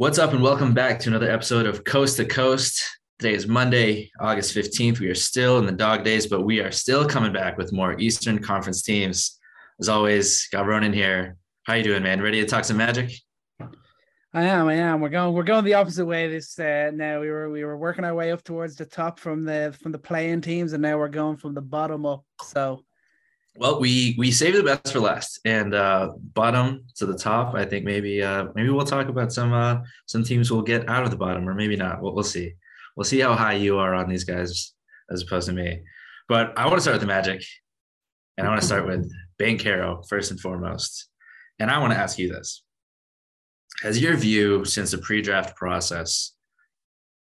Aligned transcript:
What's 0.00 0.18
up, 0.18 0.32
and 0.32 0.42
welcome 0.42 0.72
back 0.72 0.98
to 1.00 1.10
another 1.10 1.30
episode 1.30 1.66
of 1.66 1.84
Coast 1.84 2.16
to 2.16 2.24
Coast. 2.24 2.82
Today 3.18 3.34
is 3.34 3.46
Monday, 3.46 4.10
August 4.18 4.56
15th. 4.56 4.98
We 4.98 5.08
are 5.08 5.14
still 5.14 5.58
in 5.58 5.66
the 5.66 5.72
dog 5.72 6.04
days, 6.04 6.26
but 6.26 6.40
we 6.40 6.60
are 6.60 6.70
still 6.70 7.06
coming 7.06 7.34
back 7.34 7.58
with 7.58 7.70
more 7.70 8.00
Eastern 8.00 8.38
Conference 8.38 8.80
teams. 8.80 9.38
As 9.78 9.90
always, 9.90 10.48
got 10.48 10.66
Ronan 10.66 10.94
here. 10.94 11.36
How 11.64 11.74
you 11.74 11.82
doing, 11.82 12.02
man? 12.02 12.22
Ready 12.22 12.40
to 12.40 12.46
talk 12.46 12.64
some 12.64 12.78
magic? 12.78 13.12
I 14.32 14.44
am, 14.44 14.68
I 14.68 14.76
am. 14.76 15.02
We're 15.02 15.10
going 15.10 15.34
we're 15.34 15.42
going 15.42 15.66
the 15.66 15.74
opposite 15.74 16.06
way 16.06 16.28
this 16.28 16.58
uh 16.58 16.92
now. 16.94 17.20
We 17.20 17.28
were 17.28 17.50
we 17.50 17.62
were 17.62 17.76
working 17.76 18.06
our 18.06 18.14
way 18.14 18.32
up 18.32 18.42
towards 18.42 18.76
the 18.76 18.86
top 18.86 19.18
from 19.18 19.44
the 19.44 19.76
from 19.82 19.92
the 19.92 19.98
play-in 19.98 20.40
teams, 20.40 20.72
and 20.72 20.80
now 20.80 20.96
we're 20.96 21.08
going 21.08 21.36
from 21.36 21.52
the 21.52 21.60
bottom 21.60 22.06
up. 22.06 22.24
So 22.44 22.86
well, 23.56 23.80
we 23.80 24.14
we 24.16 24.30
saved 24.30 24.56
the 24.56 24.62
best 24.62 24.92
for 24.92 25.00
last, 25.00 25.40
and 25.44 25.74
uh, 25.74 26.12
bottom 26.34 26.84
to 26.96 27.06
the 27.06 27.18
top. 27.18 27.54
I 27.54 27.64
think 27.64 27.84
maybe 27.84 28.22
uh, 28.22 28.46
maybe 28.54 28.70
we'll 28.70 28.86
talk 28.86 29.08
about 29.08 29.32
some 29.32 29.52
uh, 29.52 29.78
some 30.06 30.24
teams 30.24 30.50
will 30.50 30.62
get 30.62 30.88
out 30.88 31.04
of 31.04 31.10
the 31.10 31.16
bottom, 31.16 31.48
or 31.48 31.54
maybe 31.54 31.76
not. 31.76 32.00
We'll, 32.00 32.14
we'll 32.14 32.24
see. 32.24 32.54
We'll 32.96 33.04
see 33.04 33.20
how 33.20 33.34
high 33.34 33.54
you 33.54 33.78
are 33.78 33.94
on 33.94 34.08
these 34.08 34.24
guys 34.24 34.72
as 35.10 35.22
opposed 35.22 35.48
to 35.48 35.52
me. 35.52 35.82
But 36.28 36.56
I 36.56 36.66
want 36.66 36.76
to 36.76 36.80
start 36.80 36.94
with 36.94 37.00
the 37.00 37.06
Magic, 37.08 37.42
and 38.38 38.46
I 38.46 38.50
want 38.50 38.60
to 38.60 38.66
start 38.66 38.86
with 38.86 39.12
Banchero 39.40 40.08
first 40.08 40.30
and 40.30 40.38
foremost. 40.38 41.08
And 41.58 41.70
I 41.70 41.78
want 41.78 41.92
to 41.92 41.98
ask 41.98 42.18
you 42.18 42.32
this: 42.32 42.62
Has 43.82 44.00
your 44.00 44.16
view 44.16 44.64
since 44.64 44.92
the 44.92 44.98
pre-draft 44.98 45.56
process 45.56 46.32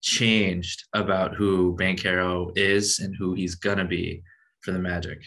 changed 0.03 0.85
about 0.93 1.35
who 1.35 1.77
Banchero 1.77 2.51
is 2.57 2.99
and 2.99 3.15
who 3.17 3.35
he's 3.35 3.55
gonna 3.55 3.85
be 3.85 4.23
for 4.63 4.73
the 4.73 4.81
Magic? 4.81 5.21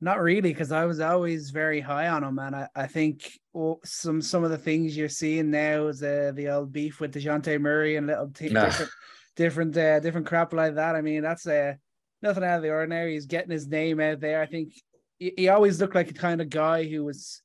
Not 0.00 0.20
really, 0.20 0.40
because 0.40 0.70
I 0.70 0.84
was 0.84 1.00
always 1.00 1.50
very 1.50 1.80
high 1.80 2.06
on 2.06 2.22
him, 2.22 2.38
and 2.38 2.54
I, 2.54 2.68
I 2.76 2.86
think 2.86 3.32
oh, 3.52 3.80
some 3.84 4.22
some 4.22 4.44
of 4.44 4.50
the 4.50 4.58
things 4.58 4.96
you're 4.96 5.08
seeing 5.08 5.50
now 5.50 5.88
is 5.88 6.00
uh, 6.02 6.30
the 6.34 6.50
old 6.50 6.72
beef 6.72 7.00
with 7.00 7.12
Dejounte 7.12 7.60
Murray 7.60 7.96
and 7.96 8.06
little 8.06 8.30
t- 8.30 8.48
nah. 8.48 8.66
different 8.66 8.90
different 9.34 9.76
uh, 9.76 9.98
different 9.98 10.26
crap 10.28 10.52
like 10.52 10.76
that. 10.76 10.94
I 10.94 11.00
mean, 11.00 11.22
that's 11.22 11.48
uh, 11.48 11.74
nothing 12.22 12.44
out 12.44 12.58
of 12.58 12.62
the 12.62 12.70
ordinary. 12.70 13.14
He's 13.14 13.26
getting 13.26 13.50
his 13.50 13.66
name 13.66 13.98
out 13.98 14.20
there. 14.20 14.40
I 14.40 14.46
think 14.46 14.72
he, 15.18 15.32
he 15.36 15.48
always 15.48 15.80
looked 15.80 15.96
like 15.96 16.10
a 16.10 16.14
kind 16.14 16.40
of 16.40 16.48
guy 16.48 16.84
who 16.84 17.04
was 17.04 17.42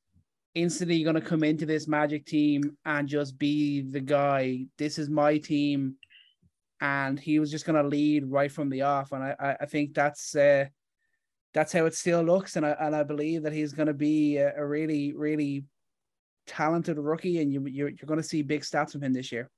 instantly 0.54 1.02
going 1.02 1.16
to 1.16 1.22
come 1.22 1.44
into 1.44 1.66
this 1.66 1.88
Magic 1.88 2.24
team 2.24 2.78
and 2.86 3.08
just 3.08 3.40
be 3.40 3.81
the 3.81 4.00
guy. 4.00 4.68
This 4.78 5.00
is 5.00 5.09
my 5.09 5.40
team, 5.40 5.96
and 6.81 7.20
he 7.20 7.40
was 7.40 7.50
just 7.50 7.66
going 7.66 7.81
to 7.81 7.90
lead 7.90 8.30
right 8.30 8.52
from 8.52 8.70
the 8.70 8.84
off. 8.84 9.12
And 9.12 9.24
I 9.24 9.58
I, 9.59 9.66
think 9.66 9.96
that's. 9.96 10.36
Uh, 10.36 10.66
that's 11.54 11.72
how 11.72 11.86
it 11.86 11.94
still 11.94 12.23
looks, 12.23 12.56
and 12.56 12.66
I 12.66 12.72
and 12.80 12.96
I 12.96 13.04
believe 13.04 13.44
that 13.44 13.54
he's 13.54 13.73
going 13.73 13.88
to 13.88 13.94
be 13.94 14.38
a, 14.38 14.56
a, 14.58 14.66
really 14.66 15.14
really 15.14 15.66
talented 16.48 16.98
rookie, 16.98 17.42
and 17.42 17.54
you 17.54 17.66
you're, 17.68 17.90
you're 17.90 18.08
going 18.08 18.22
to 18.22 18.28
see 18.28 18.42
big 18.42 18.62
stats 18.62 18.92
from 18.92 19.04
him 19.04 19.14
this 19.14 19.32
year. 19.32 19.50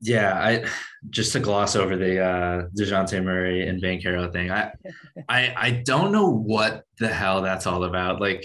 Yeah, 0.00 0.34
I 0.34 0.66
just 1.08 1.32
to 1.32 1.40
gloss 1.40 1.74
over 1.74 1.96
the 1.96 2.20
uh 2.22 2.68
Dejounte 2.78 3.22
Murray 3.24 3.66
and 3.66 3.82
Banchero 3.82 4.30
thing. 4.30 4.50
I 4.50 4.72
I 5.28 5.54
I 5.56 5.70
don't 5.84 6.12
know 6.12 6.28
what 6.28 6.84
the 6.98 7.08
hell 7.08 7.40
that's 7.40 7.66
all 7.66 7.84
about. 7.84 8.20
Like 8.20 8.44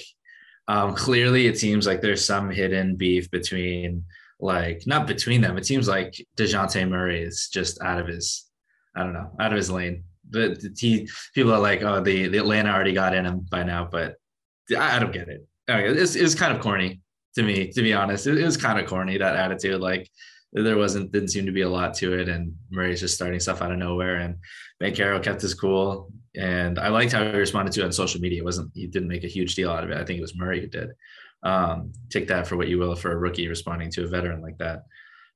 um 0.68 0.96
clearly 0.96 1.48
it 1.48 1.58
seems 1.58 1.86
like 1.86 2.02
there's 2.02 2.24
some 2.24 2.50
hidden 2.50 2.96
beef 2.96 3.30
between 3.32 4.06
like 4.40 4.84
not 4.88 5.08
between 5.08 5.42
them. 5.42 5.58
It 5.58 5.66
seems 5.66 5.90
like 5.90 6.16
Dejounte 6.38 6.88
Murray 6.88 7.22
is 7.22 7.50
just 7.52 7.82
out 7.82 8.00
of 8.00 8.08
his 8.08 8.46
I 8.96 9.04
don't 9.04 9.14
know, 9.14 9.32
out 9.40 9.52
of 9.52 9.58
his 9.58 9.70
lane 9.70 10.06
the, 10.32 10.50
the 10.60 10.76
he, 10.78 11.10
people 11.36 11.54
are 11.54 11.60
like, 11.60 11.84
oh, 11.84 12.02
the, 12.02 12.28
the 12.28 12.38
Atlanta 12.38 12.72
already 12.72 12.94
got 12.94 13.14
in 13.14 13.26
him 13.26 13.46
by 13.50 13.64
now, 13.64 13.88
but 13.92 14.16
I, 14.76 14.98
I 14.98 15.00
don't 15.00 15.14
get 15.14 15.30
it. 15.30 15.46
It's, 15.68 16.16
it's 16.16 16.36
kind 16.36 16.56
of 16.56 16.62
corny 16.62 17.02
to 17.36 17.44
me, 17.44 17.72
to 17.72 17.82
be 17.82 17.94
honest. 17.94 18.28
It, 18.28 18.38
it 18.38 18.46
was 18.46 18.58
kind 18.58 18.80
of 18.80 18.88
corny 18.88 19.18
that 19.18 19.36
attitude. 19.36 19.82
Like 19.82 20.10
there 20.54 20.78
wasn't 20.78 21.12
didn't 21.12 21.30
seem 21.30 21.46
to 21.46 21.52
be 21.52 21.62
a 21.62 21.70
lot 21.70 21.94
to 21.96 22.14
it, 22.14 22.30
and 22.30 22.54
Murray's 22.70 23.00
just 23.00 23.16
starting 23.16 23.40
stuff 23.40 23.62
out 23.62 23.72
of 23.72 23.78
nowhere. 23.78 24.18
And 24.18 24.36
Banchero 24.82 25.22
kept 25.24 25.42
his 25.42 25.54
cool, 25.54 26.12
and 26.36 26.78
I 26.80 26.90
liked 26.90 27.14
how 27.14 27.24
he 27.24 27.32
responded 27.32 27.74
to 27.74 27.82
it 27.82 27.86
on 27.86 27.92
social 27.92 28.22
media. 28.22 28.42
It 28.42 28.46
wasn't 28.46 28.72
he 28.74 28.88
didn't 28.88 29.10
make 29.10 29.24
a 29.24 29.30
huge 29.30 29.56
deal 29.56 29.72
out 29.72 29.84
of 29.84 29.92
it. 29.92 29.98
I 29.98 30.04
think 30.04 30.18
it 30.18 30.24
was 30.24 30.36
Murray 30.36 30.62
who 30.62 30.68
did. 30.68 30.90
Um, 31.44 31.94
take 32.10 32.28
that 32.28 32.46
for 32.48 32.56
what 32.56 32.68
you 32.68 32.78
will 32.78 32.96
for 32.96 33.12
a 33.12 33.18
rookie 33.18 33.48
responding 33.48 33.90
to 33.92 34.04
a 34.04 34.08
veteran 34.08 34.42
like 34.42 34.58
that. 34.60 34.84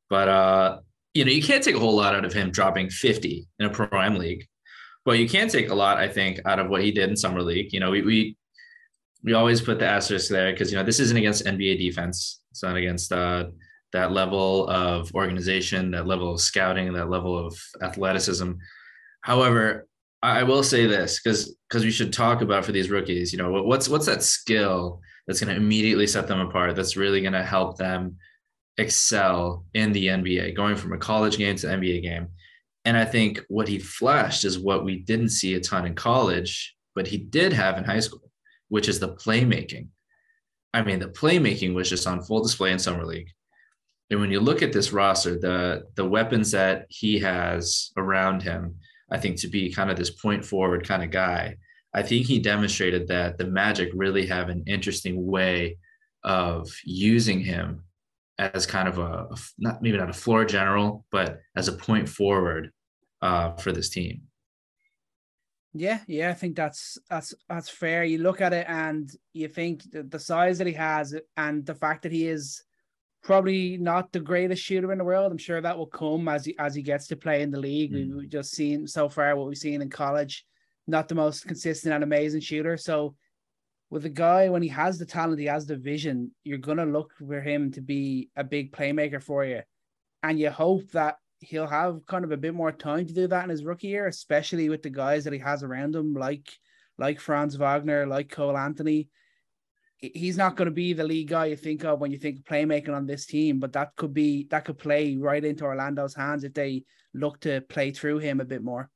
But 0.10 0.28
uh, 0.28 0.80
you 1.14 1.26
know, 1.26 1.32
you 1.32 1.42
can't 1.42 1.64
take 1.64 1.76
a 1.76 1.80
whole 1.80 1.96
lot 1.96 2.14
out 2.14 2.26
of 2.26 2.34
him 2.34 2.52
dropping 2.52 2.90
50 2.90 3.48
in 3.60 3.66
a 3.66 3.70
Pro-Am 3.70 4.18
league. 4.18 4.46
But 5.06 5.20
you 5.20 5.30
can 5.30 5.48
take 5.48 5.70
a 5.70 5.76
lot, 5.76 5.98
I 5.98 6.10
think, 6.10 6.42
out 6.46 6.60
of 6.60 6.68
what 6.68 6.84
he 6.84 6.92
did 6.92 7.10
in 7.10 7.16
summer 7.16 7.42
league. 7.42 7.72
You 7.72 7.80
know, 7.80 7.92
we 7.92 8.02
we 8.02 8.38
we 9.24 9.34
always 9.34 9.62
put 9.62 9.80
the 9.80 9.88
asterisk 9.88 10.30
there 10.30 10.52
because 10.52 10.72
you 10.72 10.78
know 10.78 10.84
this 10.84 11.00
isn't 11.00 11.18
against 11.18 11.46
NBA 11.46 11.80
defense. 11.80 12.42
It's 12.52 12.64
not 12.64 12.76
against 12.76 13.12
uh, 13.12 13.46
that 13.94 14.12
level 14.12 14.68
of 14.68 15.14
organization, 15.14 15.92
that 15.92 16.08
level 16.08 16.34
of 16.34 16.42
scouting, 16.42 16.92
that 16.94 17.10
level 17.10 17.38
of 17.38 17.58
athleticism. 17.82 18.54
However, 19.22 19.88
I 20.22 20.44
will 20.44 20.64
say 20.64 20.88
this 20.88 21.20
because 21.22 21.56
because 21.70 21.84
we 21.84 21.92
should 21.92 22.12
talk 22.12 22.42
about 22.42 22.66
for 22.66 22.72
these 22.72 22.90
rookies. 22.90 23.32
You 23.32 23.38
know, 23.38 23.64
what's 23.64 23.88
what's 23.88 24.08
that 24.08 24.24
skill 24.24 25.02
that's 25.28 25.40
going 25.40 25.54
to 25.54 25.62
immediately 25.62 26.08
set 26.08 26.28
them 26.28 26.40
apart? 26.40 26.76
That's 26.76 26.98
really 26.98 27.22
going 27.22 27.34
to 27.34 27.44
help 27.44 27.78
them 27.78 28.18
excel 28.78 29.66
in 29.74 29.92
the 29.92 30.08
NBA, 30.08 30.56
going 30.56 30.76
from 30.76 30.94
a 30.94 30.98
college 30.98 31.38
game 31.38 31.56
to 31.58 31.68
NBA 31.68 32.02
game. 32.02 32.28
And 32.86 32.96
I 32.96 33.04
think 33.04 33.42
what 33.50 33.68
he 33.68 33.80
flashed 33.80 34.46
is 34.46 34.60
what 34.60 34.86
we 34.86 35.00
didn't 35.00 35.30
see 35.30 35.56
a 35.56 35.60
ton 35.60 35.88
in 35.88 35.96
college, 35.96 36.76
but 36.94 37.08
he 37.08 37.18
did 37.18 37.52
have 37.52 37.78
in 37.78 37.84
high 37.84 38.00
school, 38.00 38.32
which 38.70 38.88
is 38.88 39.00
the 39.00 39.16
playmaking. 39.16 39.88
I 40.74 40.84
mean, 40.84 41.00
the 41.00 41.08
playmaking 41.08 41.74
was 41.74 41.90
just 41.90 42.06
on 42.06 42.22
full 42.22 42.44
display 42.44 42.72
in 42.72 42.80
summer 42.80 43.06
league. 43.06 43.30
And 44.12 44.20
when 44.20 44.30
you 44.30 44.40
look 44.40 44.62
at 44.62 44.72
this 44.72 44.94
roster, 44.94 45.40
the 45.40 45.86
the 45.96 46.08
weapons 46.08 46.52
that 46.52 46.86
he 46.90 47.20
has 47.20 47.92
around 47.98 48.44
him, 48.44 48.76
I 49.10 49.18
think 49.18 49.40
to 49.42 49.48
be 49.48 49.74
kind 49.74 49.90
of 49.90 49.98
this 49.98 50.12
point 50.12 50.46
forward 50.46 50.88
kind 50.88 51.04
of 51.04 51.10
guy, 51.10 51.58
I 51.94 52.04
think 52.04 52.28
he 52.28 52.40
demonstrated 52.40 53.08
that 53.08 53.40
the 53.40 53.48
Magic 53.48 53.90
really 53.96 54.28
have 54.28 54.50
an 54.50 54.64
interesting 54.68 55.26
way 55.26 55.78
of 56.24 56.70
using 56.84 57.40
him 57.40 57.84
as 58.38 58.66
kind 58.66 58.88
of 58.88 59.00
a, 59.00 59.28
not 59.58 59.82
maybe 59.82 59.98
not 59.98 60.10
a 60.10 60.14
floor 60.14 60.46
general, 60.46 61.06
but 61.12 61.40
as 61.56 61.68
a 61.68 61.74
point 61.74 62.10
forward 62.10 62.72
uh, 63.22 63.54
for 63.54 63.72
this 63.72 63.90
team. 63.90 64.24
Yeah, 65.74 66.00
yeah, 66.08 66.30
I 66.30 66.34
think 66.34 66.56
that's 66.56 66.98
that's 67.10 67.34
that's 67.50 67.70
fair. 67.70 68.06
You 68.06 68.20
look 68.20 68.40
at 68.40 68.54
it 68.54 68.66
and 68.70 69.10
you 69.34 69.50
think 69.50 69.84
the 69.92 70.20
size 70.20 70.58
that 70.58 70.68
he 70.68 70.74
has 70.74 71.14
and 71.36 71.66
the 71.66 71.76
fact 71.76 72.04
that 72.04 72.14
he 72.14 72.28
is 72.28 72.64
probably 73.24 73.76
not 73.78 74.12
the 74.12 74.20
greatest 74.22 74.64
shooter 74.64 74.92
in 74.94 75.00
the 75.00 75.04
world. 75.04 75.32
I'm 75.32 75.38
sure 75.38 75.60
that 75.60 75.78
will 75.78 75.88
come 75.88 76.30
as 76.30 76.46
he 76.46 76.58
as 76.60 76.76
he 76.76 76.82
gets 76.82 77.08
to 77.08 77.18
play 77.18 77.42
in 77.42 77.52
the 77.52 77.60
league. 77.60 77.92
Mm. 77.92 78.18
We've 78.18 78.30
just 78.30 78.52
seen 78.52 78.88
so 78.88 79.10
far 79.10 79.36
what 79.36 79.48
we've 79.48 79.58
seen 79.58 79.82
in 79.82 79.90
college, 79.90 80.46
not 80.88 81.10
the 81.10 81.16
most 81.16 81.46
consistent 81.46 81.94
and 81.94 82.04
amazing 82.06 82.42
shooter. 82.42 82.78
So 82.78 83.16
with 83.90 84.06
a 84.06 84.10
guy 84.10 84.50
when 84.50 84.62
he 84.62 84.70
has 84.70 84.98
the 84.98 85.06
talent, 85.06 85.40
he 85.40 85.46
has 85.46 85.66
the 85.66 85.78
vision, 85.78 86.32
you're 86.44 86.58
gonna 86.58 86.86
look 86.86 87.14
for 87.18 87.42
him 87.42 87.72
to 87.74 87.82
be 87.82 88.30
a 88.36 88.44
big 88.44 88.72
playmaker 88.72 89.22
for 89.22 89.46
you. 89.46 89.62
And 90.24 90.40
you 90.40 90.50
hope 90.50 90.92
that 90.92 91.18
he'll 91.40 91.68
have 91.68 92.06
kind 92.08 92.26
of 92.26 92.32
a 92.32 92.38
bit 92.38 92.54
more 92.54 92.72
time 92.72 93.06
to 93.06 93.14
do 93.14 93.28
that 93.28 93.44
in 93.44 93.50
his 93.50 93.64
rookie 93.64 93.88
year, 93.88 94.08
especially 94.08 94.70
with 94.70 94.82
the 94.82 94.90
guys 94.90 95.24
that 95.24 95.34
he 95.34 95.40
has 95.40 95.64
around 95.64 95.96
him, 95.96 96.14
like 96.14 96.50
like 96.98 97.20
Franz 97.20 97.56
Wagner, 97.56 98.06
like 98.06 98.30
Cole 98.30 98.58
Anthony. 98.58 99.10
He's 99.98 100.38
not 100.38 100.56
going 100.56 100.68
to 100.68 100.74
be 100.74 100.94
the 100.94 101.04
lead 101.04 101.30
guy 101.30 101.46
you 101.46 101.56
think 101.56 101.84
of 101.84 102.00
when 102.00 102.12
you 102.12 102.18
think 102.18 102.40
of 102.40 102.46
playmaking 102.46 102.96
on 102.96 103.06
this 103.06 103.26
team, 103.26 103.60
but 103.60 103.74
that 103.74 103.96
could 103.96 104.14
be 104.14 104.48
that 104.52 104.66
could 104.66 104.78
play 104.78 105.16
right 105.16 105.44
into 105.44 105.64
Orlando's 105.64 106.14
hands 106.14 106.44
if 106.44 106.54
they 106.54 106.84
look 107.14 107.40
to 107.42 107.62
play 107.62 107.92
through 107.92 108.20
him 108.20 108.40
a 108.40 108.46
bit 108.46 108.64
more. 108.64 108.90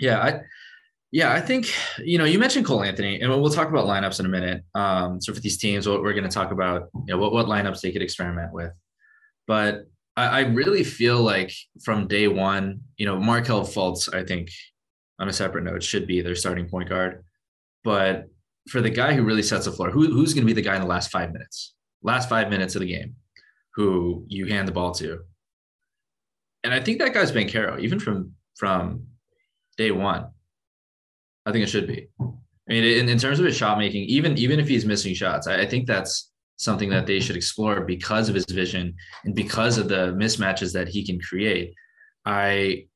Yeah, 0.00 0.18
I 0.20 0.40
yeah, 1.12 1.32
I 1.32 1.40
think 1.40 1.70
you 1.98 2.16
know 2.16 2.24
you 2.24 2.38
mentioned 2.38 2.64
Cole 2.64 2.82
Anthony, 2.82 3.20
and 3.20 3.30
we'll 3.30 3.50
talk 3.50 3.68
about 3.68 3.86
lineups 3.86 4.18
in 4.18 4.26
a 4.26 4.30
minute. 4.30 4.64
Um, 4.74 5.20
so 5.20 5.34
for 5.34 5.40
these 5.40 5.58
teams, 5.58 5.86
what 5.86 6.02
we're 6.02 6.14
going 6.14 6.24
to 6.24 6.30
talk 6.30 6.52
about, 6.52 6.88
you 7.06 7.14
know, 7.14 7.18
what 7.18 7.32
what 7.32 7.46
lineups 7.46 7.82
they 7.82 7.92
could 7.92 8.02
experiment 8.02 8.52
with. 8.52 8.72
But 9.46 9.84
I, 10.16 10.26
I 10.26 10.40
really 10.40 10.82
feel 10.82 11.22
like 11.22 11.52
from 11.84 12.08
day 12.08 12.28
one, 12.28 12.80
you 12.96 13.04
know, 13.04 13.20
Markelle 13.20 13.66
Fultz, 13.66 14.12
I 14.14 14.24
think 14.24 14.50
on 15.18 15.28
a 15.28 15.32
separate 15.32 15.64
note, 15.64 15.82
should 15.82 16.06
be 16.06 16.22
their 16.22 16.34
starting 16.34 16.66
point 16.66 16.88
guard. 16.88 17.22
But 17.84 18.28
for 18.70 18.80
the 18.80 18.90
guy 18.90 19.12
who 19.12 19.22
really 19.22 19.42
sets 19.42 19.66
the 19.66 19.72
floor, 19.72 19.90
who, 19.90 20.06
who's 20.06 20.32
going 20.32 20.46
to 20.46 20.54
be 20.54 20.54
the 20.54 20.66
guy 20.66 20.76
in 20.76 20.80
the 20.80 20.88
last 20.88 21.10
five 21.10 21.30
minutes, 21.32 21.74
last 22.02 22.28
five 22.28 22.48
minutes 22.48 22.74
of 22.74 22.80
the 22.80 22.86
game, 22.86 23.16
who 23.74 24.24
you 24.28 24.46
hand 24.46 24.66
the 24.66 24.72
ball 24.72 24.92
to? 24.92 25.20
And 26.64 26.72
I 26.72 26.80
think 26.80 27.00
that 27.00 27.12
guy's 27.12 27.32
Banchero, 27.32 27.78
even 27.80 27.98
from 27.98 28.32
from 28.56 29.08
day 29.76 29.90
one. 29.90 30.28
I 31.46 31.52
think 31.52 31.64
it 31.64 31.68
should 31.68 31.86
be. 31.86 32.08
I 32.20 32.72
mean, 32.72 32.84
in, 32.84 33.08
in 33.08 33.18
terms 33.18 33.40
of 33.40 33.46
his 33.46 33.56
shot 33.56 33.78
making, 33.78 34.04
even 34.04 34.38
even 34.38 34.60
if 34.60 34.68
he's 34.68 34.84
missing 34.84 35.14
shots, 35.14 35.46
I, 35.46 35.60
I 35.62 35.66
think 35.66 35.86
that's 35.86 36.30
something 36.56 36.90
that 36.90 37.06
they 37.06 37.18
should 37.18 37.36
explore 37.36 37.80
because 37.80 38.28
of 38.28 38.34
his 38.34 38.46
vision 38.46 38.94
and 39.24 39.34
because 39.34 39.78
of 39.78 39.88
the 39.88 40.12
mismatches 40.12 40.72
that 40.72 40.88
he 40.88 41.04
can 41.04 41.20
create. 41.20 41.74
I 42.24 42.86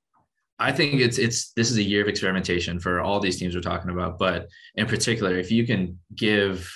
I 0.59 0.73
think 0.73 1.01
it's 1.01 1.19
it's 1.19 1.53
this 1.53 1.71
is 1.71 1.77
a 1.77 1.83
year 1.83 2.03
of 2.03 2.09
experimentation 2.09 2.79
for 2.79 3.01
all 3.01 3.21
these 3.21 3.39
teams 3.39 3.55
we're 3.55 3.61
talking 3.61 3.91
about, 3.91 4.19
but 4.19 4.49
in 4.77 4.87
particular, 4.87 5.37
if 5.37 5.51
you 5.51 5.67
can 5.67 5.99
give 6.15 6.71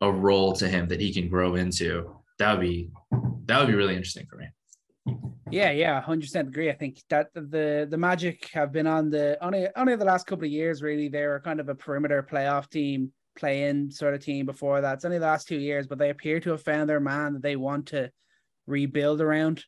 a 0.00 0.10
role 0.10 0.52
to 0.52 0.68
him 0.68 0.86
that 0.88 1.00
he 1.00 1.12
can 1.12 1.28
grow 1.28 1.56
into 1.56 2.14
that 2.38 2.52
would 2.52 2.60
be 2.60 2.90
that 3.46 3.58
would 3.58 3.66
be 3.66 3.74
really 3.74 3.96
interesting 3.96 4.26
for 4.26 4.36
me. 4.36 4.46
Yeah, 5.50 5.70
yeah, 5.70 6.00
hundred 6.00 6.22
percent 6.22 6.48
agree. 6.48 6.70
I 6.70 6.74
think 6.74 7.00
that 7.08 7.28
the 7.34 7.86
the 7.88 7.96
Magic 7.96 8.48
have 8.52 8.72
been 8.72 8.86
on 8.86 9.10
the 9.10 9.38
only 9.42 9.66
only 9.76 9.96
the 9.96 10.04
last 10.04 10.26
couple 10.26 10.44
of 10.44 10.50
years. 10.50 10.82
Really, 10.82 11.08
they 11.08 11.26
were 11.26 11.40
kind 11.40 11.60
of 11.60 11.68
a 11.68 11.74
perimeter 11.74 12.22
playoff 12.22 12.68
team, 12.68 13.12
play-in 13.36 13.90
sort 13.90 14.14
of 14.14 14.22
team. 14.22 14.44
Before 14.46 14.80
that, 14.80 14.94
it's 14.94 15.04
only 15.04 15.18
the 15.18 15.26
last 15.26 15.48
two 15.48 15.58
years, 15.58 15.86
but 15.86 15.98
they 15.98 16.10
appear 16.10 16.40
to 16.40 16.50
have 16.50 16.62
found 16.62 16.88
their 16.88 17.00
man 17.00 17.34
that 17.34 17.42
they 17.42 17.56
want 17.56 17.86
to 17.88 18.10
rebuild 18.66 19.20
around 19.20 19.64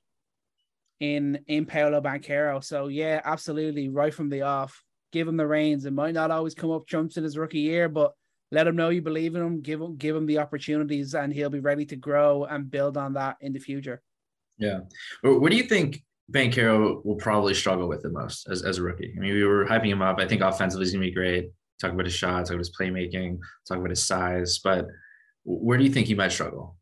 in 1.01 1.41
in 1.47 1.65
Paolo 1.65 2.01
Banchero. 2.01 2.63
So 2.63 2.89
yeah, 2.89 3.21
absolutely, 3.25 3.89
right 3.89 4.13
from 4.13 4.29
the 4.29 4.43
off, 4.43 4.83
give 5.13 5.27
him 5.27 5.39
the 5.39 5.47
reins. 5.47 5.87
It 5.87 5.93
might 5.93 6.15
not 6.15 6.31
always 6.31 6.55
come 6.55 6.71
up 6.71 6.87
trumps 6.87 7.17
in 7.17 7.25
his 7.25 7.39
rookie 7.39 7.61
year, 7.61 7.89
but 7.89 8.13
let 8.53 8.67
him 8.67 8.77
know 8.77 8.91
you 8.91 9.01
believe 9.01 9.35
in 9.35 9.43
him. 9.43 9.61
Give 9.63 9.81
him 9.81 9.97
give 9.97 10.15
him 10.15 10.27
the 10.27 10.39
opportunities, 10.39 11.15
and 11.15 11.33
he'll 11.33 11.49
be 11.49 11.61
ready 11.61 11.87
to 11.87 11.97
grow 11.97 12.45
and 12.45 12.71
build 12.71 12.99
on 12.99 13.15
that 13.15 13.37
in 13.41 13.55
the 13.55 13.61
future. 13.61 14.03
Yeah, 14.61 14.81
what 15.23 15.51
do 15.51 15.57
you 15.57 15.65
think? 15.65 16.03
Banchero 16.31 17.05
will 17.05 17.17
probably 17.17 17.55
struggle 17.55 17.89
with 17.89 18.03
the 18.03 18.11
most 18.11 18.49
as, 18.49 18.62
as 18.62 18.79
a 18.79 18.83
rookie. 18.83 19.12
I 19.17 19.19
mean, 19.19 19.35
we 19.35 19.43
were 19.43 19.67
hyping 19.67 19.89
him 19.89 20.01
up. 20.01 20.21
I 20.21 20.29
think 20.29 20.43
offensively 20.43 20.85
he's 20.85 20.93
gonna 20.93 21.05
be 21.05 21.11
great. 21.11 21.51
Talk 21.81 21.91
about 21.93 22.05
his 22.05 22.15
shots, 22.15 22.51
talk 22.51 22.55
about 22.55 22.61
his 22.61 22.77
playmaking, 22.79 23.39
talk 23.67 23.79
about 23.79 23.91
his 23.91 24.07
size. 24.07 24.61
But 24.62 24.87
where 25.45 25.77
do 25.77 25.83
you 25.83 25.91
think 25.91 26.07
he 26.07 26.15
might 26.15 26.31
struggle? 26.31 26.77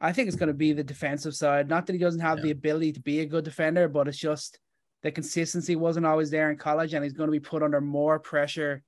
I 0.00 0.12
think 0.12 0.28
it's 0.28 0.36
going 0.36 0.48
to 0.48 0.54
be 0.54 0.72
the 0.72 0.84
defensive 0.84 1.34
side. 1.34 1.68
Not 1.68 1.86
that 1.86 1.94
he 1.94 1.98
doesn't 1.98 2.20
have 2.20 2.38
yeah. 2.38 2.44
the 2.44 2.50
ability 2.50 2.92
to 2.92 3.00
be 3.00 3.20
a 3.20 3.26
good 3.26 3.44
defender, 3.44 3.88
but 3.88 4.08
it's 4.08 4.18
just 4.18 4.58
the 5.02 5.10
consistency 5.10 5.76
wasn't 5.76 6.06
always 6.06 6.30
there 6.30 6.50
in 6.50 6.58
college, 6.58 6.92
and 6.92 7.02
he's 7.02 7.14
going 7.14 7.28
to 7.28 7.32
be 7.32 7.40
put 7.40 7.62
under 7.62 7.80
more 7.80 8.18
pressure, 8.18 8.82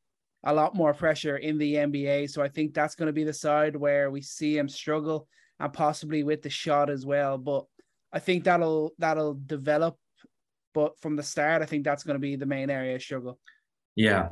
a 0.44 0.52
lot 0.52 0.74
more 0.74 0.92
pressure 0.92 1.38
in 1.38 1.56
the 1.56 1.74
NBA. 1.74 2.30
So 2.30 2.42
I 2.42 2.48
think 2.48 2.74
that's 2.74 2.94
going 2.94 3.06
to 3.06 3.12
be 3.12 3.24
the 3.24 3.32
side 3.32 3.74
where 3.74 4.10
we 4.10 4.20
see 4.20 4.58
him 4.58 4.68
struggle, 4.68 5.28
and 5.60 5.72
possibly 5.72 6.24
with 6.24 6.42
the 6.42 6.50
shot 6.50 6.90
as 6.90 7.06
well. 7.06 7.38
But 7.38 7.64
I 8.12 8.18
think 8.18 8.44
that'll 8.44 8.92
that'll 8.98 9.34
develop. 9.34 9.96
But 10.74 11.00
from 11.00 11.16
the 11.16 11.22
start, 11.22 11.62
I 11.62 11.66
think 11.66 11.84
that's 11.84 12.04
going 12.04 12.14
to 12.14 12.20
be 12.20 12.36
the 12.36 12.46
main 12.46 12.70
area 12.70 12.94
of 12.94 13.02
struggle. 13.02 13.38
Yeah, 13.96 14.28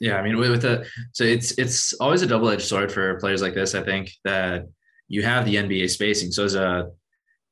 yeah. 0.00 0.16
I 0.16 0.22
mean, 0.22 0.38
with 0.38 0.62
the 0.62 0.86
so 1.12 1.24
it's 1.24 1.52
it's 1.58 1.92
always 1.94 2.22
a 2.22 2.26
double 2.26 2.48
edged 2.48 2.66
sword 2.66 2.92
for 2.92 3.18
players 3.18 3.42
like 3.42 3.54
this. 3.54 3.74
I 3.74 3.82
think 3.82 4.12
that 4.24 4.66
you 5.08 5.22
have 5.22 5.44
the 5.44 5.56
NBA 5.56 5.90
spacing. 5.90 6.30
So 6.30 6.44
as 6.44 6.54
a 6.54 6.90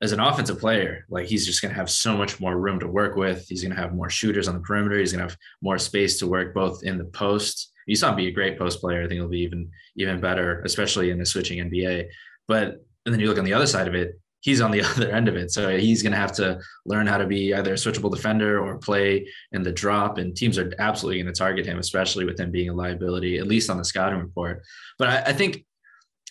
as 0.01 0.13
an 0.13 0.19
offensive 0.19 0.59
player, 0.59 1.05
like 1.09 1.27
he's 1.27 1.45
just 1.45 1.61
going 1.61 1.73
to 1.73 1.79
have 1.79 1.89
so 1.89 2.15
much 2.15 2.39
more 2.39 2.57
room 2.57 2.79
to 2.79 2.87
work 2.87 3.15
with. 3.15 3.45
He's 3.47 3.61
going 3.61 3.75
to 3.75 3.81
have 3.81 3.93
more 3.93 4.09
shooters 4.09 4.47
on 4.47 4.55
the 4.55 4.61
perimeter. 4.61 4.97
He's 4.97 5.11
going 5.11 5.19
to 5.19 5.29
have 5.29 5.37
more 5.61 5.77
space 5.77 6.17
to 6.19 6.27
work 6.27 6.53
both 6.53 6.83
in 6.83 6.97
the 6.97 7.05
post. 7.05 7.73
You 7.85 7.95
saw 7.95 8.09
him 8.09 8.15
be 8.15 8.27
a 8.27 8.31
great 8.31 8.57
post 8.57 8.79
player. 8.79 9.03
I 9.03 9.07
think 9.07 9.19
he'll 9.19 9.27
be 9.27 9.41
even 9.41 9.69
even 9.97 10.21
better, 10.21 10.61
especially 10.61 11.09
in 11.09 11.19
the 11.19 11.25
switching 11.25 11.59
NBA. 11.59 12.07
But 12.47 12.83
and 13.05 13.13
then 13.13 13.19
you 13.19 13.27
look 13.27 13.37
on 13.37 13.45
the 13.45 13.53
other 13.53 13.67
side 13.67 13.87
of 13.87 13.95
it, 13.95 14.19
he's 14.41 14.61
on 14.61 14.71
the 14.71 14.81
other 14.89 15.09
end 15.11 15.27
of 15.27 15.35
it. 15.35 15.51
So 15.51 15.77
he's 15.77 16.01
going 16.01 16.13
to 16.13 16.17
have 16.17 16.33
to 16.33 16.59
learn 16.85 17.07
how 17.07 17.17
to 17.17 17.27
be 17.27 17.53
either 17.53 17.73
a 17.73 17.77
switchable 17.77 18.13
defender 18.13 18.63
or 18.65 18.77
play 18.77 19.27
in 19.51 19.63
the 19.63 19.71
drop. 19.71 20.17
And 20.17 20.35
teams 20.35 20.57
are 20.57 20.71
absolutely 20.79 21.21
going 21.21 21.33
to 21.33 21.37
target 21.37 21.65
him, 21.65 21.79
especially 21.79 22.25
with 22.25 22.39
him 22.39 22.51
being 22.51 22.69
a 22.69 22.73
liability, 22.73 23.37
at 23.37 23.47
least 23.47 23.69
on 23.69 23.77
the 23.77 23.85
scouting 23.85 24.19
report. 24.19 24.63
But 24.97 25.07
I, 25.09 25.21
I 25.27 25.33
think 25.33 25.65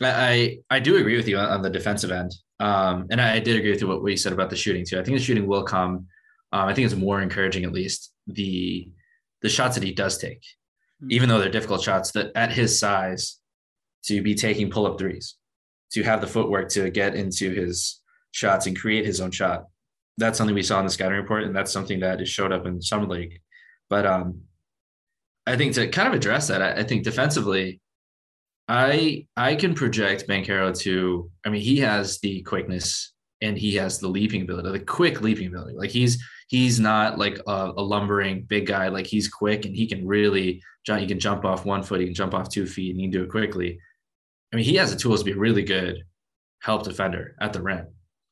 I 0.00 0.58
I 0.70 0.78
do 0.80 0.96
agree 0.96 1.16
with 1.16 1.28
you 1.28 1.38
on, 1.38 1.62
the 1.62 1.70
defensive 1.70 2.10
end, 2.10 2.34
um, 2.60 3.06
and 3.10 3.20
I, 3.20 3.40
did 3.40 3.56
agree 3.56 3.72
with 3.72 3.82
what 3.82 4.02
we 4.02 4.16
said 4.16 4.32
about 4.32 4.50
the 4.50 4.56
shooting 4.56 4.84
too. 4.84 4.98
I 4.98 5.02
think 5.02 5.18
the 5.18 5.24
shooting 5.24 5.46
will 5.46 5.64
come. 5.64 6.06
Um, 6.52 6.68
I 6.68 6.74
think 6.74 6.86
it's 6.86 6.94
more 6.94 7.20
encouraging, 7.20 7.64
at 7.64 7.72
least 7.72 8.12
the 8.26 8.90
the 9.42 9.48
shots 9.48 9.74
that 9.74 9.84
he 9.84 9.92
does 9.92 10.18
take, 10.18 10.40
mm-hmm. 10.40 11.10
even 11.10 11.28
though 11.28 11.38
they're 11.38 11.50
difficult 11.50 11.82
shots. 11.82 12.12
That 12.12 12.30
at 12.36 12.52
his 12.52 12.78
size, 12.78 13.38
to 14.04 14.22
be 14.22 14.34
taking 14.34 14.70
pull 14.70 14.86
up 14.86 14.98
threes, 14.98 15.36
to 15.92 16.02
have 16.02 16.20
the 16.20 16.26
footwork 16.26 16.68
to 16.70 16.90
get 16.90 17.14
into 17.14 17.50
his 17.50 17.97
shots 18.32 18.66
and 18.66 18.78
create 18.78 19.06
his 19.06 19.20
own 19.20 19.30
shot. 19.30 19.64
That's 20.16 20.36
something 20.36 20.54
we 20.54 20.62
saw 20.62 20.80
in 20.80 20.86
the 20.86 20.90
scouting 20.90 21.18
report, 21.18 21.44
and 21.44 21.54
that's 21.54 21.72
something 21.72 22.00
that 22.00 22.26
showed 22.26 22.52
up 22.52 22.66
in 22.66 22.82
summer 22.82 23.06
league. 23.06 23.40
But 23.88 24.06
um, 24.06 24.42
I 25.46 25.56
think 25.56 25.74
to 25.74 25.88
kind 25.88 26.08
of 26.08 26.14
address 26.14 26.48
that, 26.48 26.60
I, 26.60 26.80
I 26.80 26.82
think 26.82 27.04
defensively, 27.04 27.80
I 28.66 29.26
I 29.36 29.54
can 29.54 29.74
project 29.74 30.28
Banchero 30.28 30.76
to. 30.80 31.30
I 31.46 31.50
mean, 31.50 31.62
he 31.62 31.78
has 31.78 32.18
the 32.18 32.42
quickness 32.42 33.12
and 33.40 33.56
he 33.56 33.74
has 33.76 33.98
the 33.98 34.08
leaping 34.08 34.42
ability, 34.42 34.70
the 34.70 34.84
quick 34.84 35.20
leaping 35.20 35.48
ability. 35.48 35.76
Like 35.76 35.90
he's 35.90 36.22
he's 36.48 36.80
not 36.80 37.18
like 37.18 37.38
a, 37.46 37.72
a, 37.76 37.82
lumbering 37.82 38.42
big 38.42 38.66
guy. 38.66 38.88
Like 38.88 39.06
he's 39.06 39.28
quick 39.28 39.64
and 39.64 39.76
he 39.76 39.86
can 39.86 40.06
really 40.06 40.62
jump. 40.84 41.00
He 41.00 41.06
can 41.06 41.20
jump 41.20 41.44
off 41.44 41.64
one 41.64 41.82
foot. 41.82 42.00
He 42.00 42.06
can 42.06 42.14
jump 42.14 42.34
off 42.34 42.50
two 42.50 42.66
feet, 42.66 42.90
and 42.90 43.00
he 43.00 43.06
can 43.06 43.12
do 43.12 43.22
it 43.22 43.30
quickly. 43.30 43.78
I 44.52 44.56
mean, 44.56 44.64
he 44.64 44.76
has 44.76 44.92
the 44.92 44.98
tools 44.98 45.20
to 45.20 45.24
be 45.24 45.32
a 45.32 45.38
really 45.38 45.62
good 45.62 46.04
help 46.60 46.82
defender 46.82 47.36
at 47.40 47.52
the 47.52 47.62
rim. 47.62 47.86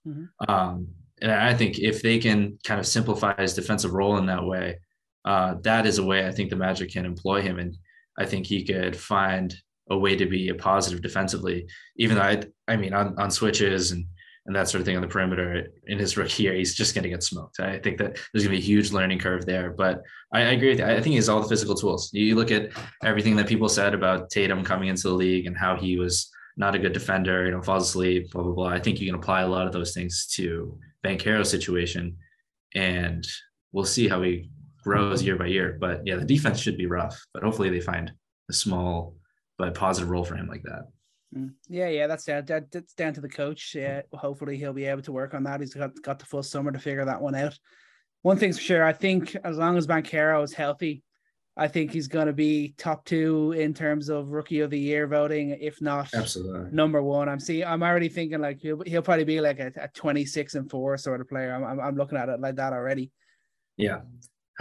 Mm-hmm. 0.07 0.51
Um, 0.51 0.89
and 1.23 1.33
I 1.33 1.55
think 1.55 1.79
if 1.79 2.03
they 2.03 2.19
can 2.19 2.59
kind 2.65 2.79
of 2.79 2.87
simplify 2.87 3.35
his 3.41 3.55
defensive 3.55 3.93
role 3.93 4.19
in 4.19 4.27
that 4.27 4.45
way, 4.45 4.79
uh, 5.25 5.55
that 5.63 5.87
is 5.87 5.99
a 5.99 6.05
way 6.05 6.27
I 6.27 6.33
think 6.33 6.51
the 6.51 6.57
Magic 6.57 6.93
can 6.93 7.05
employ 7.05 7.43
him, 7.43 7.59
and 7.59 7.77
I 8.19 8.27
think 8.27 8.47
he 8.47 8.65
could 8.65 8.97
find 8.97 9.55
a 9.91 9.97
way 9.97 10.17
to 10.17 10.27
be 10.27 10.49
a 10.49 10.55
positive 10.55 11.03
defensively. 11.03 11.67
Even 11.97 12.17
though 12.17 12.23
I, 12.23 12.43
I 12.69 12.77
mean, 12.77 12.93
on, 12.93 13.19
on 13.19 13.31
switches 13.31 13.93
and 13.93 14.07
and 14.47 14.55
that 14.55 14.69
sort 14.69 14.81
of 14.81 14.87
thing 14.87 14.95
on 14.95 15.03
the 15.03 15.09
perimeter 15.09 15.67
in 15.89 15.99
his 15.99 16.17
rookie 16.17 16.45
year, 16.45 16.55
he's 16.55 16.75
just 16.75 16.95
going 16.95 17.03
to 17.03 17.09
get 17.09 17.25
smoked. 17.25 17.59
I 17.59 17.79
think 17.81 17.99
that 17.99 18.15
there's 18.33 18.45
going 18.45 18.55
to 18.55 18.57
be 18.57 18.59
a 18.59 18.61
huge 18.61 18.93
learning 18.93 19.19
curve 19.19 19.45
there. 19.45 19.73
But 19.73 20.03
I, 20.33 20.43
I 20.43 20.53
agree 20.53 20.71
with 20.71 20.79
you. 20.79 20.85
I 20.85 20.95
think 20.95 21.07
he 21.07 21.17
has 21.17 21.29
all 21.29 21.43
the 21.43 21.49
physical 21.49 21.75
tools. 21.75 22.11
You 22.13 22.37
look 22.37 22.53
at 22.53 22.71
everything 23.05 23.35
that 23.37 23.49
people 23.49 23.69
said 23.69 23.93
about 23.93 24.31
Tatum 24.31 24.63
coming 24.63 24.89
into 24.89 25.09
the 25.09 25.15
league 25.15 25.47
and 25.47 25.57
how 25.57 25.75
he 25.75 25.99
was 25.99 26.31
not 26.57 26.75
a 26.75 26.79
good 26.79 26.93
defender, 26.93 27.45
you 27.45 27.51
know, 27.53 27.63
falls 27.63 27.89
asleep, 27.89 28.31
blah 28.31 28.43
blah 28.43 28.53
blah. 28.53 28.69
I 28.69 28.81
think 28.81 29.01
you 29.01 29.07
can 29.07 29.15
apply 29.15 29.43
a 29.43 29.49
lot 29.49 29.67
of 29.67 29.73
those 29.73 29.93
things 29.93 30.27
to 30.35 30.79
Banchero's 31.05 31.51
situation, 31.51 32.17
and 32.75 33.27
we'll 33.73 33.85
see 33.85 34.09
how 34.09 34.23
he 34.23 34.51
grows 34.83 35.23
year 35.23 35.37
by 35.37 35.47
year. 35.47 35.77
But 35.81 36.07
yeah, 36.07 36.17
the 36.17 36.25
defense 36.25 36.61
should 36.61 36.79
be 36.79 36.87
rough, 36.87 37.21
but 37.35 37.43
hopefully 37.43 37.71
they 37.71 37.81
find 37.81 38.13
a 38.49 38.53
small 38.53 39.17
but 39.59 39.75
positive 39.75 40.11
role 40.11 40.25
for 40.25 40.37
him 40.37 40.49
like 40.49 40.63
that. 40.63 40.89
Mm. 41.37 41.55
Yeah, 41.69 41.89
yeah, 41.89 42.07
that's 42.07 42.25
down. 42.25 42.45
That, 42.47 42.71
that's 42.71 42.95
down 42.95 43.15
to 43.15 43.21
the 43.21 43.29
coach. 43.29 43.75
Yeah, 43.75 44.03
hopefully 44.13 44.57
he'll 44.57 44.73
be 44.73 44.87
able 44.87 45.03
to 45.03 45.13
work 45.13 45.35
on 45.35 45.45
that. 45.45 45.61
He's 45.61 45.75
got 45.75 46.01
got 46.03 46.19
the 46.19 46.27
full 46.27 46.43
summer 46.43 46.73
to 46.73 46.79
figure 46.79 47.05
that 47.05 47.21
one 47.21 47.35
out. 47.35 47.59
One 48.23 48.39
thing's 48.39 48.59
for 48.59 48.65
sure, 48.65 48.85
I 48.85 48.93
think 48.93 49.37
as 49.45 49.57
long 49.57 49.77
as 49.77 49.87
Banchero 49.87 50.43
is 50.43 50.53
healthy, 50.53 51.03
I 51.57 51.69
think 51.69 51.91
he's 51.93 52.07
going 52.07 52.27
to 52.27 52.33
be 52.33 52.75
top 52.77 53.05
two 53.05 53.53
in 53.53 53.73
terms 53.73 54.09
of 54.11 54.29
rookie 54.29 54.61
of 54.61 54.71
the 54.71 54.79
year 54.79 55.07
voting, 55.07 55.57
if 55.61 55.81
not 55.81 56.13
absolutely 56.15 56.71
number 56.71 57.03
one. 57.03 57.29
I'm 57.29 57.41
seeing. 57.41 57.67
I'm 57.67 57.83
already 57.83 58.09
thinking 58.09 58.41
like 58.41 58.61
he'll, 58.61 58.83
he'll 58.85 59.03
probably 59.03 59.25
be 59.25 59.41
like 59.41 59.59
a, 59.59 59.73
a 59.81 59.89
26 59.89 60.55
and 60.55 60.71
four 60.71 60.99
sort 60.99 61.21
of 61.21 61.29
player. 61.29 61.55
I'm, 61.55 61.65
I'm, 61.65 61.81
I'm 61.81 61.97
looking 61.97 62.19
at 62.19 62.29
it 62.29 62.41
like 62.41 62.57
that 62.57 62.73
already. 62.73 63.11
Yeah. 63.77 64.01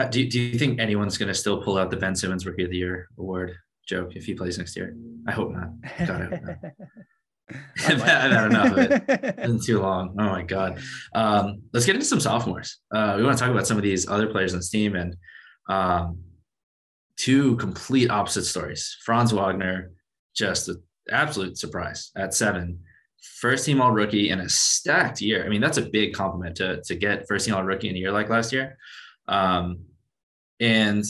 Do, 0.10 0.28
do 0.28 0.42
you 0.42 0.58
think 0.58 0.80
anyone's 0.80 1.18
going 1.18 1.28
to 1.28 1.34
still 1.34 1.62
pull 1.62 1.78
out 1.78 1.90
the 1.90 1.98
Ben 1.98 2.16
Simmons 2.16 2.46
Rookie 2.46 2.64
of 2.64 2.70
the 2.70 2.78
Year 2.78 3.08
award? 3.18 3.56
joke 3.86 4.16
if 4.16 4.26
he 4.26 4.34
plays 4.34 4.58
next 4.58 4.76
year. 4.76 4.96
I 5.28 5.32
hope 5.32 5.52
not. 5.52 5.70
God, 6.06 6.22
I 6.22 6.24
hope 6.24 6.44
not. 6.44 6.58
I've 7.88 8.02
had 8.02 8.46
enough 8.46 8.72
of 8.72 8.78
it. 8.80 9.04
It's 9.08 9.48
been 9.48 9.60
too 9.62 9.80
long. 9.80 10.16
Oh 10.20 10.30
my 10.30 10.42
god. 10.42 10.80
Um, 11.14 11.62
let's 11.72 11.86
get 11.86 11.96
into 11.96 12.06
some 12.06 12.20
sophomores. 12.20 12.80
Uh, 12.94 13.14
we 13.18 13.24
want 13.24 13.38
to 13.38 13.42
talk 13.42 13.52
about 13.52 13.68
some 13.68 13.78
of 13.78 13.84
these 13.84 14.08
other 14.10 14.28
players 14.28 14.54
on 14.54 14.60
this 14.60 14.70
team 14.70 14.96
and 14.96 15.16
um, 15.70 16.20
two 17.18 17.56
complete 17.58 18.10
opposite 18.10 18.46
stories. 18.46 18.98
Franz 19.04 19.32
Wagner, 19.32 19.92
just 20.36 20.70
an 20.70 20.82
absolute 21.10 21.58
surprise 21.58 22.12
at 22.16 22.34
seven. 22.34 22.80
First 23.40 23.66
team 23.66 23.82
all 23.82 23.92
rookie 23.92 24.30
in 24.30 24.40
a 24.40 24.50
stacked 24.50 25.22
year. 25.22 25.46
I 25.46 25.50
mean, 25.50 25.62
that's 25.62 25.78
a 25.78 25.90
big 25.90 26.14
compliment 26.14 26.56
to, 26.58 26.82
to 26.84 26.96
get 26.96 27.28
first 27.28 27.46
team 27.46 27.56
all 27.56 27.64
rookie 27.64 27.90
in 27.90 27.96
a 27.96 28.00
year 28.00 28.12
like 28.12 28.30
last 28.30 28.54
year. 28.54 28.78
Um, 29.28 29.80
and 30.60 31.04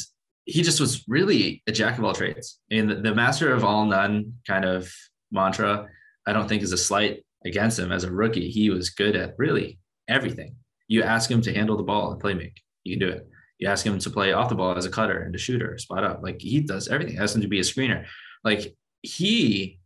he 0.45 0.61
just 0.61 0.79
was 0.79 1.03
really 1.07 1.63
a 1.67 1.71
jack 1.71 1.97
of 1.97 2.03
all 2.03 2.13
trades. 2.13 2.59
And 2.71 2.89
the, 2.89 2.95
the 2.95 3.15
master 3.15 3.53
of 3.53 3.63
all 3.63 3.85
none 3.85 4.33
kind 4.47 4.63
of 4.63 4.91
mantra, 5.31 5.87
I 6.25 6.33
don't 6.33 6.47
think 6.47 6.63
is 6.63 6.71
a 6.71 6.77
slight 6.77 7.25
against 7.45 7.79
him 7.79 7.91
as 7.91 8.03
a 8.03 8.11
rookie. 8.11 8.49
He 8.49 8.69
was 8.69 8.89
good 8.91 9.15
at 9.15 9.35
really 9.37 9.79
everything. 10.07 10.55
You 10.87 11.03
ask 11.03 11.29
him 11.29 11.41
to 11.41 11.53
handle 11.53 11.77
the 11.77 11.83
ball 11.83 12.11
and 12.11 12.21
play 12.21 12.33
make, 12.33 12.61
he 12.83 12.91
can 12.91 12.99
do 12.99 13.09
it. 13.09 13.27
You 13.57 13.69
ask 13.69 13.85
him 13.85 13.97
to 13.99 14.09
play 14.09 14.33
off 14.33 14.49
the 14.49 14.55
ball 14.55 14.75
as 14.75 14.85
a 14.85 14.89
cutter 14.89 15.21
and 15.21 15.33
a 15.33 15.37
shooter, 15.37 15.77
spot 15.77 16.03
up. 16.03 16.21
Like 16.21 16.41
he 16.41 16.59
does 16.61 16.87
everything. 16.87 17.17
Ask 17.17 17.35
him 17.35 17.41
to 17.41 17.47
be 17.47 17.59
a 17.59 17.63
screener. 17.63 18.05
Like 18.43 18.75
he, 19.01 19.79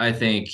I 0.00 0.12
think, 0.12 0.48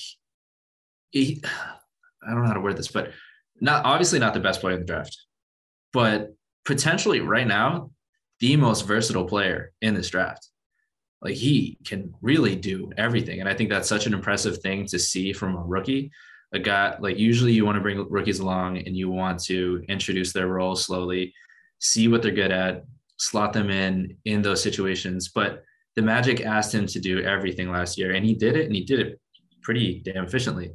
he, 1.10 1.42
I 2.22 2.30
don't 2.30 2.42
know 2.42 2.48
how 2.48 2.54
to 2.54 2.60
word 2.60 2.76
this, 2.76 2.88
but 2.88 3.12
not 3.60 3.84
obviously 3.84 4.18
not 4.18 4.34
the 4.34 4.40
best 4.40 4.60
player 4.60 4.74
in 4.74 4.80
the 4.80 4.86
draft, 4.86 5.16
but 5.92 6.34
potentially 6.64 7.20
right 7.20 7.46
now 7.46 7.90
the 8.40 8.56
most 8.56 8.86
versatile 8.86 9.26
player 9.26 9.72
in 9.80 9.94
this 9.94 10.10
draft. 10.10 10.48
Like 11.22 11.34
he 11.34 11.78
can 11.84 12.14
really 12.22 12.56
do 12.56 12.90
everything. 12.96 13.40
And 13.40 13.48
I 13.48 13.54
think 13.54 13.70
that's 13.70 13.88
such 13.88 14.06
an 14.06 14.14
impressive 14.14 14.58
thing 14.58 14.86
to 14.86 14.98
see 14.98 15.32
from 15.32 15.54
a 15.54 15.62
rookie. 15.62 16.10
A 16.52 16.58
guy 16.58 16.96
like 16.98 17.18
usually 17.18 17.52
you 17.52 17.64
want 17.64 17.76
to 17.76 17.82
bring 17.82 18.08
rookies 18.08 18.40
along 18.40 18.78
and 18.78 18.96
you 18.96 19.10
want 19.10 19.42
to 19.44 19.84
introduce 19.88 20.32
their 20.32 20.48
role 20.48 20.74
slowly, 20.74 21.34
see 21.80 22.08
what 22.08 22.22
they're 22.22 22.30
good 22.30 22.52
at, 22.52 22.84
slot 23.18 23.52
them 23.52 23.70
in 23.70 24.16
in 24.24 24.42
those 24.42 24.62
situations. 24.62 25.28
But 25.28 25.64
the 25.96 26.02
Magic 26.02 26.40
asked 26.40 26.74
him 26.74 26.86
to 26.86 27.00
do 27.00 27.22
everything 27.22 27.70
last 27.70 27.98
year 27.98 28.12
and 28.12 28.24
he 28.24 28.34
did 28.34 28.56
it 28.56 28.66
and 28.66 28.74
he 28.74 28.84
did 28.84 29.00
it 29.00 29.20
pretty 29.62 30.00
damn 30.04 30.24
efficiently. 30.24 30.70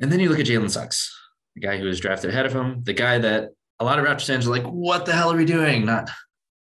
And 0.00 0.10
then 0.10 0.20
you 0.20 0.28
look 0.28 0.40
at 0.40 0.46
Jalen 0.46 0.70
Suggs, 0.70 1.14
the 1.54 1.60
guy 1.60 1.78
who 1.78 1.84
was 1.84 2.00
drafted 2.00 2.30
ahead 2.30 2.46
of 2.46 2.52
him, 2.52 2.82
the 2.82 2.92
guy 2.92 3.18
that 3.18 3.50
a 3.78 3.84
lot 3.84 3.98
of 3.98 4.04
Raptors 4.04 4.26
fans 4.26 4.46
are 4.46 4.50
like, 4.50 4.64
what 4.64 5.06
the 5.06 5.12
hell 5.12 5.32
are 5.32 5.36
we 5.36 5.44
doing? 5.44 5.86
Not 5.86 6.10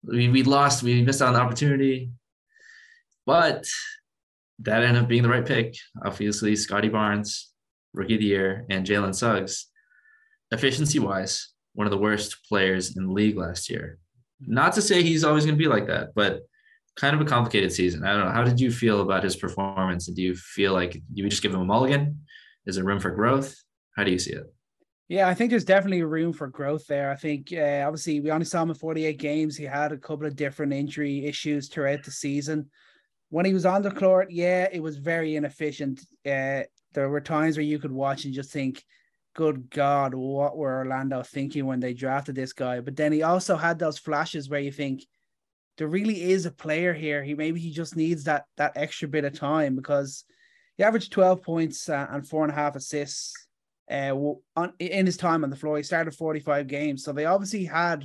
we, 0.04 0.28
we 0.28 0.42
lost, 0.42 0.82
we 0.82 1.02
missed 1.02 1.20
out 1.20 1.28
on 1.28 1.34
the 1.34 1.40
opportunity. 1.40 2.10
But 3.24 3.66
that 4.60 4.82
ended 4.82 5.02
up 5.02 5.08
being 5.08 5.22
the 5.22 5.28
right 5.28 5.44
pick. 5.44 5.76
Obviously, 6.04 6.54
Scottie 6.56 6.88
Barnes, 6.88 7.52
rookie 7.92 8.14
of 8.14 8.20
the 8.20 8.26
year, 8.26 8.64
and 8.70 8.86
Jalen 8.86 9.14
Suggs, 9.14 9.66
efficiency 10.52 10.98
wise, 10.98 11.52
one 11.76 11.86
of 11.86 11.90
the 11.90 11.98
worst 11.98 12.44
players 12.48 12.96
in 12.96 13.06
the 13.06 13.12
league 13.12 13.36
last 13.36 13.70
year. 13.70 13.98
Not 14.40 14.72
to 14.72 14.82
say 14.82 15.02
he's 15.02 15.24
always 15.24 15.44
going 15.44 15.56
to 15.56 15.62
be 15.62 15.68
like 15.68 15.86
that, 15.86 16.14
but 16.14 16.40
kind 16.96 17.14
of 17.14 17.20
a 17.20 17.26
complicated 17.26 17.70
season. 17.70 18.04
I 18.04 18.12
don't 18.12 18.24
know. 18.24 18.32
How 18.32 18.42
did 18.42 18.58
you 18.58 18.70
feel 18.70 19.02
about 19.02 19.22
his 19.22 19.36
performance? 19.36 20.08
And 20.08 20.16
do 20.16 20.22
you 20.22 20.34
feel 20.34 20.72
like 20.72 21.00
we 21.14 21.28
just 21.28 21.42
give 21.42 21.54
him 21.54 21.60
a 21.60 21.64
mulligan? 21.64 22.22
Is 22.64 22.76
there 22.76 22.84
room 22.84 22.98
for 22.98 23.10
growth? 23.10 23.54
How 23.94 24.04
do 24.04 24.10
you 24.10 24.18
see 24.18 24.32
it? 24.32 24.52
Yeah, 25.08 25.28
I 25.28 25.34
think 25.34 25.50
there's 25.50 25.64
definitely 25.64 26.02
room 26.02 26.32
for 26.32 26.48
growth 26.48 26.86
there. 26.86 27.12
I 27.12 27.16
think 27.16 27.52
uh, 27.52 27.84
obviously 27.86 28.20
we 28.20 28.30
only 28.30 28.46
saw 28.46 28.62
him 28.62 28.70
in 28.70 28.74
48 28.74 29.18
games. 29.18 29.56
He 29.56 29.64
had 29.64 29.92
a 29.92 29.98
couple 29.98 30.26
of 30.26 30.34
different 30.34 30.72
injury 30.72 31.26
issues 31.26 31.68
throughout 31.68 32.02
the 32.02 32.10
season. 32.10 32.70
When 33.28 33.44
he 33.44 33.52
was 33.52 33.66
on 33.66 33.82
the 33.82 33.90
court, 33.90 34.30
yeah, 34.30 34.66
it 34.72 34.82
was 34.82 34.96
very 34.96 35.36
inefficient. 35.36 36.00
Uh, 36.24 36.62
there 36.92 37.08
were 37.08 37.20
times 37.20 37.56
where 37.56 37.64
you 37.64 37.78
could 37.78 37.92
watch 37.92 38.24
and 38.24 38.34
just 38.34 38.50
think, 38.50 38.82
good 39.36 39.70
God, 39.70 40.14
what 40.14 40.56
were 40.56 40.78
Orlando 40.78 41.22
thinking 41.22 41.66
when 41.66 41.78
they 41.78 41.92
drafted 41.92 42.34
this 42.34 42.54
guy? 42.54 42.80
But 42.80 42.96
then 42.96 43.12
he 43.12 43.22
also 43.22 43.54
had 43.54 43.78
those 43.78 43.98
flashes 43.98 44.48
where 44.48 44.60
you 44.60 44.72
think 44.72 45.04
there 45.76 45.88
really 45.88 46.22
is 46.22 46.46
a 46.46 46.50
player 46.50 46.94
here. 46.94 47.22
He 47.22 47.34
maybe 47.34 47.60
he 47.60 47.70
just 47.70 47.96
needs 47.96 48.24
that 48.24 48.46
that 48.56 48.72
extra 48.76 49.06
bit 49.06 49.26
of 49.26 49.38
time 49.38 49.76
because 49.76 50.24
he 50.78 50.84
averaged 50.84 51.12
12 51.12 51.42
points 51.42 51.88
uh, 51.88 52.06
and 52.10 52.26
four 52.26 52.44
and 52.44 52.52
a 52.52 52.54
half 52.54 52.76
assists 52.76 53.34
uh, 53.90 54.14
on, 54.56 54.72
in 54.78 55.04
his 55.04 55.18
time 55.18 55.44
on 55.44 55.50
the 55.50 55.56
floor. 55.56 55.76
He 55.76 55.82
started 55.82 56.14
45 56.14 56.66
games. 56.66 57.04
So 57.04 57.12
they 57.12 57.26
obviously 57.26 57.64
had 57.64 58.04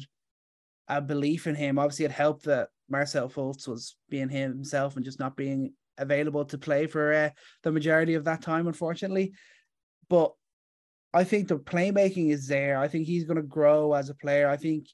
a 0.89 1.01
belief 1.01 1.47
in 1.47 1.55
him. 1.55 1.79
Obviously, 1.79 2.05
it 2.05 2.11
helped 2.11 2.43
that 2.45 2.67
Markelle 2.89 3.29
Fultz 3.29 3.69
was 3.69 3.95
being 4.09 4.29
himself 4.29 4.97
and 4.97 5.05
just 5.05 5.19
not 5.19 5.37
being 5.37 5.73
available 5.97 6.43
to 6.45 6.57
play 6.57 6.87
for 6.87 7.13
uh, 7.13 7.29
the 7.63 7.71
majority 7.71 8.15
of 8.15 8.25
that 8.25 8.41
time, 8.41 8.67
unfortunately. 8.67 9.31
But 10.09 10.33
I 11.13 11.23
think 11.23 11.47
the 11.47 11.57
playmaking 11.57 12.31
is 12.31 12.47
there. 12.47 12.77
I 12.77 12.87
think 12.87 13.05
he's 13.05 13.25
going 13.25 13.37
to 13.37 13.43
grow 13.43 13.93
as 13.93 14.09
a 14.09 14.15
player. 14.15 14.47
I 14.47 14.57
think 14.57 14.87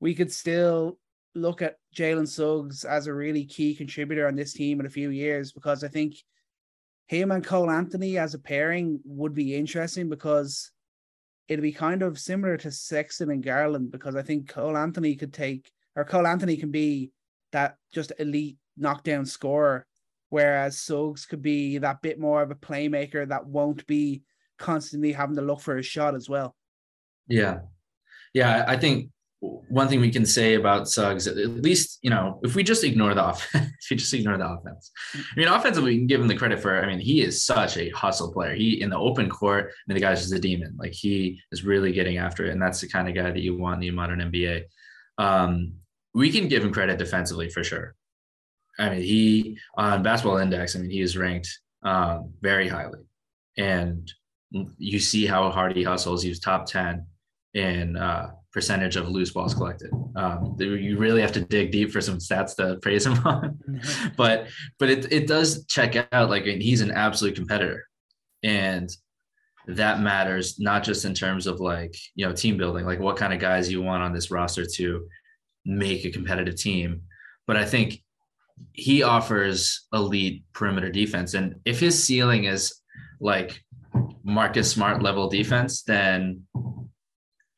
we 0.00 0.14
could 0.14 0.32
still 0.32 0.98
look 1.34 1.62
at 1.62 1.76
Jalen 1.94 2.28
Suggs 2.28 2.84
as 2.84 3.06
a 3.06 3.14
really 3.14 3.44
key 3.44 3.74
contributor 3.74 4.26
on 4.26 4.36
this 4.36 4.52
team 4.52 4.80
in 4.80 4.86
a 4.86 4.90
few 4.90 5.10
years 5.10 5.52
because 5.52 5.84
I 5.84 5.88
think 5.88 6.16
him 7.06 7.30
and 7.30 7.44
Cole 7.44 7.70
Anthony 7.70 8.18
as 8.18 8.34
a 8.34 8.38
pairing 8.38 9.00
would 9.04 9.34
be 9.34 9.54
interesting 9.54 10.08
because 10.08 10.72
it'd 11.48 11.62
be 11.62 11.72
kind 11.72 12.02
of 12.02 12.18
similar 12.18 12.56
to 12.58 12.70
Sexton 12.70 13.30
and 13.30 13.42
Garland 13.42 13.90
because 13.90 14.16
I 14.16 14.22
think 14.22 14.48
Cole 14.48 14.76
Anthony 14.76 15.14
could 15.14 15.32
take 15.32 15.70
or 15.94 16.04
Cole 16.04 16.26
Anthony 16.26 16.56
can 16.56 16.70
be 16.70 17.12
that 17.52 17.76
just 17.92 18.12
elite 18.18 18.58
knockdown 18.76 19.24
scorer, 19.24 19.86
whereas 20.28 20.80
Suggs 20.80 21.26
could 21.26 21.42
be 21.42 21.78
that 21.78 22.02
bit 22.02 22.18
more 22.18 22.42
of 22.42 22.50
a 22.50 22.56
playmaker 22.56 23.26
that 23.28 23.46
won't 23.46 23.86
be 23.86 24.22
constantly 24.58 25.12
having 25.12 25.36
to 25.36 25.42
look 25.42 25.60
for 25.60 25.76
a 25.78 25.82
shot 25.82 26.14
as 26.14 26.28
well. 26.28 26.54
Yeah. 27.28 27.60
Yeah, 28.34 28.64
I 28.68 28.76
think 28.76 29.10
one 29.40 29.88
thing 29.88 30.00
we 30.00 30.10
can 30.10 30.24
say 30.24 30.54
about 30.54 30.88
Suggs, 30.88 31.26
at 31.26 31.36
least, 31.36 31.98
you 32.02 32.10
know, 32.10 32.40
if 32.42 32.54
we 32.54 32.62
just 32.62 32.84
ignore 32.84 33.14
the 33.14 33.26
offense, 33.26 33.70
if 33.80 33.90
you 33.90 33.96
just 33.96 34.14
ignore 34.14 34.38
the 34.38 34.48
offense, 34.48 34.90
I 35.14 35.38
mean, 35.38 35.48
offensively, 35.48 35.92
we 35.92 35.98
can 35.98 36.06
give 36.06 36.20
him 36.20 36.28
the 36.28 36.36
credit 36.36 36.60
for, 36.60 36.82
I 36.82 36.86
mean, 36.86 36.98
he 36.98 37.22
is 37.22 37.44
such 37.44 37.76
a 37.76 37.90
hustle 37.90 38.32
player. 38.32 38.54
He, 38.54 38.80
in 38.80 38.90
the 38.90 38.98
open 38.98 39.28
court, 39.28 39.66
I 39.70 39.74
mean, 39.86 39.94
the 39.94 40.00
guy's 40.00 40.20
just 40.20 40.32
a 40.32 40.38
demon. 40.38 40.74
Like, 40.78 40.92
he 40.92 41.40
is 41.52 41.64
really 41.64 41.92
getting 41.92 42.18
after 42.18 42.46
it. 42.46 42.52
And 42.52 42.60
that's 42.60 42.80
the 42.80 42.88
kind 42.88 43.08
of 43.08 43.14
guy 43.14 43.30
that 43.30 43.40
you 43.40 43.56
want 43.56 43.76
in 43.76 43.80
the 43.80 43.90
modern 43.90 44.20
NBA. 44.20 44.64
Um, 45.18 45.74
we 46.14 46.30
can 46.30 46.48
give 46.48 46.64
him 46.64 46.72
credit 46.72 46.98
defensively 46.98 47.50
for 47.50 47.62
sure. 47.62 47.94
I 48.78 48.90
mean, 48.90 49.02
he, 49.02 49.58
on 49.76 50.02
basketball 50.02 50.38
index, 50.38 50.76
I 50.76 50.80
mean, 50.80 50.90
he 50.90 51.00
is 51.00 51.16
ranked 51.16 51.48
um, 51.82 52.32
very 52.40 52.68
highly. 52.68 53.00
And 53.56 54.10
you 54.50 54.98
see 54.98 55.26
how 55.26 55.50
hard 55.50 55.76
he 55.76 55.82
hustles. 55.82 56.22
He 56.22 56.28
was 56.28 56.40
top 56.40 56.66
10 56.66 57.04
in, 57.54 57.96
uh, 57.96 58.30
percentage 58.56 58.96
of 58.96 59.10
loose 59.10 59.32
balls 59.32 59.52
collected. 59.52 59.90
Um, 60.16 60.56
you 60.58 60.96
really 60.96 61.20
have 61.20 61.32
to 61.32 61.42
dig 61.42 61.72
deep 61.72 61.92
for 61.92 62.00
some 62.00 62.16
stats 62.16 62.56
to 62.56 62.78
praise 62.82 63.04
him 63.04 63.18
on, 63.26 63.58
but 64.16 64.46
but 64.78 64.88
it 64.88 65.12
it 65.12 65.26
does 65.26 65.66
check 65.66 66.08
out 66.10 66.30
like 66.30 66.44
he's 66.44 66.80
an 66.80 66.90
absolute 66.90 67.34
competitor, 67.34 67.86
and 68.42 68.88
that 69.66 70.00
matters 70.00 70.58
not 70.58 70.84
just 70.84 71.04
in 71.04 71.12
terms 71.12 71.46
of 71.46 71.60
like 71.60 71.94
you 72.14 72.26
know 72.26 72.32
team 72.32 72.56
building, 72.56 72.86
like 72.86 72.98
what 72.98 73.18
kind 73.18 73.34
of 73.34 73.40
guys 73.40 73.70
you 73.70 73.82
want 73.82 74.02
on 74.02 74.14
this 74.14 74.30
roster 74.30 74.64
to 74.64 75.06
make 75.66 76.06
a 76.06 76.10
competitive 76.10 76.56
team, 76.56 77.02
but 77.46 77.58
I 77.58 77.66
think 77.66 78.02
he 78.72 79.02
offers 79.02 79.86
elite 79.92 80.44
perimeter 80.54 80.90
defense, 80.90 81.34
and 81.34 81.56
if 81.66 81.78
his 81.78 82.02
ceiling 82.02 82.44
is 82.44 82.74
like 83.20 83.62
Marcus 84.26 84.70
Smart 84.70 85.02
level 85.02 85.28
defense, 85.28 85.82
then 85.82 86.42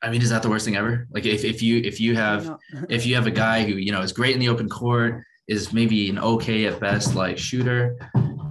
I 0.01 0.09
mean, 0.09 0.21
is 0.21 0.29
that 0.29 0.43
the 0.43 0.49
worst 0.49 0.65
thing 0.65 0.77
ever? 0.77 1.07
Like 1.11 1.25
if, 1.25 1.43
if 1.43 1.61
you 1.61 1.81
if 1.83 1.99
you 1.99 2.15
have 2.15 2.57
if 2.89 3.05
you 3.05 3.15
have 3.15 3.27
a 3.27 3.31
guy 3.31 3.63
who 3.63 3.73
you 3.73 3.91
know 3.91 4.01
is 4.01 4.13
great 4.13 4.33
in 4.33 4.39
the 4.39 4.49
open 4.49 4.69
court, 4.69 5.23
is 5.47 5.73
maybe 5.73 6.09
an 6.09 6.19
okay 6.19 6.65
at 6.67 6.79
best 6.79 7.15
like 7.15 7.37
shooter, 7.37 7.97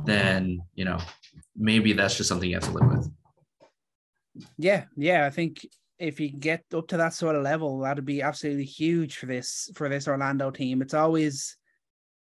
then 0.04 0.60
you 0.74 0.84
know 0.84 0.98
maybe 1.56 1.92
that's 1.92 2.16
just 2.16 2.28
something 2.28 2.50
you 2.50 2.56
have 2.56 2.64
to 2.64 2.72
live 2.72 2.90
with. 2.90 3.10
Yeah, 4.58 4.84
yeah, 4.96 5.24
I 5.24 5.30
think 5.30 5.66
if 5.98 6.20
you 6.20 6.30
get 6.30 6.64
up 6.74 6.88
to 6.88 6.96
that 6.96 7.14
sort 7.14 7.36
of 7.36 7.42
level, 7.42 7.80
that'd 7.80 8.04
be 8.04 8.22
absolutely 8.22 8.64
huge 8.64 9.16
for 9.16 9.26
this 9.26 9.70
for 9.74 9.88
this 9.88 10.08
Orlando 10.08 10.50
team. 10.50 10.82
It's 10.82 10.94
always 10.94 11.56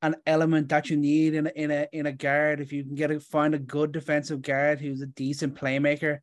an 0.03 0.17
element 0.27 0.67
that 0.67 0.89
you 0.89 0.98
need 0.98 1.33
in 1.33 1.48
a, 1.48 1.51
in 1.55 1.72
a 1.72 1.88
in 1.93 2.05
a 2.05 2.12
guard. 2.12 2.60
If 2.60 2.72
you 2.72 2.83
can 2.83 2.93
get 2.93 3.10
a 3.10 3.19
find 3.19 3.55
a 3.55 3.60
good 3.60 3.93
defensive 3.93 4.41
guard 4.41 4.79
who's 4.79 5.01
a 5.01 5.07
decent 5.07 5.55
playmaker, 5.55 6.19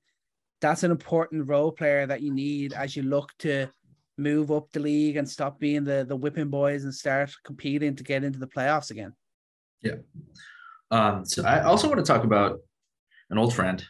that's 0.61 0.83
an 0.83 0.91
important 0.91 1.49
role 1.49 1.73
player 1.73 2.07
that 2.07 2.21
you 2.21 2.33
need 2.33 2.75
as 2.75 2.95
you 2.95 3.03
look 3.03 3.33
to 3.41 3.69
move 4.19 4.53
up 4.53 4.71
the 4.73 4.81
league 4.81 5.17
and 5.17 5.29
stop 5.29 5.59
being 5.59 5.83
the 5.83 6.05
the 6.07 6.15
whipping 6.15 6.51
boys 6.51 6.85
and 6.85 6.95
start 6.95 7.33
competing 7.43 7.97
to 7.97 8.05
get 8.05 8.23
into 8.23 8.39
the 8.39 8.47
playoffs 8.47 8.91
again. 8.91 9.15
Yeah. 9.81 9.97
Um, 10.91 11.25
so 11.25 11.43
I 11.45 11.63
also 11.63 11.89
want 11.89 12.01
to 12.01 12.05
talk 12.05 12.25
about 12.25 12.61
an 13.31 13.39
old 13.39 13.55
friend, 13.55 13.83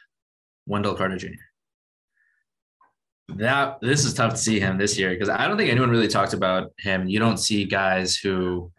Wendell 0.66 0.94
Carter 0.94 1.16
Jr. 1.16 1.28
That 3.30 3.78
this 3.80 4.04
is 4.04 4.14
tough 4.14 4.32
to 4.32 4.38
see 4.38 4.60
him 4.60 4.78
this 4.78 4.96
year 4.96 5.10
because 5.10 5.28
I 5.28 5.48
don't 5.48 5.56
think 5.56 5.70
anyone 5.70 5.90
really 5.90 6.08
talked 6.08 6.32
about 6.32 6.70
him. 6.78 7.08
You 7.08 7.18
don't 7.18 7.38
see 7.38 7.64
guys 7.64 8.16
who 8.16 8.70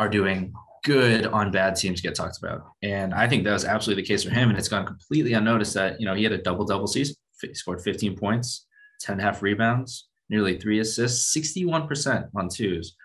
are 0.00 0.08
doing 0.08 0.52
good 0.82 1.26
on 1.26 1.50
bad 1.50 1.76
teams 1.76 2.00
get 2.00 2.14
talked 2.14 2.38
about. 2.38 2.72
And 2.82 3.12
I 3.12 3.28
think 3.28 3.44
that 3.44 3.52
was 3.52 3.66
absolutely 3.66 4.02
the 4.02 4.08
case 4.08 4.24
for 4.24 4.30
him. 4.30 4.48
And 4.48 4.58
it's 4.58 4.68
gone 4.68 4.86
completely 4.86 5.34
unnoticed 5.34 5.74
that, 5.74 6.00
you 6.00 6.06
know, 6.06 6.14
he 6.14 6.24
had 6.24 6.32
a 6.32 6.38
double 6.38 6.64
double 6.64 6.86
season 6.86 7.14
he 7.42 7.54
scored 7.54 7.80
15 7.80 8.16
points, 8.16 8.66
10 9.00 9.18
half 9.18 9.42
rebounds, 9.42 10.08
nearly 10.28 10.58
three 10.58 10.80
assists, 10.80 11.34
61% 11.34 12.28
on 12.34 12.48
twos. 12.48 12.96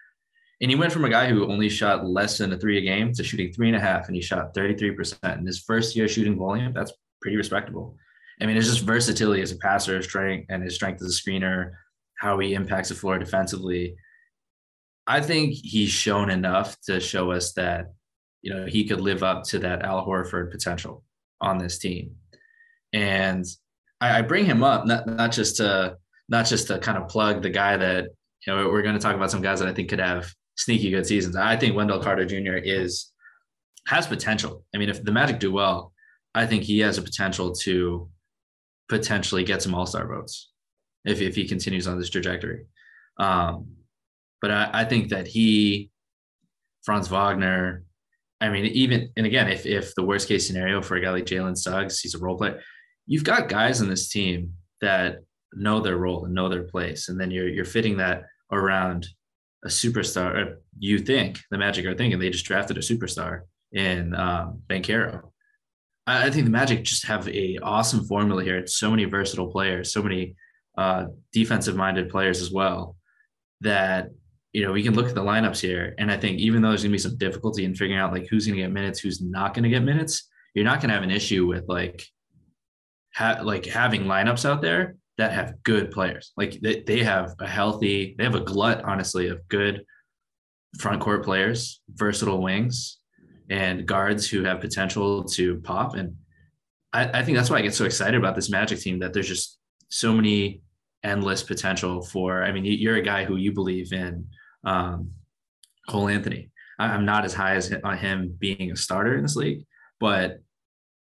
And 0.61 0.71
he 0.71 0.77
went 0.77 0.93
from 0.93 1.05
a 1.05 1.09
guy 1.09 1.29
who 1.29 1.51
only 1.51 1.69
shot 1.69 2.05
less 2.05 2.37
than 2.37 2.53
a 2.53 2.57
three 2.57 2.77
a 2.77 2.81
game 2.81 3.11
to 3.13 3.23
shooting 3.23 3.51
three 3.51 3.67
and 3.67 3.75
a 3.75 3.79
half, 3.79 4.07
and 4.07 4.15
he 4.15 4.21
shot 4.21 4.53
33%. 4.53 5.39
In 5.39 5.45
his 5.45 5.59
first 5.59 5.95
year 5.95 6.07
shooting 6.07 6.37
volume, 6.37 6.73
that's 6.73 6.93
pretty 7.21 7.37
respectable. 7.37 7.97
I 8.41 8.45
mean, 8.45 8.57
it's 8.57 8.67
just 8.67 8.83
versatility 8.83 9.41
as 9.41 9.51
a 9.51 9.57
passer, 9.57 10.01
strength, 10.01 10.47
and 10.49 10.63
his 10.63 10.75
strength 10.75 11.01
as 11.01 11.09
a 11.09 11.21
screener, 11.21 11.71
how 12.17 12.39
he 12.39 12.53
impacts 12.53 12.89
the 12.89 12.95
floor 12.95 13.17
defensively. 13.17 13.95
I 15.07 15.21
think 15.21 15.53
he's 15.53 15.89
shown 15.89 16.29
enough 16.29 16.77
to 16.88 17.00
show 17.00 17.31
us 17.31 17.53
that, 17.53 17.93
you 18.41 18.53
know, 18.53 18.65
he 18.65 18.85
could 18.85 19.01
live 19.01 19.24
up 19.24 19.43
to 19.45 19.59
that 19.59 19.83
Al 19.83 20.05
Horford 20.05 20.51
potential 20.51 21.03
on 21.41 21.57
this 21.57 21.77
team. 21.77 22.15
And 22.93 23.45
I, 24.01 24.19
I 24.19 24.21
bring 24.21 24.45
him 24.45 24.63
up 24.63 24.85
not 24.85 25.07
not 25.07 25.31
just 25.31 25.57
to 25.57 25.97
not 26.29 26.45
just 26.45 26.67
to 26.67 26.79
kind 26.79 26.97
of 26.97 27.07
plug 27.07 27.41
the 27.41 27.50
guy 27.50 27.77
that 27.77 28.05
you 28.45 28.53
know 28.53 28.69
we're 28.69 28.81
going 28.81 28.95
to 28.95 29.01
talk 29.01 29.15
about 29.15 29.31
some 29.31 29.41
guys 29.41 29.59
that 29.59 29.67
I 29.67 29.74
think 29.74 29.89
could 29.89 30.00
have 30.00 30.31
sneaky 30.55 30.91
good 30.91 31.05
seasons. 31.05 31.35
I 31.35 31.55
think 31.57 31.75
Wendell 31.75 32.01
Carter 32.01 32.25
Jr. 32.25 32.55
is 32.55 33.12
has 33.88 34.07
potential. 34.07 34.63
I 34.74 34.77
mean, 34.77 34.89
if 34.89 35.03
the 35.03 35.12
Magic 35.12 35.39
do 35.39 35.51
well, 35.51 35.93
I 36.33 36.45
think 36.45 36.63
he 36.63 36.79
has 36.79 36.97
a 36.97 37.01
potential 37.01 37.53
to 37.63 38.09
potentially 38.89 39.43
get 39.43 39.62
some 39.62 39.75
All 39.75 39.85
Star 39.85 40.07
votes 40.07 40.51
if 41.03 41.21
if 41.21 41.35
he 41.35 41.47
continues 41.47 41.88
on 41.88 42.00
this 42.00 42.09
trajectory. 42.09 42.65
Um, 43.17 43.67
but 44.45 44.51
I, 44.51 44.69
I 44.81 44.85
think 44.85 45.09
that 45.09 45.25
he, 45.25 45.89
Franz 46.83 47.07
Wagner, 47.07 47.83
I 48.39 48.49
mean, 48.49 48.65
even 48.65 49.09
and 49.17 49.25
again, 49.25 49.47
if 49.47 49.65
if 49.65 49.95
the 49.95 50.03
worst 50.03 50.27
case 50.27 50.45
scenario 50.45 50.83
for 50.83 50.95
a 50.95 51.01
guy 51.01 51.09
like 51.09 51.25
Jalen 51.25 51.57
Suggs, 51.57 51.99
he's 51.99 52.13
a 52.13 52.19
role 52.19 52.37
player 52.37 52.61
you've 53.07 53.23
got 53.23 53.49
guys 53.49 53.81
in 53.81 53.89
this 53.89 54.09
team 54.09 54.53
that 54.81 55.21
know 55.53 55.79
their 55.79 55.97
role 55.97 56.25
and 56.25 56.33
know 56.35 56.47
their 56.47 56.63
place, 56.63 57.09
and 57.09 57.19
then 57.19 57.31
you're 57.31 57.49
you're 57.49 57.65
fitting 57.65 57.97
that 57.97 58.25
around 58.51 59.07
a 59.63 59.67
superstar. 59.67 60.57
You 60.77 60.99
think 60.99 61.39
the 61.49 61.57
Magic 61.57 61.87
are 61.87 61.95
thinking 61.95 62.19
they 62.19 62.29
just 62.29 62.45
drafted 62.45 62.77
a 62.77 62.81
superstar 62.81 63.41
in 63.71 64.13
um, 64.13 64.61
Banchero. 64.67 65.31
I 66.05 66.29
think 66.29 66.45
the 66.45 66.51
Magic 66.51 66.83
just 66.83 67.07
have 67.07 67.27
a 67.27 67.57
awesome 67.63 68.05
formula 68.05 68.43
here. 68.43 68.59
It's 68.59 68.77
so 68.77 68.91
many 68.91 69.05
versatile 69.05 69.51
players, 69.51 69.91
so 69.91 70.03
many 70.03 70.35
uh, 70.77 71.05
defensive 71.33 71.75
minded 71.75 72.09
players 72.09 72.43
as 72.43 72.51
well 72.51 72.95
that 73.61 74.09
you 74.55 74.65
know 74.65 74.71
we 74.71 74.81
can 74.81 74.93
look 74.93 75.09
at 75.09 75.15
the 75.15 75.21
lineups 75.21 75.59
here 75.59 75.93
and 75.97 76.09
i 76.09 76.15
think 76.15 76.39
even 76.39 76.62
though 76.62 76.69
there's 76.69 76.83
going 76.83 76.91
to 76.91 76.95
be 76.95 76.97
some 76.97 77.17
difficulty 77.17 77.65
in 77.65 77.75
figuring 77.75 78.00
out 78.00 78.13
like 78.13 78.25
who's 78.29 78.47
going 78.47 78.55
to 78.55 78.62
get 78.62 78.71
minutes 78.71 79.00
who's 79.00 79.21
not 79.21 79.53
going 79.53 79.63
to 79.63 79.69
get 79.69 79.83
minutes 79.83 80.29
you're 80.53 80.63
not 80.63 80.79
going 80.79 80.88
to 80.88 80.93
have 80.93 81.03
an 81.03 81.12
issue 81.12 81.45
with 81.45 81.65
like 81.67 82.07
ha- 83.13 83.41
like 83.43 83.65
having 83.65 84.05
lineups 84.05 84.50
out 84.50 84.62
there 84.62 84.95
that 85.17 85.33
have 85.33 85.62
good 85.63 85.91
players 85.91 86.31
like 86.38 86.57
they, 86.62 86.81
they 86.88 87.03
have 87.03 87.35
a 87.39 87.47
healthy 87.47 88.15
they 88.17 88.24
have 88.24 88.35
a 88.35 88.39
glut 88.39 88.81
honestly 88.85 89.27
of 89.27 89.45
good 89.50 89.83
front 90.79 91.01
court 91.01 91.25
players 91.25 91.81
versatile 91.89 92.41
wings 92.41 93.00
and 93.50 93.85
guards 93.85 94.29
who 94.29 94.45
have 94.45 94.62
potential 94.62 95.25
to 95.25 95.57
pop 95.57 95.95
and 95.95 96.15
I, 96.93 97.19
I 97.19 97.24
think 97.24 97.38
that's 97.38 97.50
why 97.50 97.57
i 97.57 97.62
get 97.62 97.75
so 97.75 97.83
excited 97.83 98.15
about 98.15 98.35
this 98.35 98.50
magic 98.50 98.79
team 98.79 99.00
that 99.00 99.12
there's 99.12 99.27
just 99.27 99.59
so 99.89 100.13
many 100.13 100.62
endless 101.05 101.43
potential 101.43 102.01
for. 102.01 102.43
I 102.43 102.51
mean, 102.51 102.65
you're 102.65 102.95
a 102.95 103.01
guy 103.01 103.24
who 103.24 103.35
you 103.35 103.53
believe 103.53 103.93
in 103.93 104.27
um, 104.65 105.12
Cole 105.88 106.10
Anthony. 106.10 106.51
I'm 106.77 107.05
not 107.05 107.24
as 107.24 107.34
high 107.34 107.55
as 107.55 107.74
on 107.84 107.98
him 107.98 108.36
being 108.38 108.72
a 108.72 108.75
starter 108.75 109.15
in 109.15 109.22
this 109.22 109.36
league, 109.38 109.65
but 110.00 110.39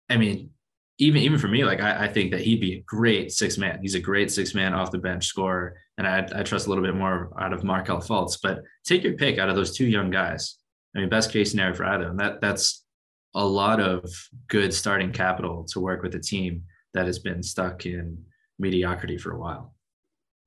I 0.09 0.17
mean, 0.17 0.49
even 0.97 1.21
even 1.21 1.37
for 1.37 1.47
me, 1.47 1.63
like 1.63 1.81
I, 1.81 2.05
I 2.05 2.07
think 2.07 2.31
that 2.31 2.41
he'd 2.41 2.61
be 2.61 2.75
a 2.75 2.81
great 2.81 3.31
six 3.31 3.57
man. 3.57 3.79
He's 3.81 3.95
a 3.95 3.99
great 3.99 4.31
six 4.31 4.53
man 4.53 4.73
off 4.73 4.91
the 4.91 4.97
bench 4.97 5.25
scorer, 5.25 5.75
and 5.97 6.07
I, 6.07 6.27
I 6.35 6.43
trust 6.43 6.65
a 6.65 6.69
little 6.69 6.83
bit 6.83 6.95
more 6.95 7.31
out 7.39 7.53
of 7.53 7.63
Markelle 7.63 8.01
Fultz. 8.01 8.37
But 8.41 8.61
take 8.85 9.03
your 9.03 9.13
pick 9.13 9.37
out 9.37 9.49
of 9.49 9.55
those 9.55 9.75
two 9.75 9.85
young 9.85 10.09
guys. 10.09 10.57
I 10.95 10.99
mean, 10.99 11.09
best 11.09 11.31
case 11.31 11.51
scenario 11.51 11.75
for 11.75 11.85
either, 11.85 12.09
and 12.09 12.19
that 12.19 12.41
that's 12.41 12.85
a 13.33 13.45
lot 13.45 13.79
of 13.79 14.11
good 14.47 14.73
starting 14.73 15.11
capital 15.11 15.63
to 15.69 15.79
work 15.79 16.03
with 16.03 16.15
a 16.15 16.19
team 16.19 16.63
that 16.93 17.05
has 17.05 17.19
been 17.19 17.41
stuck 17.41 17.85
in 17.85 18.17
mediocrity 18.59 19.17
for 19.17 19.31
a 19.31 19.39
while. 19.39 19.73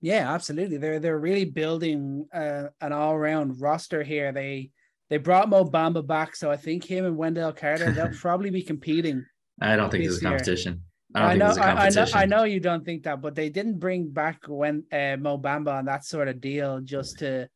Yeah, 0.04 0.30
absolutely. 0.34 0.76
They're 0.76 1.00
they're 1.00 1.18
really 1.18 1.46
building 1.46 2.26
uh, 2.30 2.64
an 2.82 2.92
all 2.92 3.16
round 3.16 3.58
roster 3.58 4.02
here. 4.02 4.32
They 4.32 4.70
they 5.08 5.16
brought 5.16 5.48
Mo 5.48 5.64
Bamba 5.64 6.06
back, 6.06 6.36
so 6.36 6.50
I 6.50 6.58
think 6.58 6.84
him 6.84 7.06
and 7.06 7.16
Wendell 7.16 7.54
Carter 7.54 7.90
they'll 7.90 8.12
probably 8.20 8.50
be 8.50 8.60
competing. 8.60 9.24
I 9.62 9.76
don't 9.76 9.88
think 9.88 10.04
there's 10.04 10.18
a 10.18 10.20
competition. 10.20 10.82
I, 11.14 11.32
I 11.32 11.36
know, 11.36 11.54
I, 11.58 11.86
I, 11.86 11.88
know, 11.88 12.06
I 12.12 12.26
know 12.26 12.44
you 12.44 12.60
don't 12.60 12.84
think 12.84 13.04
that, 13.04 13.22
but 13.22 13.34
they 13.34 13.48
didn't 13.48 13.78
bring 13.78 14.10
back 14.10 14.40
when 14.46 14.84
uh, 14.92 15.16
Mo 15.18 15.38
Bamba 15.38 15.78
on 15.78 15.86
that 15.86 16.04
sort 16.04 16.28
of 16.28 16.38
deal 16.38 16.82
just 16.82 17.20
to 17.20 17.48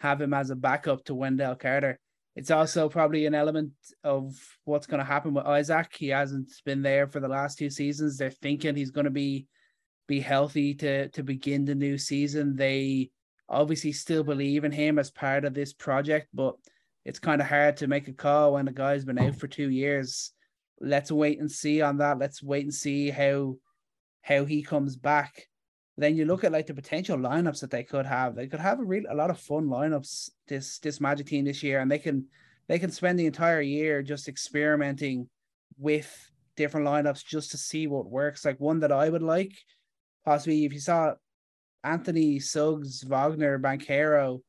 have 0.00 0.20
him 0.20 0.34
as 0.34 0.50
a 0.50 0.56
backup 0.56 1.04
to 1.04 1.14
Wendell 1.14 1.54
Carter. 1.54 1.98
It's 2.36 2.50
also 2.50 2.90
probably 2.90 3.24
an 3.24 3.34
element 3.34 3.72
of 4.02 4.34
what's 4.64 4.86
going 4.86 4.98
to 4.98 5.06
happen 5.06 5.32
with 5.32 5.46
Isaac. 5.46 5.94
He 5.96 6.08
hasn't 6.08 6.52
been 6.66 6.82
there 6.82 7.06
for 7.06 7.20
the 7.20 7.28
last 7.28 7.56
two 7.56 7.70
seasons. 7.70 8.18
They're 8.18 8.30
thinking 8.30 8.76
he's 8.76 8.90
going 8.90 9.06
to 9.06 9.10
be 9.10 9.46
be 10.06 10.20
healthy 10.20 10.74
to 10.74 11.08
to 11.08 11.22
begin 11.22 11.64
the 11.64 11.74
new 11.74 11.98
season. 11.98 12.56
They 12.56 13.10
obviously 13.48 13.92
still 13.92 14.24
believe 14.24 14.64
in 14.64 14.72
him 14.72 14.98
as 14.98 15.10
part 15.10 15.44
of 15.44 15.54
this 15.54 15.72
project, 15.72 16.28
but 16.32 16.56
it's 17.04 17.18
kind 17.18 17.40
of 17.40 17.46
hard 17.46 17.76
to 17.78 17.86
make 17.86 18.08
a 18.08 18.12
call 18.12 18.54
when 18.54 18.64
the 18.64 18.72
guy's 18.72 19.04
been 19.04 19.18
out 19.18 19.30
oh. 19.30 19.38
for 19.38 19.46
two 19.46 19.70
years. 19.70 20.32
Let's 20.80 21.12
wait 21.12 21.40
and 21.40 21.50
see 21.50 21.82
on 21.82 21.98
that. 21.98 22.18
Let's 22.18 22.42
wait 22.42 22.64
and 22.64 22.74
see 22.74 23.10
how 23.10 23.56
how 24.22 24.44
he 24.44 24.62
comes 24.62 24.96
back. 24.96 25.48
Then 25.96 26.16
you 26.16 26.24
look 26.24 26.42
at 26.42 26.52
like 26.52 26.66
the 26.66 26.74
potential 26.74 27.16
lineups 27.16 27.60
that 27.60 27.70
they 27.70 27.84
could 27.84 28.06
have. 28.06 28.34
They 28.34 28.48
could 28.48 28.60
have 28.60 28.80
a 28.80 28.84
real 28.84 29.04
a 29.08 29.14
lot 29.14 29.30
of 29.30 29.38
fun 29.38 29.66
lineups 29.66 30.30
this 30.48 30.78
this 30.78 31.00
Magic 31.00 31.26
team 31.26 31.44
this 31.44 31.62
year, 31.62 31.80
and 31.80 31.90
they 31.90 31.98
can 31.98 32.26
they 32.66 32.78
can 32.78 32.90
spend 32.90 33.18
the 33.18 33.26
entire 33.26 33.60
year 33.60 34.02
just 34.02 34.28
experimenting 34.28 35.28
with 35.78 36.30
different 36.56 36.86
lineups 36.86 37.24
just 37.24 37.50
to 37.52 37.58
see 37.58 37.86
what 37.86 38.10
works. 38.10 38.44
Like 38.44 38.58
one 38.58 38.80
that 38.80 38.92
I 38.92 39.08
would 39.08 39.22
like 39.22 39.52
possibly 40.24 40.64
if 40.64 40.72
you 40.72 40.80
saw 40.80 41.14
Anthony 41.82 42.38
Suggs, 42.40 43.02
Wagner, 43.02 43.58
Banchero, 43.58 44.40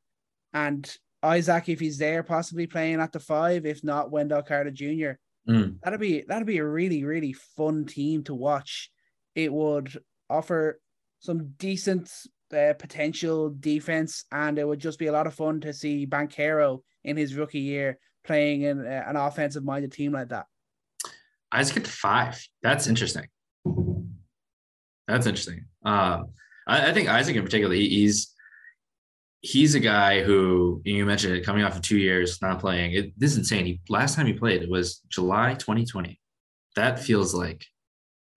and 0.54 0.98
Isaac, 1.22 1.70
if 1.70 1.80
he's 1.80 1.98
there, 1.98 2.24
possibly 2.24 2.68
playing 2.68 3.02
at 3.02 3.12
the 3.12 3.20
five, 3.20 3.66
if 3.66 3.84
not 3.84 4.12
Wendell 4.12 4.44
Carter 4.44 4.72
Jr. 4.72 5.12
Mm. 5.50 5.80
That'd 5.82 6.00
be 6.00 6.24
that'd 6.28 6.48
be 6.48 6.58
a 6.58 6.66
really 6.66 7.04
really 7.04 7.34
fun 7.34 7.86
team 7.86 8.24
to 8.24 8.34
watch. 8.34 8.90
It 9.36 9.52
would 9.52 9.96
offer 10.30 10.80
some 11.20 11.54
decent 11.58 12.12
uh, 12.56 12.74
potential 12.80 13.54
defense, 13.60 14.26
and 14.32 14.58
it 14.58 14.68
would 14.68 14.80
just 14.80 15.00
be 15.00 15.08
a 15.08 15.12
lot 15.12 15.28
of 15.28 15.34
fun 15.34 15.62
to 15.62 15.74
see 15.74 16.08
Banchero 16.08 16.82
in 17.04 17.18
his 17.18 17.36
rookie 17.36 17.60
year 17.60 18.00
playing 18.24 18.64
in 18.64 18.86
uh, 18.86 19.04
an 19.08 19.16
offensive 19.16 19.64
minded 19.64 19.92
team 19.92 20.14
like 20.14 20.30
that. 20.30 20.46
Isaac 21.52 21.78
at 21.78 21.88
five. 21.88 22.48
That's 22.64 22.88
interesting. 22.88 23.28
That's 25.08 25.28
interesting. 25.28 25.66
Um, 25.84 26.30
I, 26.68 26.90
I, 26.90 26.94
think 26.94 27.10
Isaac 27.10 27.36
in 27.36 27.44
particular, 27.44 27.74
he, 27.76 27.90
he's 27.90 28.34
he's 29.42 29.76
a 29.76 29.80
guy 29.80 30.24
who 30.24 30.82
you 30.84 31.06
mentioned 31.06 31.36
it 31.36 31.46
coming 31.46 31.64
off 31.64 31.76
of 31.76 31.82
two 31.82 32.00
years 32.00 32.42
not 32.42 32.60
playing. 32.60 32.94
It, 32.94 33.20
this 33.20 33.32
is 33.32 33.38
insane. 33.38 33.66
He 33.66 33.82
last 33.90 34.16
time 34.16 34.26
he 34.26 34.34
played 34.34 34.64
it 34.64 34.70
was 34.70 35.02
July 35.10 35.54
2020. 35.54 36.20
That 36.76 37.00
feels 37.00 37.34
like, 37.34 37.66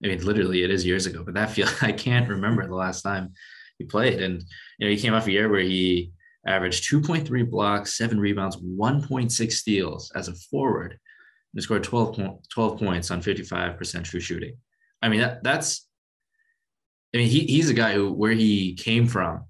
I 0.05 0.09
mean, 0.09 0.25
literally 0.25 0.63
it 0.63 0.71
is 0.71 0.85
years 0.85 1.07
ago, 1.07 1.23
but 1.25 1.35
that 1.35 1.51
feel 1.51 1.69
I 1.83 1.93
can't 1.93 2.29
remember 2.29 2.67
the 2.67 2.75
last 2.75 3.03
time 3.03 3.33
he 3.79 3.85
played. 3.85 4.23
And 4.23 4.45
you 4.79 4.87
know, 4.87 4.91
he 4.91 5.01
came 5.01 5.15
off 5.15 5.27
a 5.27 5.33
year 5.33 5.49
where 5.49 5.61
he 5.61 6.13
averaged 6.47 6.91
2.3 6.91 7.51
blocks, 7.51 7.97
seven 7.97 8.21
rebounds, 8.21 8.57
1.6 8.57 9.53
steals 9.53 10.13
as 10.15 10.29
a 10.29 10.35
forward, 10.35 10.99
and 11.55 11.63
scored 11.63 11.85
12, 11.85 12.43
12 12.53 12.79
points 12.79 13.11
on 13.11 13.23
55% 13.23 14.05
true 14.05 14.21
shooting. 14.21 14.57
I 15.01 15.09
mean, 15.09 15.21
that, 15.21 15.43
that's 15.43 15.88
I 17.15 17.19
mean, 17.19 17.29
he, 17.29 17.41
he's 17.41 17.71
a 17.71 17.75
guy 17.75 17.95
who, 17.95 18.13
where 18.13 18.33
he 18.33 18.75
came 18.75 19.07
from, 19.07 19.45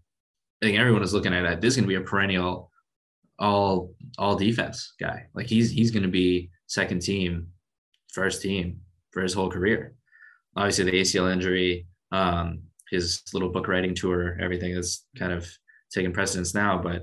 I 0.62 0.66
think 0.66 0.79
everyone 0.79 1.03
is 1.03 1.14
looking 1.14 1.35
at 1.35 1.42
that. 1.42 1.61
This 1.61 1.73
is 1.73 1.77
going 1.77 1.88
to 1.88 1.88
be 1.88 2.03
a 2.03 2.07
perennial 2.07 2.71
all 3.38 3.94
all 4.18 4.35
defense 4.37 4.94
guy. 4.99 5.27
Like 5.35 5.47
he's 5.47 5.71
he's 5.71 5.90
going 5.90 6.03
to 6.03 6.09
be 6.09 6.51
second 6.66 7.03
team, 7.03 7.49
first 8.12 8.42
team 8.42 8.81
for 9.12 9.23
his 9.23 9.33
whole 9.33 9.51
career. 9.51 9.94
Obviously, 10.57 10.85
the 10.85 11.01
ACL 11.01 11.33
injury, 11.33 11.87
um, 12.11 12.62
his 12.90 13.23
little 13.33 13.51
book 13.51 13.68
writing 13.68 13.94
tour, 13.94 14.37
everything 14.40 14.73
is 14.73 15.05
kind 15.16 15.33
of 15.33 15.49
taking 15.92 16.12
precedence 16.12 16.55
now. 16.55 16.79
But 16.79 17.03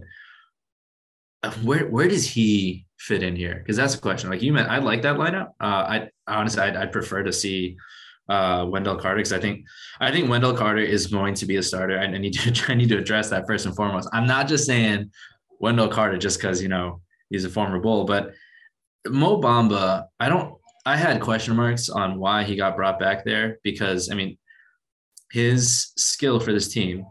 uh, 1.44 1.52
where 1.64 1.88
where 1.88 2.10
does 2.10 2.28
he 2.30 2.86
fit 3.00 3.24
in 3.24 3.36
here? 3.36 3.56
Because 3.56 3.78
that's 3.78 3.96
a 3.96 4.00
question. 4.00 4.30
Like 4.30 4.42
you 4.42 4.52
meant, 4.52 4.70
I 4.70 4.80
like 4.80 5.04
that 5.04 5.16
lineup. 5.16 5.52
Uh, 5.62 5.64
I 5.64 6.10
honestly, 6.28 6.62
I'd, 6.62 6.76
I'd 6.76 6.92
prefer 6.92 7.24
to 7.24 7.32
see 7.32 7.78
uh, 8.30 8.66
Wendell 8.68 8.98
Carter 8.98 9.18
because 9.18 9.34
I 9.34 9.40
think 9.40 9.66
I 10.00 10.12
think 10.12 10.30
Wendell 10.30 10.56
Carter 10.56 10.82
is 10.82 11.08
going 11.08 11.34
to 11.36 11.46
be 11.46 11.58
a 11.58 11.64
starter. 11.64 12.00
I 12.00 12.08
need 12.08 12.34
to 12.34 12.66
I 12.72 12.76
need 12.76 12.90
to 12.90 12.98
address 12.98 13.30
that 13.30 13.46
first 13.48 13.66
and 13.66 13.76
foremost. 13.76 14.10
I'm 14.14 14.28
not 14.28 14.48
just 14.48 14.66
saying 14.66 15.12
Wendell 15.60 15.90
Carter 15.90 16.18
just 16.18 16.40
because 16.40 16.62
you 16.62 16.70
know 16.70 17.02
he's 17.30 17.46
a 17.46 17.50
former 17.50 17.80
Bull, 17.80 18.06
but 18.06 18.34
Mo 19.08 19.40
Bamba. 19.42 20.06
I 20.20 20.30
don't. 20.30 20.56
I 20.88 20.96
had 20.96 21.20
question 21.20 21.56
marks 21.56 21.90
on 21.90 22.20
why 22.20 22.44
he 22.44 22.56
got 22.56 22.76
brought 22.76 23.00
back 23.00 23.26
there 23.26 23.58
because 23.64 24.12
I 24.12 24.16
mean 24.16 24.38
his 25.32 25.92
skill 25.98 26.40
for 26.40 26.54
this 26.54 26.70
team 26.70 27.06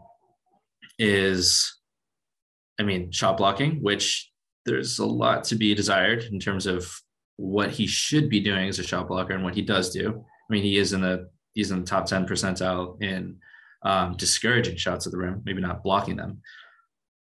is, 0.97 1.79
I 2.79 2.83
mean, 2.83 3.11
shot 3.11 3.37
blocking, 3.37 3.81
which 3.81 4.31
there's 4.65 4.99
a 4.99 5.05
lot 5.05 5.43
to 5.45 5.55
be 5.55 5.75
desired 5.75 6.23
in 6.31 6.39
terms 6.39 6.65
of 6.65 6.89
what 7.37 7.71
he 7.71 7.85
should 7.85 8.29
be 8.29 8.39
doing 8.39 8.69
as 8.69 8.79
a 8.79 8.83
shot 8.83 9.07
blocker 9.07 9.33
and 9.33 9.43
what 9.43 9.55
he 9.55 9.61
does 9.61 9.91
do. 9.91 10.25
I 10.49 10.53
mean, 10.53 10.63
he 10.63 10.77
is 10.77 10.93
in 10.93 11.01
the 11.01 11.29
he's 11.53 11.71
in 11.71 11.81
the 11.81 11.85
top 11.85 12.05
10 12.05 12.27
percentile 12.27 13.01
in 13.01 13.37
um, 13.83 14.15
discouraging 14.17 14.77
shots 14.77 15.05
at 15.05 15.11
the 15.11 15.17
rim, 15.17 15.41
maybe 15.45 15.61
not 15.61 15.83
blocking 15.83 16.15
them. 16.15 16.41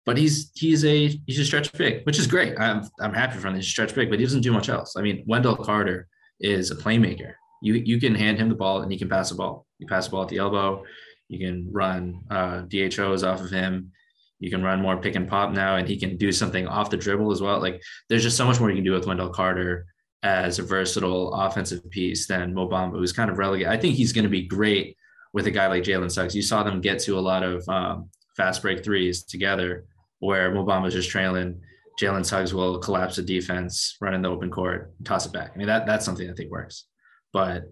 But 0.05 0.17
he's 0.17 0.51
he's 0.55 0.83
a 0.83 1.07
he's 1.25 1.39
a 1.39 1.45
stretch 1.45 1.71
big, 1.73 2.05
which 2.05 2.19
is 2.19 2.27
great. 2.27 2.59
I'm 2.59 2.89
I'm 2.99 3.13
happy 3.13 3.37
for 3.37 3.47
him. 3.47 3.55
He's 3.55 3.67
a 3.67 3.69
stretch 3.69 3.95
big, 3.95 4.09
but 4.09 4.19
he 4.19 4.25
doesn't 4.25 4.41
do 4.41 4.51
much 4.51 4.69
else. 4.69 4.95
I 4.97 5.01
mean, 5.01 5.23
Wendell 5.27 5.55
Carter 5.55 6.07
is 6.39 6.71
a 6.71 6.75
playmaker. 6.75 7.33
You 7.61 7.75
you 7.75 7.99
can 7.99 8.13
hand 8.13 8.37
him 8.37 8.49
the 8.49 8.55
ball 8.55 8.81
and 8.81 8.91
he 8.91 8.97
can 8.97 9.07
pass 9.07 9.29
the 9.29 9.35
ball. 9.35 9.65
You 9.79 9.87
pass 9.87 10.05
the 10.05 10.11
ball 10.11 10.23
at 10.23 10.29
the 10.29 10.39
elbow. 10.39 10.83
You 11.29 11.39
can 11.39 11.71
run 11.71 12.21
uh, 12.29 12.63
DHOs 12.67 13.23
off 13.23 13.41
of 13.41 13.49
him. 13.49 13.91
You 14.39 14.51
can 14.51 14.61
run 14.61 14.81
more 14.81 14.97
pick 14.97 15.15
and 15.15 15.27
pop 15.27 15.51
now, 15.51 15.77
and 15.77 15.87
he 15.87 15.95
can 15.95 16.17
do 16.17 16.33
something 16.33 16.67
off 16.67 16.89
the 16.89 16.97
dribble 16.97 17.31
as 17.31 17.41
well. 17.41 17.61
Like 17.61 17.81
there's 18.09 18.23
just 18.23 18.35
so 18.35 18.45
much 18.45 18.59
more 18.59 18.69
you 18.69 18.75
can 18.75 18.83
do 18.83 18.91
with 18.91 19.07
Wendell 19.07 19.29
Carter 19.29 19.85
as 20.23 20.57
a 20.57 20.63
versatile 20.63 21.33
offensive 21.33 21.87
piece 21.89 22.27
than 22.27 22.53
Mo 22.53 22.67
Bamba, 22.67 22.93
who's 22.93 23.11
kind 23.11 23.29
of 23.29 23.37
relegated. 23.37 23.71
I 23.71 23.77
think 23.77 23.95
he's 23.95 24.13
going 24.13 24.23
to 24.23 24.29
be 24.29 24.47
great 24.47 24.97
with 25.33 25.47
a 25.47 25.51
guy 25.51 25.67
like 25.67 25.83
Jalen 25.83 26.11
Suggs. 26.11 26.35
You 26.35 26.41
saw 26.41 26.63
them 26.63 26.81
get 26.81 26.99
to 26.99 27.19
a 27.19 27.21
lot 27.21 27.43
of 27.43 27.67
um, 27.67 28.09
fast 28.37 28.61
break 28.61 28.83
threes 28.83 29.23
together 29.23 29.85
where 30.19 30.53
Mo 30.53 30.65
Bamba's 30.65 30.93
just 30.93 31.09
trailing. 31.09 31.59
Jalen 32.01 32.25
Suggs 32.25 32.53
will 32.53 32.79
collapse 32.79 33.17
the 33.17 33.21
defense, 33.21 33.97
run 33.99 34.13
in 34.13 34.21
the 34.21 34.29
open 34.29 34.49
court, 34.49 34.93
toss 35.03 35.25
it 35.25 35.33
back. 35.33 35.51
I 35.53 35.57
mean, 35.57 35.67
that 35.67 35.85
that's 35.85 36.05
something 36.05 36.29
I 36.29 36.33
think 36.33 36.49
works. 36.49 36.85
But 37.33 37.63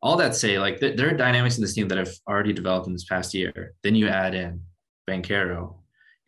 all 0.00 0.16
that 0.16 0.34
say, 0.34 0.58
like 0.58 0.78
th- 0.78 0.96
there 0.96 1.12
are 1.12 1.16
dynamics 1.16 1.56
in 1.56 1.62
this 1.62 1.74
team 1.74 1.88
that 1.88 1.98
have 1.98 2.12
already 2.28 2.52
developed 2.52 2.86
in 2.86 2.92
this 2.92 3.04
past 3.04 3.34
year. 3.34 3.74
Then 3.82 3.94
you 3.94 4.08
add 4.08 4.34
in 4.34 4.62
Banchero. 5.08 5.74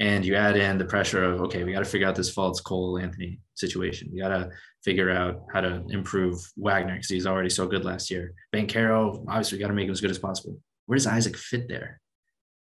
And 0.00 0.24
you 0.24 0.36
add 0.36 0.56
in 0.56 0.78
the 0.78 0.84
pressure 0.84 1.24
of 1.24 1.40
okay, 1.42 1.64
we 1.64 1.72
got 1.72 1.80
to 1.80 1.84
figure 1.84 2.06
out 2.06 2.14
this 2.14 2.34
Fultz 2.34 2.62
Cole 2.62 2.98
Anthony 2.98 3.40
situation. 3.54 4.10
We 4.12 4.20
got 4.20 4.28
to 4.28 4.50
figure 4.84 5.10
out 5.10 5.42
how 5.52 5.60
to 5.60 5.84
improve 5.88 6.40
Wagner 6.56 6.94
because 6.94 7.08
he's 7.08 7.26
already 7.26 7.50
so 7.50 7.66
good 7.66 7.84
last 7.84 8.10
year. 8.10 8.34
Banchero, 8.54 9.24
obviously, 9.28 9.58
we 9.58 9.62
got 9.62 9.68
to 9.68 9.74
make 9.74 9.86
him 9.86 9.92
as 9.92 10.00
good 10.00 10.10
as 10.10 10.18
possible. 10.18 10.58
Where 10.86 10.96
does 10.96 11.06
Isaac 11.06 11.36
fit 11.36 11.68
there? 11.68 12.00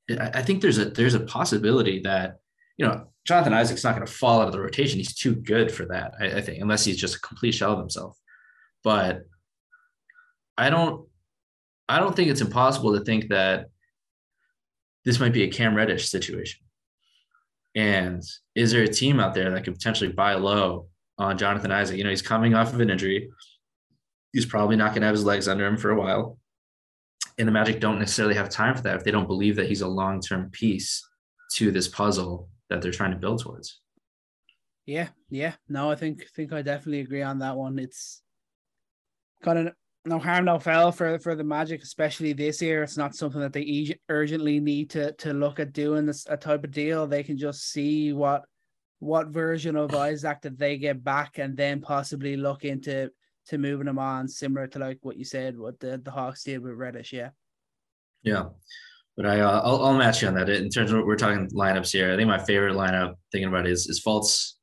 I, 0.10 0.32
I 0.36 0.42
think 0.42 0.62
there's 0.62 0.78
a 0.78 0.86
there's 0.86 1.14
a 1.14 1.20
possibility 1.22 2.00
that 2.02 2.38
you 2.78 2.86
know 2.86 3.08
Jonathan 3.26 3.54
Isaac's 3.54 3.84
not 3.84 3.96
going 3.96 4.08
to 4.08 4.14
fall 4.14 4.42
out 4.42 4.48
of 4.48 4.54
the 4.54 4.62
rotation. 4.62 4.98
He's 4.98 5.16
too 5.16 5.36
good 5.36 5.72
for 5.72 5.86
that, 5.88 6.14
I, 6.20 6.38
I 6.38 6.42
think, 6.42 6.62
unless 6.62 6.86
he's 6.86 6.98
just 6.98 7.16
a 7.16 7.22
complete 7.22 7.54
shell 7.54 7.74
of 7.74 7.80
himself. 7.80 8.18
But 8.84 9.24
I 10.58 10.70
don't 10.70 11.08
I 11.90 12.00
don't 12.00 12.16
think 12.16 12.30
it's 12.30 12.42
impossible 12.42 12.98
to 12.98 13.04
think 13.04 13.30
that 13.30 13.68
this 15.04 15.20
might 15.20 15.34
be 15.34 15.44
a 15.44 15.52
Cam 15.52 15.76
Reddish 15.76 16.10
situation. 16.10 16.65
And 17.76 18.24
is 18.56 18.72
there 18.72 18.84
a 18.84 18.88
team 18.88 19.20
out 19.20 19.34
there 19.34 19.52
that 19.52 19.64
could 19.64 19.76
potentially 19.76 20.12
buy 20.12 20.34
low 20.36 20.88
on 21.18 21.38
Jonathan 21.38 21.72
Isaac? 21.72 21.98
You 21.98 22.04
know, 22.04 22.10
he's 22.10 22.22
coming 22.22 22.54
off 22.56 22.74
of 22.74 22.80
an 22.80 22.90
injury. 22.90 23.30
He's 24.32 24.46
probably 24.46 24.76
not 24.76 24.92
going 24.92 25.02
to 25.02 25.08
have 25.08 25.16
his 25.16 25.26
legs 25.26 25.48
under 25.48 25.66
him 25.66 25.78
for 25.78 25.92
a 25.92 26.00
while. 26.00 26.40
And 27.38 27.48
the 27.48 27.52
Magic 27.52 27.82
don't 27.82 28.00
necessarily 28.00 28.36
have 28.36 28.50
time 28.50 28.76
for 28.76 28.82
that 28.84 28.96
if 28.96 29.04
they 29.04 29.12
don't 29.12 29.28
believe 29.28 29.58
that 29.58 29.68
he's 29.68 29.82
a 29.82 29.88
long 29.88 30.22
term 30.22 30.50
piece 30.52 31.06
to 31.56 31.72
this 31.72 31.88
puzzle 31.88 32.50
that 32.70 32.82
they're 32.82 32.92
trying 32.92 33.12
to 33.12 33.18
build 33.18 33.42
towards. 33.42 33.82
Yeah, 34.86 35.10
yeah. 35.30 35.54
No, 35.68 35.90
I 35.92 35.96
think 35.96 36.26
think 36.36 36.54
I 36.54 36.62
definitely 36.62 37.02
agree 37.02 37.24
on 37.24 37.40
that 37.40 37.56
one. 37.56 37.80
It's 37.80 38.22
kind 39.44 39.60
of 39.60 39.74
no 40.06 40.20
harm, 40.20 40.46
no 40.46 40.60
foul 40.60 40.92
for 40.92 41.18
for 41.20 41.36
the 41.36 41.44
Magic, 41.44 41.82
especially 41.82 42.34
this 42.34 42.62
year. 42.62 42.84
It's 42.84 42.98
not 42.98 43.16
something 43.16 43.42
that 43.42 43.54
they 43.54 43.98
urgently 44.10 44.60
need 44.60 44.90
to 44.92 45.12
to 45.14 45.34
look 45.34 45.60
at 45.60 45.74
doing 45.74 46.06
this 46.06 46.26
a 46.30 46.38
type 46.38 46.64
of 46.64 46.72
deal. 46.72 47.08
They 47.08 47.24
can 47.24 47.38
just 47.38 47.72
see 47.72 48.14
what 48.14 48.44
what 49.00 49.28
version 49.28 49.76
of 49.76 49.94
Isaac 49.94 50.42
that 50.42 50.58
they 50.58 50.78
get 50.78 51.04
back, 51.04 51.38
and 51.38 51.58
then 51.58 51.82
possibly 51.82 52.38
look 52.38 52.66
into 52.66 53.10
to 53.48 53.58
moving 53.58 53.88
him 53.88 54.00
on, 54.00 54.28
similar 54.28 54.68
to 54.68 54.80
like 54.80 55.00
what 55.02 55.18
you 55.18 55.26
said, 55.26 55.58
what 55.58 55.80
the 55.80 56.00
the 56.04 56.12
Hawks 56.12 56.44
did 56.44 56.62
with 56.62 56.74
Reddish. 56.74 57.12
Yeah, 57.12 57.30
yeah. 58.24 58.46
But 59.18 59.28
I, 59.28 59.40
uh, 59.40 59.62
I'll, 59.64 59.86
I'll 59.86 59.98
match 59.98 60.22
you 60.22 60.28
on 60.28 60.34
that. 60.36 60.50
In 60.50 60.70
terms 60.70 60.92
of 60.92 60.98
what 60.98 61.08
we're 61.08 61.16
talking 61.16 61.50
lineups 61.52 61.92
here, 61.94 62.12
I 62.12 62.18
think 62.18 62.28
my 62.28 62.44
favorite 62.44 62.76
lineup 62.76 63.14
thinking 63.32 63.48
about 63.48 63.66
it 63.66 63.72
is 63.72 63.88
is 63.88 64.04
Fultz. 64.04 64.54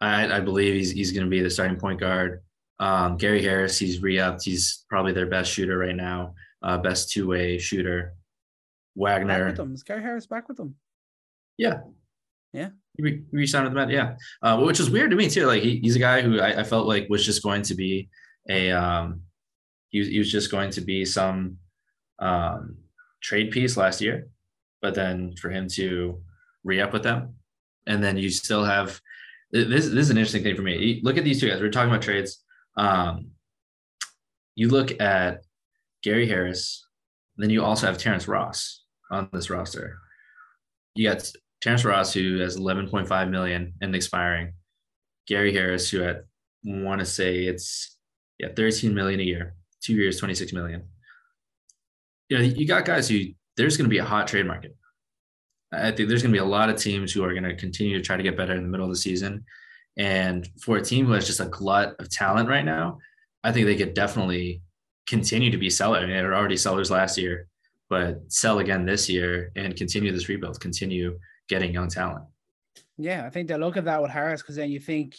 I, 0.00 0.36
I 0.36 0.40
believe 0.40 0.74
he's 0.74 0.90
he's 0.90 1.12
going 1.12 1.24
to 1.24 1.30
be 1.30 1.40
the 1.40 1.50
starting 1.50 1.78
point 1.78 1.98
guard. 1.98 2.42
Um, 2.80 3.18
Gary 3.18 3.42
Harris, 3.42 3.78
he's 3.78 4.00
re-upped. 4.00 4.42
He's 4.42 4.84
probably 4.88 5.12
their 5.12 5.26
best 5.26 5.52
shooter 5.52 5.78
right 5.78 5.94
now, 5.94 6.34
uh, 6.62 6.78
best 6.78 7.12
two-way 7.12 7.58
shooter. 7.58 8.14
Wagner. 8.96 9.38
Back 9.38 9.46
with 9.46 9.56
them. 9.56 9.74
Is 9.74 9.82
Gary 9.82 10.02
Harris 10.02 10.26
back 10.26 10.48
with 10.48 10.56
them? 10.56 10.74
Yeah. 11.56 11.80
Yeah. 12.52 12.70
He 12.96 13.02
re- 13.02 13.22
re-signed 13.30 13.66
with 13.66 13.74
them. 13.74 13.90
Yeah. 13.90 14.16
Uh, 14.42 14.60
which 14.60 14.80
is 14.80 14.90
weird 14.90 15.10
to 15.10 15.16
me 15.16 15.28
too. 15.28 15.46
Like 15.46 15.62
he, 15.62 15.78
he's 15.78 15.94
a 15.94 16.00
guy 16.00 16.22
who 16.22 16.40
I, 16.40 16.60
I, 16.60 16.64
felt 16.64 16.88
like 16.88 17.08
was 17.08 17.24
just 17.24 17.42
going 17.42 17.62
to 17.62 17.74
be 17.74 18.08
a 18.48 18.72
um, 18.72 19.22
he 19.90 20.00
was, 20.00 20.08
he 20.08 20.18
was 20.18 20.32
just 20.32 20.50
going 20.50 20.70
to 20.72 20.80
be 20.80 21.04
some 21.04 21.58
um, 22.18 22.76
trade 23.22 23.50
piece 23.50 23.76
last 23.76 24.00
year, 24.00 24.28
but 24.82 24.94
then 24.94 25.36
for 25.36 25.50
him 25.50 25.68
to 25.68 26.20
re-up 26.64 26.92
with 26.92 27.02
them, 27.02 27.36
and 27.86 28.02
then 28.02 28.16
you 28.16 28.30
still 28.30 28.64
have 28.64 29.00
this. 29.52 29.86
This 29.86 30.04
is 30.04 30.10
an 30.10 30.16
interesting 30.16 30.42
thing 30.42 30.56
for 30.56 30.62
me. 30.62 31.00
Look 31.04 31.16
at 31.16 31.24
these 31.24 31.40
two 31.40 31.48
guys. 31.48 31.60
We're 31.60 31.70
talking 31.70 31.90
about 31.90 32.02
trades. 32.02 32.42
Um, 32.80 33.32
you 34.56 34.68
look 34.68 34.98
at 35.02 35.44
Gary 36.02 36.26
Harris, 36.26 36.86
then 37.36 37.50
you 37.50 37.62
also 37.62 37.86
have 37.86 37.98
Terrence 37.98 38.26
Ross 38.26 38.84
on 39.10 39.28
this 39.34 39.50
roster. 39.50 39.98
You 40.94 41.10
got 41.10 41.30
Terrence 41.60 41.84
Ross, 41.84 42.14
who 42.14 42.38
has 42.38 42.56
11.5 42.56 43.30
million 43.30 43.74
and 43.82 43.94
expiring. 43.94 44.54
Gary 45.28 45.52
Harris, 45.52 45.90
who 45.90 46.08
I 46.08 46.16
want 46.64 47.00
to 47.00 47.06
say 47.06 47.44
it's 47.44 47.98
yeah 48.38 48.48
13 48.56 48.94
million 48.94 49.20
a 49.20 49.24
year, 49.24 49.54
two 49.82 49.94
years, 49.94 50.18
26 50.18 50.54
million. 50.54 50.82
You 52.30 52.38
know, 52.38 52.44
you 52.44 52.66
got 52.66 52.86
guys 52.86 53.10
who 53.10 53.24
there's 53.58 53.76
going 53.76 53.88
to 53.88 53.94
be 53.94 53.98
a 53.98 54.04
hot 54.04 54.26
trade 54.26 54.46
market. 54.46 54.74
I 55.70 55.90
think 55.92 56.08
there's 56.08 56.22
going 56.22 56.32
to 56.32 56.40
be 56.40 56.44
a 56.44 56.48
lot 56.48 56.70
of 56.70 56.76
teams 56.76 57.12
who 57.12 57.22
are 57.24 57.32
going 57.32 57.44
to 57.44 57.54
continue 57.54 57.98
to 57.98 58.02
try 58.02 58.16
to 58.16 58.22
get 58.22 58.38
better 58.38 58.54
in 58.54 58.62
the 58.62 58.68
middle 58.68 58.86
of 58.86 58.92
the 58.92 58.98
season. 58.98 59.44
And 60.00 60.48
for 60.58 60.78
a 60.78 60.82
team 60.82 61.04
who 61.04 61.12
has 61.12 61.26
just 61.26 61.40
a 61.40 61.44
glut 61.44 61.94
of 62.00 62.08
talent 62.08 62.48
right 62.48 62.64
now, 62.64 63.00
I 63.44 63.52
think 63.52 63.66
they 63.66 63.76
could 63.76 63.92
definitely 63.92 64.62
continue 65.06 65.50
to 65.50 65.58
be 65.58 65.68
sellers. 65.68 66.02
I 66.02 66.06
mean, 66.06 66.16
they 66.16 66.22
were 66.22 66.34
already 66.34 66.56
sellers 66.56 66.90
last 66.90 67.18
year, 67.18 67.48
but 67.90 68.22
sell 68.28 68.60
again 68.60 68.86
this 68.86 69.10
year 69.10 69.52
and 69.56 69.76
continue 69.76 70.10
this 70.10 70.26
rebuild, 70.26 70.58
continue 70.58 71.18
getting 71.50 71.74
young 71.74 71.88
talent. 71.88 72.24
Yeah, 72.96 73.26
I 73.26 73.28
think 73.28 73.48
they 73.48 73.58
look 73.58 73.76
at 73.76 73.84
that 73.84 74.00
with 74.00 74.10
Harris 74.10 74.40
because 74.40 74.56
then 74.56 74.70
you 74.70 74.80
think 74.80 75.18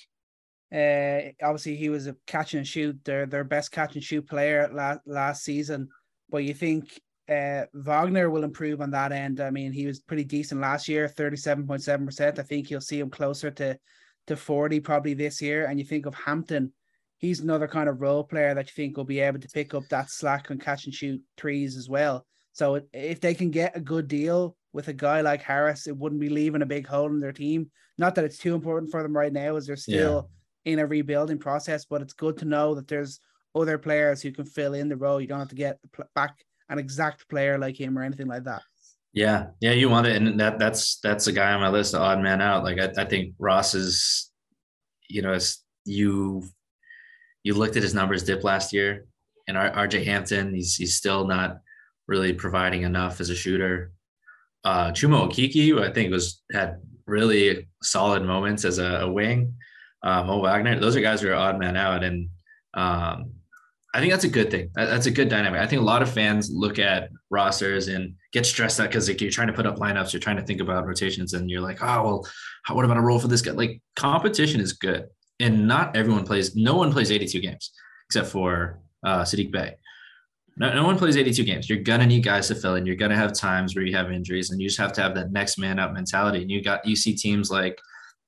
uh, 0.74 1.30
obviously 1.44 1.76
he 1.76 1.90
was 1.90 2.08
a 2.08 2.16
catch 2.26 2.56
and 2.56 2.66
shoot, 2.66 3.00
their 3.06 3.28
their 3.28 3.44
best 3.44 3.72
catch 3.72 3.94
and 3.94 4.04
shoot 4.04 4.28
player 4.28 4.68
last 4.74 5.02
last 5.06 5.44
season. 5.44 5.90
But 6.28 6.44
you 6.44 6.56
think 6.56 7.00
uh, 7.30 7.66
Wagner 7.76 8.32
will 8.32 8.44
improve 8.44 8.82
on 8.82 8.90
that 8.92 9.12
end. 9.12 9.42
I 9.42 9.52
mean, 9.52 9.74
he 9.74 9.86
was 9.86 10.00
pretty 10.00 10.24
decent 10.24 10.60
last 10.60 10.88
year, 10.88 11.08
37.7%. 11.08 12.40
I 12.40 12.42
think 12.42 12.72
you'll 12.72 12.82
see 12.82 13.00
him 13.00 13.12
closer 13.12 13.52
to 13.52 13.78
to 14.28 14.36
40 14.36 14.80
probably 14.80 15.14
this 15.14 15.42
year. 15.42 15.66
And 15.66 15.80
you 15.80 15.86
think 15.86 16.06
of 16.06 16.16
Hampton, 16.16 16.74
he's 17.18 17.40
another 17.40 17.68
kind 17.68 17.90
of 17.90 18.02
role 18.02 18.24
player 18.24 18.54
that 18.54 18.68
you 18.68 18.74
think 18.76 18.98
will 18.98 19.04
be 19.04 19.20
able 19.20 19.40
to 19.40 19.48
pick 19.48 19.74
up 19.74 19.84
that 19.90 20.10
slack 20.10 20.50
and 20.50 20.62
catch 20.62 20.86
and 20.86 20.94
shoot 20.94 21.22
threes 21.38 21.78
as 21.78 21.90
well. 21.90 22.26
So 22.54 22.82
if 22.94 23.22
they 23.22 23.34
can 23.34 23.52
get 23.52 23.78
a 23.78 23.82
good 23.82 24.08
deal 24.08 24.56
with 24.74 24.88
a 24.88 24.94
guy 24.94 25.22
like 25.22 25.42
Harris, 25.42 25.88
it 25.88 25.96
wouldn't 25.96 26.22
be 26.22 26.30
leaving 26.30 26.62
a 26.62 26.66
big 26.66 26.88
hole 26.88 27.08
in 27.08 27.20
their 27.20 27.32
team. 27.32 27.72
Not 27.98 28.16
that 28.16 28.26
it's 28.26 28.38
too 28.38 28.56
important 28.56 28.92
for 28.92 29.04
them 29.04 29.16
right 29.16 29.32
now, 29.32 29.56
as 29.56 29.68
they're 29.68 29.76
still 29.76 30.30
yeah. 30.66 30.74
in 30.74 30.80
a 30.80 30.88
rebuilding 30.88 31.38
process, 31.38 31.86
but 31.86 32.02
it's 32.02 32.14
good 32.14 32.38
to 32.38 32.46
know 32.46 32.76
that 32.76 32.88
there's 32.88 33.20
other 33.54 33.78
players 33.78 34.22
who 34.22 34.32
can 34.32 34.46
fill 34.46 34.74
in 34.74 34.90
the 34.90 34.98
role. 34.98 35.22
You 35.22 35.28
don't 35.28 35.40
have 35.40 35.50
to 35.50 35.56
get 35.56 35.80
back 36.16 36.36
an 36.70 36.80
exact 36.80 37.28
player 37.30 37.58
like 37.58 37.80
him 37.80 37.98
or 37.98 38.04
anything 38.04 38.28
like 38.28 38.46
that. 38.46 38.62
Yeah, 39.14 39.48
yeah, 39.60 39.72
you 39.72 39.90
want 39.90 40.08
it, 40.08 40.16
and 40.16 40.40
that 40.40 40.58
that's 40.58 41.00
that's 41.00 41.28
a 41.28 41.34
guy 41.34 41.52
on 41.52 41.60
my 41.60 41.68
list, 41.70 41.92
the 41.92 42.00
odd 42.00 42.22
man 42.22 42.42
out. 42.42 42.64
Like 42.64 42.80
I, 42.80 43.02
I 43.02 43.06
think 43.06 43.36
Ross 43.40 43.76
is, 43.76 44.32
you 45.10 45.22
know, 45.22 45.38
you 45.86 46.44
you 47.44 47.54
looked 47.54 47.76
at 47.76 47.84
his 47.84 47.94
numbers 47.94 48.24
dip 48.24 48.44
last 48.46 48.72
year, 48.72 49.06
and 49.48 49.58
RJ 49.58 50.06
Hampton, 50.06 50.54
he's 50.54 50.76
he's 50.76 50.96
still 50.96 51.28
not 51.28 51.58
really 52.08 52.32
providing 52.32 52.84
enough 52.84 53.20
as 53.20 53.30
a 53.30 53.36
shooter. 53.36 53.92
Uh, 54.64 54.92
Chuma 54.92 55.28
Okeke, 55.28 55.82
I 55.82 55.92
think 55.92 56.12
was 56.12 56.42
had 56.54 56.82
really 57.06 57.68
solid 57.84 58.24
moments 58.24 58.64
as 58.64 58.80
a, 58.80 59.02
a 59.02 59.12
wing. 59.12 59.56
Uh, 60.04 60.24
Mo 60.24 60.40
Wagner, 60.40 60.80
those 60.80 60.96
are 60.96 61.02
guys 61.02 61.22
who 61.22 61.30
are 61.30 61.36
odd 61.36 61.60
man 61.60 61.76
out, 61.76 62.04
and 62.04 62.30
um, 62.74 63.34
I 63.94 64.00
think 64.00 64.12
that's 64.12 64.24
a 64.24 64.30
good 64.30 64.50
thing. 64.50 64.70
That's 64.74 65.06
a 65.06 65.12
good 65.12 65.28
dynamic. 65.28 65.60
I 65.60 65.68
think 65.68 65.82
a 65.82 65.86
lot 65.86 66.02
of 66.02 66.10
fans 66.10 66.50
look 66.50 66.80
at 66.80 67.10
rosters 67.30 67.90
and 67.90 68.16
get 68.32 68.46
stressed 68.46 68.80
out 68.80 68.88
because 68.88 69.10
like 69.10 69.20
you're 69.20 69.32
trying 69.32 69.48
to 69.48 69.54
put 69.54 69.66
up 69.66 69.78
lineups, 69.78 70.14
you're 70.14 70.22
trying 70.22 70.38
to 70.38 70.44
think 70.44 70.62
about 70.62 70.86
rotations, 70.86 71.34
and 71.34 71.50
you're 71.50 71.62
like, 71.62 71.82
oh 71.82 72.04
well, 72.04 72.28
how, 72.64 72.76
what 72.76 72.86
about 72.86 72.98
a 72.98 73.02
role 73.02 73.20
for 73.20 73.28
this 73.28 73.42
guy? 73.42 73.52
Like 73.52 73.82
competition 73.98 74.62
is 74.62 74.74
good, 74.74 75.08
and 75.42 75.68
not 75.68 75.96
everyone 75.98 76.26
plays. 76.26 76.56
No 76.56 76.76
one 76.76 76.94
plays 76.94 77.12
82 77.12 77.40
games 77.42 77.72
except 78.08 78.28
for 78.28 78.80
uh, 79.06 79.24
Saddiq 79.24 79.52
Bey. 79.52 79.76
No, 80.58 80.74
no 80.74 80.86
one 80.86 80.98
plays 80.98 81.18
82 81.18 81.44
games. 81.44 81.70
You're 81.70 81.80
gonna 81.80 82.06
need 82.06 82.24
guys 82.24 82.48
to 82.48 82.56
fill 82.56 82.76
in. 82.76 82.86
You're 82.86 82.96
gonna 82.96 83.18
have 83.18 83.34
times 83.34 83.76
where 83.76 83.84
you 83.84 83.96
have 83.98 84.10
injuries, 84.10 84.52
and 84.52 84.62
you 84.62 84.70
just 84.70 84.80
have 84.80 84.94
to 84.94 85.02
have 85.02 85.16
that 85.16 85.34
next 85.34 85.58
man 85.58 85.80
up 85.80 85.92
mentality. 85.92 86.42
And 86.42 86.50
you 86.50 86.64
got 86.64 86.86
you 86.86 86.96
see 86.96 87.14
teams 87.14 87.52
like, 87.52 87.78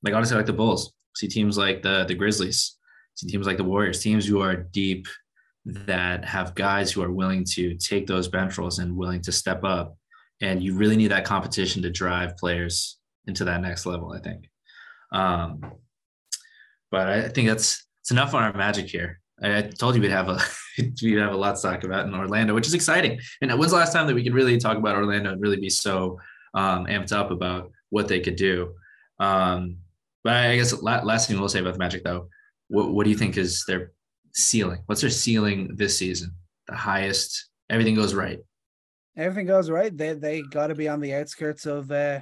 like 0.04 0.14
honestly, 0.14 0.36
like 0.36 0.46
the 0.46 0.54
Bulls. 0.54 0.92
See 1.16 1.30
teams 1.30 1.58
like 1.58 1.84
the 1.84 2.04
the 2.06 2.16
Grizzlies. 2.16 2.76
See 3.16 3.28
teams 3.28 3.48
like 3.48 3.58
the 3.58 3.64
Warriors. 3.64 4.02
Teams 4.02 4.26
who 4.26 4.42
are 4.42 4.56
deep 4.56 5.08
that 5.66 6.26
have 6.26 6.56
guys 6.56 6.92
who 6.92 7.02
are 7.02 7.12
willing 7.12 7.46
to 7.52 7.76
take 7.76 8.08
those 8.08 8.28
bench 8.28 8.58
roles 8.58 8.80
and 8.80 8.96
willing 8.96 9.22
to 9.22 9.32
step 9.32 9.64
up. 9.64 9.98
And 10.42 10.62
you 10.62 10.76
really 10.76 10.98
need 10.98 11.12
that 11.12 11.26
competition 11.26 11.82
to 11.84 11.90
drive 11.90 12.38
players 12.38 12.98
into 13.28 13.46
that 13.46 13.62
next 13.62 13.86
level, 13.86 14.12
I 14.12 14.20
think. 14.20 14.50
Um, 15.12 15.62
but 16.92 17.08
I 17.08 17.30
think 17.30 17.48
that's 17.48 17.86
it's 18.02 18.12
enough 18.12 18.34
on 18.34 18.44
our 18.44 18.54
magic 18.54 18.88
here. 18.88 19.22
I, 19.42 19.62
told 19.62 19.96
you 19.96 20.02
we'd 20.02 20.12
have 20.12 20.30
a 20.30 20.40
we'd 21.02 21.18
have 21.18 21.34
a 21.34 21.38
lot 21.38 21.56
to 21.56 21.62
talk 21.62 21.84
about 21.84 22.06
in 22.06 22.14
Orlando, 22.14 22.54
which 22.54 22.68
is 22.68 22.74
exciting. 22.74 23.20
And 23.42 23.52
when's 23.58 23.72
the 23.72 23.78
last 23.78 23.94
time 23.94 24.08
that 24.08 24.16
we 24.16 24.24
could 24.24 24.34
really 24.34 24.58
talk 24.58 24.78
about 24.78 24.96
Orlando 24.96 25.32
and 25.32 25.42
really 25.42 25.60
be 25.60 25.70
so 25.70 26.20
um, 26.54 26.86
amped 26.86 27.14
up 27.14 27.32
about 27.32 27.72
what 27.90 28.08
they 28.08 28.20
could 28.20 28.36
do? 28.36 28.74
Um, 29.20 29.78
but 30.24 30.34
I 30.34 30.56
guess 30.56 30.82
last 30.82 31.28
thing 31.28 31.40
we'll 31.40 31.50
say 31.50 31.60
about 31.60 31.74
the 31.74 31.80
Magic, 31.80 32.04
though, 32.04 32.28
what, 32.70 32.94
what 32.94 33.04
do 33.04 33.10
you 33.10 33.18
think 33.18 33.38
is 33.38 33.64
their 33.68 33.92
ceiling? 34.34 34.82
What's 34.86 35.02
their 35.02 35.10
ceiling 35.10 35.76
this 35.76 35.98
season? 35.98 36.32
The 36.68 36.76
highest. 36.76 37.50
Everything 37.70 37.96
goes 37.96 38.14
right. 38.14 38.40
Everything 39.16 39.46
goes 39.46 39.70
right. 39.70 39.96
They 39.96 40.14
they 40.14 40.42
got 40.42 40.68
to 40.68 40.76
be 40.76 40.88
on 40.88 41.00
the 41.00 41.14
outskirts 41.14 41.66
of 41.66 41.92
uh 41.92 42.22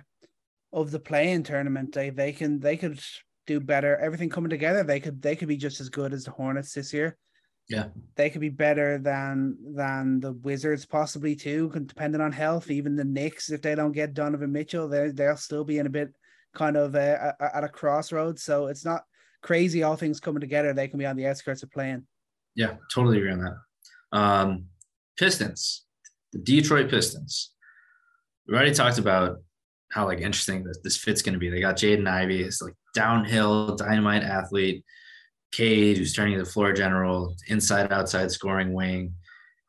of 0.74 0.92
the 0.92 1.00
play-in 1.00 1.44
tournament. 1.44 1.94
They 1.94 2.10
they 2.10 2.34
can 2.34 2.60
they 2.60 2.78
could 2.78 3.00
do 3.48 3.60
better. 3.60 3.98
Everything 3.98 4.30
coming 4.30 4.50
together. 4.50 4.84
They 4.84 5.00
could 5.00 5.22
they 5.22 5.36
could 5.36 5.48
be 5.48 5.58
just 5.58 5.82
as 5.82 5.90
good 5.90 6.14
as 6.14 6.26
the 6.26 6.32
Hornets 6.32 6.74
this 6.74 6.94
year. 6.94 7.18
Yeah, 7.70 7.88
they 8.16 8.30
could 8.30 8.42
be 8.42 8.50
better 8.50 8.98
than 8.98 9.58
than 9.74 10.20
the 10.20 10.34
Wizards 10.34 10.86
possibly 10.86 11.36
too, 11.36 11.72
depending 11.86 12.20
on 12.20 12.32
health. 12.32 12.70
Even 12.70 12.96
the 12.96 13.06
Knicks, 13.06 13.50
if 13.50 13.62
they 13.62 13.76
don't 13.76 13.94
get 13.94 14.14
Donovan 14.14 14.52
Mitchell, 14.52 14.90
they 14.90 15.12
they'll 15.12 15.38
still 15.38 15.64
be 15.64 15.80
in 15.80 15.86
a 15.86 15.90
bit 15.90 16.14
kind 16.54 16.76
of 16.76 16.96
uh, 16.96 17.32
at 17.40 17.64
a 17.64 17.70
crossroads. 17.70 18.44
So 18.44 18.68
it's 18.68 18.84
not 18.84 19.04
crazy 19.42 19.84
all 19.84 19.96
things 19.96 20.20
coming 20.20 20.42
together. 20.42 20.74
They 20.74 20.88
can 20.88 21.00
be 21.00 21.06
on 21.06 21.16
the 21.16 21.28
outskirts 21.28 21.64
of 21.64 21.72
play-in. 21.72 22.06
Yeah, 22.56 22.76
totally 22.94 23.18
agree 23.18 23.32
on 23.32 23.40
that. 23.40 24.18
Um, 24.18 24.66
Pistons, 25.18 25.86
the 26.34 26.40
Detroit 26.40 26.90
Pistons. 26.90 27.52
We 28.48 28.56
already 28.56 28.74
talked 28.74 28.98
about 28.98 29.38
how 29.92 30.06
like 30.06 30.20
interesting 30.20 30.64
this, 30.64 30.80
this 30.84 30.98
fit's 30.98 31.22
going 31.22 31.34
to 31.34 31.40
be. 31.40 31.50
They 31.50 31.62
got 31.62 31.78
Jaden 31.78 32.08
Ivey, 32.08 32.44
this 32.44 32.62
like 32.62 32.74
downhill 32.94 33.76
dynamite 33.76 34.24
athlete. 34.24 34.84
Cade, 35.52 35.98
who's 35.98 36.14
turning 36.14 36.38
the 36.38 36.46
floor 36.46 36.72
general, 36.72 37.36
inside 37.50 37.92
outside 37.92 38.32
scoring 38.32 38.74
wing. 38.74 39.14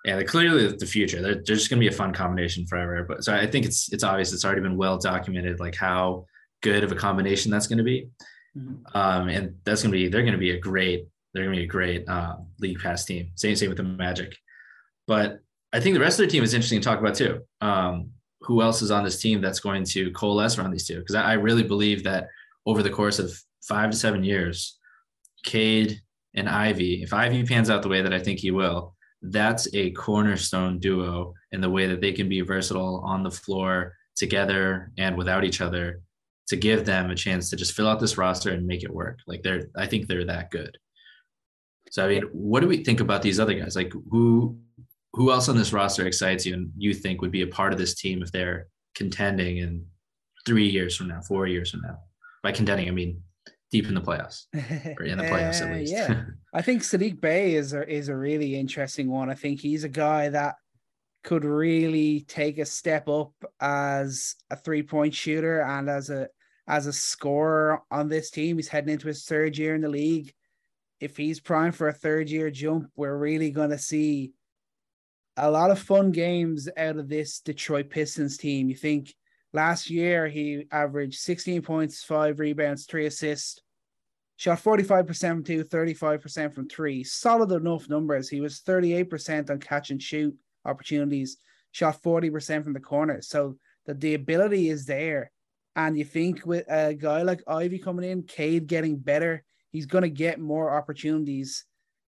Yeah, 0.04 0.16
they're 0.16 0.24
clearly 0.24 0.68
the 0.68 0.86
future. 0.86 1.20
They're, 1.20 1.34
they're 1.34 1.56
just 1.56 1.70
going 1.70 1.80
to 1.80 1.84
be 1.88 1.92
a 1.92 1.96
fun 1.96 2.12
combination 2.12 2.66
forever. 2.66 3.04
But 3.06 3.24
so 3.24 3.34
I 3.34 3.46
think 3.46 3.66
it's 3.66 3.92
it's 3.92 4.04
obvious. 4.04 4.32
It's 4.32 4.44
already 4.44 4.60
been 4.60 4.76
well 4.76 4.98
documented, 4.98 5.60
like 5.60 5.74
how 5.74 6.26
good 6.62 6.84
of 6.84 6.92
a 6.92 6.96
combination 6.96 7.50
that's 7.50 7.66
going 7.66 7.78
to 7.78 7.84
be. 7.84 8.08
Mm-hmm. 8.56 8.96
Um, 8.96 9.28
and 9.28 9.54
that's 9.64 9.82
going 9.82 9.92
to 9.92 9.98
be 9.98 10.08
they're 10.08 10.22
going 10.22 10.32
to 10.32 10.38
be 10.38 10.50
a 10.50 10.58
great 10.58 11.06
they're 11.32 11.44
going 11.44 11.54
to 11.54 11.60
be 11.60 11.64
a 11.64 11.68
great 11.68 12.08
uh, 12.08 12.36
league 12.60 12.78
pass 12.80 13.04
team. 13.04 13.30
Same 13.34 13.56
same 13.56 13.68
with 13.68 13.78
the 13.78 13.84
Magic. 13.84 14.36
But 15.06 15.40
I 15.72 15.80
think 15.80 15.94
the 15.94 16.00
rest 16.00 16.20
of 16.20 16.26
the 16.26 16.30
team 16.30 16.44
is 16.44 16.54
interesting 16.54 16.80
to 16.80 16.84
talk 16.84 17.00
about 17.00 17.14
too. 17.14 17.40
Um, 17.60 18.10
who 18.42 18.60
else 18.60 18.82
is 18.82 18.90
on 18.90 19.04
this 19.04 19.20
team 19.20 19.40
that's 19.40 19.60
going 19.60 19.84
to 19.84 20.10
coalesce 20.12 20.58
around 20.58 20.72
these 20.72 20.86
two? 20.86 20.98
Because 20.98 21.14
I, 21.14 21.30
I 21.30 21.32
really 21.34 21.62
believe 21.62 22.04
that 22.04 22.26
over 22.66 22.82
the 22.82 22.90
course 22.90 23.18
of 23.18 23.32
five 23.62 23.90
to 23.90 23.96
seven 23.96 24.24
years, 24.24 24.78
Cade 25.44 26.00
and 26.34 26.48
Ivey, 26.48 27.02
if 27.02 27.12
Ivey 27.12 27.44
pans 27.44 27.70
out 27.70 27.82
the 27.82 27.88
way 27.88 28.02
that 28.02 28.12
I 28.12 28.18
think 28.18 28.40
he 28.40 28.50
will, 28.50 28.94
that's 29.22 29.68
a 29.74 29.92
cornerstone 29.92 30.78
duo 30.78 31.34
in 31.52 31.60
the 31.60 31.70
way 31.70 31.86
that 31.86 32.00
they 32.00 32.12
can 32.12 32.28
be 32.28 32.40
versatile 32.40 33.02
on 33.06 33.22
the 33.22 33.30
floor 33.30 33.94
together 34.16 34.90
and 34.98 35.16
without 35.16 35.44
each 35.44 35.60
other 35.60 36.00
to 36.52 36.56
give 36.58 36.84
them 36.84 37.10
a 37.10 37.14
chance 37.14 37.48
to 37.48 37.56
just 37.56 37.72
fill 37.72 37.88
out 37.88 37.98
this 37.98 38.18
roster 38.18 38.50
and 38.50 38.66
make 38.66 38.84
it 38.84 38.92
work. 38.92 39.20
Like 39.26 39.42
they're, 39.42 39.70
I 39.74 39.86
think 39.86 40.06
they're 40.06 40.26
that 40.26 40.50
good. 40.50 40.76
So 41.90 42.04
I 42.04 42.08
mean, 42.08 42.24
what 42.32 42.60
do 42.60 42.68
we 42.68 42.84
think 42.84 43.00
about 43.00 43.22
these 43.22 43.40
other 43.40 43.54
guys? 43.54 43.74
Like 43.74 43.90
who, 44.10 44.58
who 45.14 45.32
else 45.32 45.48
on 45.48 45.56
this 45.56 45.72
roster 45.72 46.06
excites 46.06 46.44
you 46.44 46.52
and 46.52 46.70
you 46.76 46.92
think 46.92 47.22
would 47.22 47.32
be 47.32 47.40
a 47.40 47.46
part 47.46 47.72
of 47.72 47.78
this 47.78 47.94
team 47.94 48.22
if 48.22 48.30
they're 48.32 48.68
contending 48.94 49.58
in 49.58 49.86
three 50.44 50.68
years 50.68 50.94
from 50.94 51.08
now, 51.08 51.22
four 51.22 51.46
years 51.46 51.70
from 51.70 51.80
now? 51.80 52.00
By 52.42 52.52
contending, 52.52 52.86
I 52.86 52.90
mean 52.90 53.22
deep 53.70 53.88
in 53.88 53.94
the 53.94 54.02
playoffs 54.02 54.44
or 54.98 55.06
in 55.06 55.16
the 55.16 55.24
playoffs 55.24 55.62
uh, 55.62 55.68
at 55.70 55.78
least. 55.78 55.92
yeah, 55.94 56.24
I 56.52 56.60
think 56.60 56.82
Saddiq 56.82 57.18
Bey 57.18 57.54
is 57.54 57.72
a, 57.72 57.90
is 57.90 58.10
a 58.10 58.16
really 58.16 58.56
interesting 58.56 59.08
one. 59.08 59.30
I 59.30 59.34
think 59.34 59.60
he's 59.60 59.84
a 59.84 59.88
guy 59.88 60.28
that 60.28 60.56
could 61.24 61.46
really 61.46 62.26
take 62.28 62.58
a 62.58 62.66
step 62.66 63.08
up 63.08 63.32
as 63.58 64.34
a 64.50 64.56
three 64.56 64.82
point 64.82 65.14
shooter 65.14 65.62
and 65.62 65.88
as 65.88 66.10
a 66.10 66.28
as 66.66 66.86
a 66.86 66.92
scorer 66.92 67.82
on 67.90 68.08
this 68.08 68.30
team. 68.30 68.56
He's 68.56 68.68
heading 68.68 68.92
into 68.92 69.08
his 69.08 69.24
third 69.24 69.56
year 69.58 69.74
in 69.74 69.80
the 69.80 69.88
league. 69.88 70.32
If 71.00 71.16
he's 71.16 71.40
primed 71.40 71.74
for 71.74 71.88
a 71.88 71.92
third 71.92 72.30
year 72.30 72.50
jump, 72.50 72.88
we're 72.94 73.16
really 73.16 73.50
going 73.50 73.70
to 73.70 73.78
see 73.78 74.32
a 75.36 75.50
lot 75.50 75.70
of 75.70 75.78
fun 75.78 76.12
games 76.12 76.68
out 76.76 76.98
of 76.98 77.08
this 77.08 77.40
Detroit 77.40 77.90
Pistons 77.90 78.36
team. 78.36 78.68
You 78.68 78.76
think 78.76 79.14
last 79.52 79.90
year 79.90 80.28
he 80.28 80.66
averaged 80.70 81.20
16 81.20 81.62
points, 81.62 82.04
five 82.04 82.38
rebounds, 82.38 82.84
three 82.84 83.06
assists, 83.06 83.60
shot 84.36 84.62
45% 84.62 85.28
from 85.28 85.44
two, 85.44 85.64
35% 85.64 86.54
from 86.54 86.68
three. 86.68 87.02
Solid 87.02 87.50
enough 87.50 87.88
numbers. 87.88 88.28
He 88.28 88.40
was 88.40 88.60
38% 88.60 89.50
on 89.50 89.58
catch 89.58 89.90
and 89.90 90.02
shoot 90.02 90.36
opportunities, 90.64 91.38
shot 91.72 92.00
40% 92.02 92.62
from 92.62 92.74
the 92.74 92.80
corner. 92.80 93.22
So 93.22 93.56
that 93.86 94.00
the 94.00 94.14
ability 94.14 94.68
is 94.68 94.86
there. 94.86 95.30
And 95.74 95.96
you 95.96 96.04
think 96.04 96.44
with 96.44 96.70
a 96.70 96.94
guy 96.94 97.22
like 97.22 97.42
Ivey 97.46 97.78
coming 97.78 98.10
in, 98.10 98.24
Cade 98.24 98.66
getting 98.66 98.96
better, 98.96 99.42
he's 99.70 99.86
going 99.86 100.02
to 100.02 100.10
get 100.10 100.38
more 100.38 100.76
opportunities. 100.76 101.64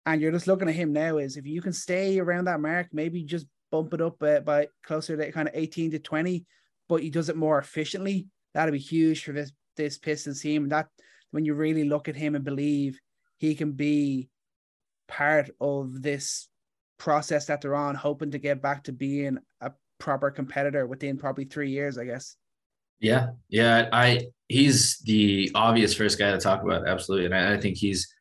And 0.06 0.20
you're 0.20 0.32
just 0.32 0.46
looking 0.46 0.68
at 0.68 0.74
him 0.74 0.92
now 0.92 1.18
is 1.18 1.36
if 1.36 1.46
you 1.46 1.60
can 1.60 1.72
stay 1.72 2.18
around 2.18 2.46
that 2.46 2.60
mark, 2.60 2.88
maybe 2.92 3.24
just 3.24 3.46
bump 3.70 3.92
it 3.94 4.00
up 4.00 4.22
uh, 4.22 4.40
by 4.40 4.68
closer 4.84 5.16
to 5.16 5.32
kind 5.32 5.48
of 5.48 5.54
18 5.54 5.90
to 5.90 5.98
20, 5.98 6.44
but 6.88 7.02
he 7.02 7.10
does 7.10 7.28
it 7.28 7.36
more 7.36 7.58
efficiently. 7.58 8.26
That'd 8.54 8.72
be 8.72 8.78
huge 8.78 9.24
for 9.24 9.32
this 9.32 9.52
this 9.76 9.98
Pistons 9.98 10.40
team. 10.40 10.68
That 10.68 10.88
when 11.30 11.44
you 11.44 11.54
really 11.54 11.84
look 11.84 12.08
at 12.08 12.16
him 12.16 12.34
and 12.34 12.44
believe 12.44 12.98
he 13.38 13.54
can 13.54 13.72
be 13.72 14.28
part 15.08 15.50
of 15.60 16.02
this 16.02 16.48
process 16.98 17.46
that 17.46 17.60
they're 17.60 17.74
on, 17.74 17.94
hoping 17.94 18.30
to 18.32 18.38
get 18.38 18.62
back 18.62 18.84
to 18.84 18.92
being 18.92 19.38
a 19.60 19.72
proper 19.98 20.30
competitor 20.30 20.86
within 20.86 21.18
probably 21.18 21.44
three 21.44 21.70
years, 21.70 21.98
I 21.98 22.04
guess. 22.04 22.36
Yeah, 23.00 23.28
yeah. 23.48 23.88
I 23.92 24.28
he's 24.48 24.98
the 25.00 25.50
obvious 25.54 25.94
first 25.94 26.18
guy 26.18 26.30
to 26.32 26.38
talk 26.38 26.62
about, 26.62 26.88
absolutely, 26.88 27.26
and 27.26 27.34
I, 27.34 27.54
I 27.54 27.60
think 27.60 27.76
he's 27.76 28.12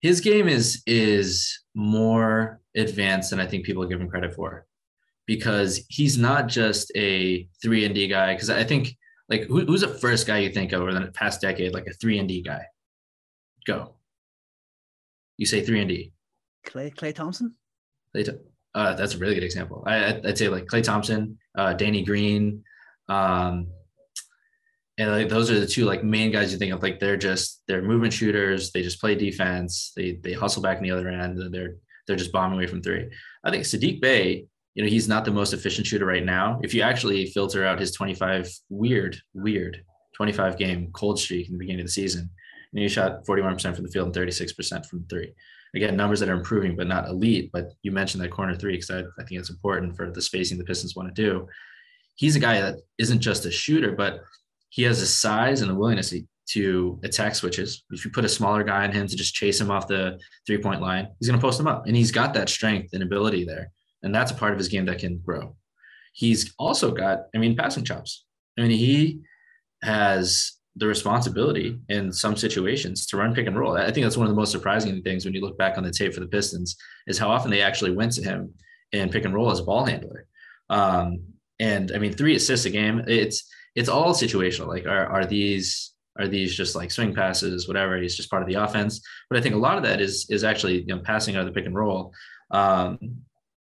his 0.00 0.20
game 0.20 0.48
is 0.48 0.82
is 0.86 1.60
more 1.74 2.60
advanced 2.76 3.30
than 3.30 3.40
I 3.40 3.46
think 3.46 3.64
people 3.64 3.86
give 3.86 4.00
him 4.00 4.08
credit 4.08 4.34
for, 4.34 4.66
because 5.26 5.84
he's 5.88 6.18
not 6.18 6.48
just 6.48 6.92
a 6.96 7.48
three 7.62 7.84
and 7.84 7.94
D 7.94 8.08
guy. 8.08 8.34
Because 8.34 8.50
I 8.50 8.64
think 8.64 8.96
like 9.28 9.42
who, 9.42 9.64
who's 9.64 9.80
the 9.80 9.88
first 9.88 10.26
guy 10.26 10.38
you 10.38 10.50
think 10.50 10.72
of 10.72 10.82
over 10.82 10.92
the 10.92 11.12
past 11.12 11.40
decade, 11.40 11.74
like 11.74 11.86
a 11.86 11.92
three 11.94 12.18
and 12.18 12.28
D 12.28 12.42
guy? 12.42 12.62
Go. 13.66 13.94
You 15.38 15.46
say 15.46 15.62
three 15.62 15.80
and 15.80 15.88
D. 15.88 16.12
Klay 16.66 16.94
Klay 16.94 17.14
Thompson. 17.14 17.54
Klay, 18.14 18.38
uh, 18.74 18.94
that's 18.94 19.14
a 19.14 19.18
really 19.18 19.34
good 19.34 19.42
example. 19.42 19.82
I, 19.86 20.20
I'd 20.24 20.38
say 20.38 20.48
like 20.48 20.66
Klay 20.66 20.82
Thompson, 20.82 21.38
uh, 21.56 21.72
Danny 21.72 22.04
Green, 22.04 22.62
um, 23.08 23.68
and 24.98 25.10
like 25.10 25.28
those 25.28 25.50
are 25.50 25.58
the 25.58 25.66
two 25.66 25.84
like 25.84 26.04
main 26.04 26.30
guys 26.30 26.52
you 26.52 26.58
think 26.58 26.72
of. 26.72 26.82
Like 26.82 27.00
they're 27.00 27.16
just 27.16 27.62
they're 27.66 27.82
movement 27.82 28.12
shooters. 28.12 28.72
They 28.72 28.82
just 28.82 29.00
play 29.00 29.14
defense. 29.14 29.92
They 29.96 30.18
they 30.22 30.32
hustle 30.32 30.62
back 30.62 30.78
in 30.78 30.82
the 30.82 30.90
other 30.90 31.08
end. 31.08 31.38
They're 31.52 31.76
they're 32.06 32.16
just 32.16 32.32
bombing 32.32 32.58
away 32.58 32.66
from 32.66 32.82
three. 32.82 33.10
I 33.44 33.50
think 33.50 33.64
Saddiq 33.64 34.00
Bey 34.00 34.46
you 34.74 34.82
know 34.82 34.88
he's 34.88 35.08
not 35.08 35.24
the 35.24 35.30
most 35.30 35.52
efficient 35.52 35.86
shooter 35.86 36.06
right 36.06 36.24
now. 36.24 36.58
If 36.62 36.74
you 36.74 36.82
actually 36.82 37.26
filter 37.26 37.64
out 37.64 37.80
his 37.80 37.92
25 37.92 38.50
weird 38.68 39.18
weird 39.34 39.84
25 40.16 40.58
game 40.58 40.90
cold 40.92 41.18
streak 41.18 41.46
in 41.46 41.52
the 41.52 41.58
beginning 41.58 41.80
of 41.80 41.86
the 41.86 41.92
season 41.92 42.30
and 42.72 42.82
he 42.82 42.88
shot 42.88 43.24
41% 43.26 43.74
from 43.74 43.84
the 43.84 43.90
field 43.90 44.06
and 44.06 44.28
36% 44.28 44.86
from 44.86 45.04
three. 45.08 45.32
Again 45.74 45.96
numbers 45.96 46.20
that 46.20 46.28
are 46.28 46.34
improving 46.34 46.76
but 46.76 46.86
not 46.86 47.08
elite 47.08 47.50
but 47.52 47.72
you 47.82 47.92
mentioned 47.92 48.22
that 48.22 48.30
corner 48.30 48.54
three 48.54 48.72
because 48.72 48.90
I, 48.90 49.00
I 49.00 49.24
think 49.24 49.40
it's 49.40 49.50
important 49.50 49.96
for 49.96 50.10
the 50.10 50.22
spacing 50.22 50.58
the 50.58 50.64
pistons 50.64 50.96
want 50.96 51.14
to 51.14 51.22
do. 51.22 51.46
He's 52.14 52.36
a 52.36 52.40
guy 52.40 52.60
that 52.60 52.76
isn't 52.98 53.20
just 53.20 53.46
a 53.46 53.50
shooter 53.50 53.92
but 53.92 54.22
he 54.72 54.82
has 54.84 55.02
a 55.02 55.06
size 55.06 55.60
and 55.60 55.70
a 55.70 55.74
willingness 55.74 56.14
to 56.48 56.98
attack 57.04 57.34
switches. 57.34 57.84
If 57.90 58.06
you 58.06 58.10
put 58.10 58.24
a 58.24 58.28
smaller 58.28 58.64
guy 58.64 58.84
on 58.84 58.92
him 58.92 59.06
to 59.06 59.16
just 59.16 59.34
chase 59.34 59.60
him 59.60 59.70
off 59.70 59.86
the 59.86 60.18
three 60.46 60.56
point 60.56 60.80
line, 60.80 61.08
he's 61.20 61.28
going 61.28 61.38
to 61.38 61.46
post 61.46 61.60
him 61.60 61.66
up. 61.66 61.86
And 61.86 61.94
he's 61.94 62.10
got 62.10 62.32
that 62.34 62.48
strength 62.48 62.94
and 62.94 63.02
ability 63.02 63.44
there. 63.44 63.70
And 64.02 64.14
that's 64.14 64.32
a 64.32 64.34
part 64.34 64.52
of 64.52 64.58
his 64.58 64.68
game 64.68 64.86
that 64.86 64.98
can 64.98 65.18
grow. 65.18 65.56
He's 66.14 66.54
also 66.58 66.90
got, 66.90 67.24
I 67.34 67.38
mean, 67.38 67.54
passing 67.54 67.84
chops. 67.84 68.24
I 68.58 68.62
mean, 68.62 68.70
he 68.70 69.20
has 69.82 70.52
the 70.76 70.86
responsibility 70.86 71.78
in 71.90 72.10
some 72.10 72.34
situations 72.34 73.04
to 73.08 73.18
run 73.18 73.34
pick 73.34 73.46
and 73.46 73.58
roll. 73.58 73.76
I 73.76 73.90
think 73.90 74.06
that's 74.06 74.16
one 74.16 74.26
of 74.26 74.32
the 74.32 74.40
most 74.40 74.52
surprising 74.52 75.02
things 75.02 75.26
when 75.26 75.34
you 75.34 75.42
look 75.42 75.58
back 75.58 75.76
on 75.76 75.84
the 75.84 75.90
tape 75.90 76.14
for 76.14 76.20
the 76.20 76.28
Pistons 76.28 76.76
is 77.06 77.18
how 77.18 77.30
often 77.30 77.50
they 77.50 77.60
actually 77.60 77.92
went 77.92 78.12
to 78.12 78.22
him 78.22 78.54
and 78.94 79.12
pick 79.12 79.26
and 79.26 79.34
roll 79.34 79.50
as 79.50 79.60
a 79.60 79.64
ball 79.64 79.84
handler. 79.84 80.26
Um, 80.70 81.18
and 81.60 81.92
I 81.94 81.98
mean, 81.98 82.14
three 82.14 82.36
assists 82.36 82.64
a 82.64 82.70
game. 82.70 83.02
It's 83.06 83.46
it's 83.74 83.88
all 83.88 84.14
situational. 84.14 84.66
Like, 84.66 84.86
are 84.86 85.06
are 85.06 85.24
these 85.24 85.92
are 86.18 86.28
these 86.28 86.54
just 86.54 86.76
like 86.76 86.90
swing 86.90 87.14
passes, 87.14 87.66
whatever? 87.66 87.96
He's 87.96 88.16
just 88.16 88.30
part 88.30 88.42
of 88.42 88.48
the 88.48 88.62
offense. 88.62 89.00
But 89.30 89.38
I 89.38 89.42
think 89.42 89.54
a 89.54 89.58
lot 89.58 89.76
of 89.76 89.82
that 89.84 90.00
is 90.00 90.26
is 90.30 90.44
actually 90.44 90.80
you 90.80 90.94
know 90.94 90.98
passing 90.98 91.36
out 91.36 91.40
of 91.40 91.46
the 91.46 91.52
pick 91.52 91.66
and 91.66 91.74
roll. 91.74 92.12
Um, 92.50 92.98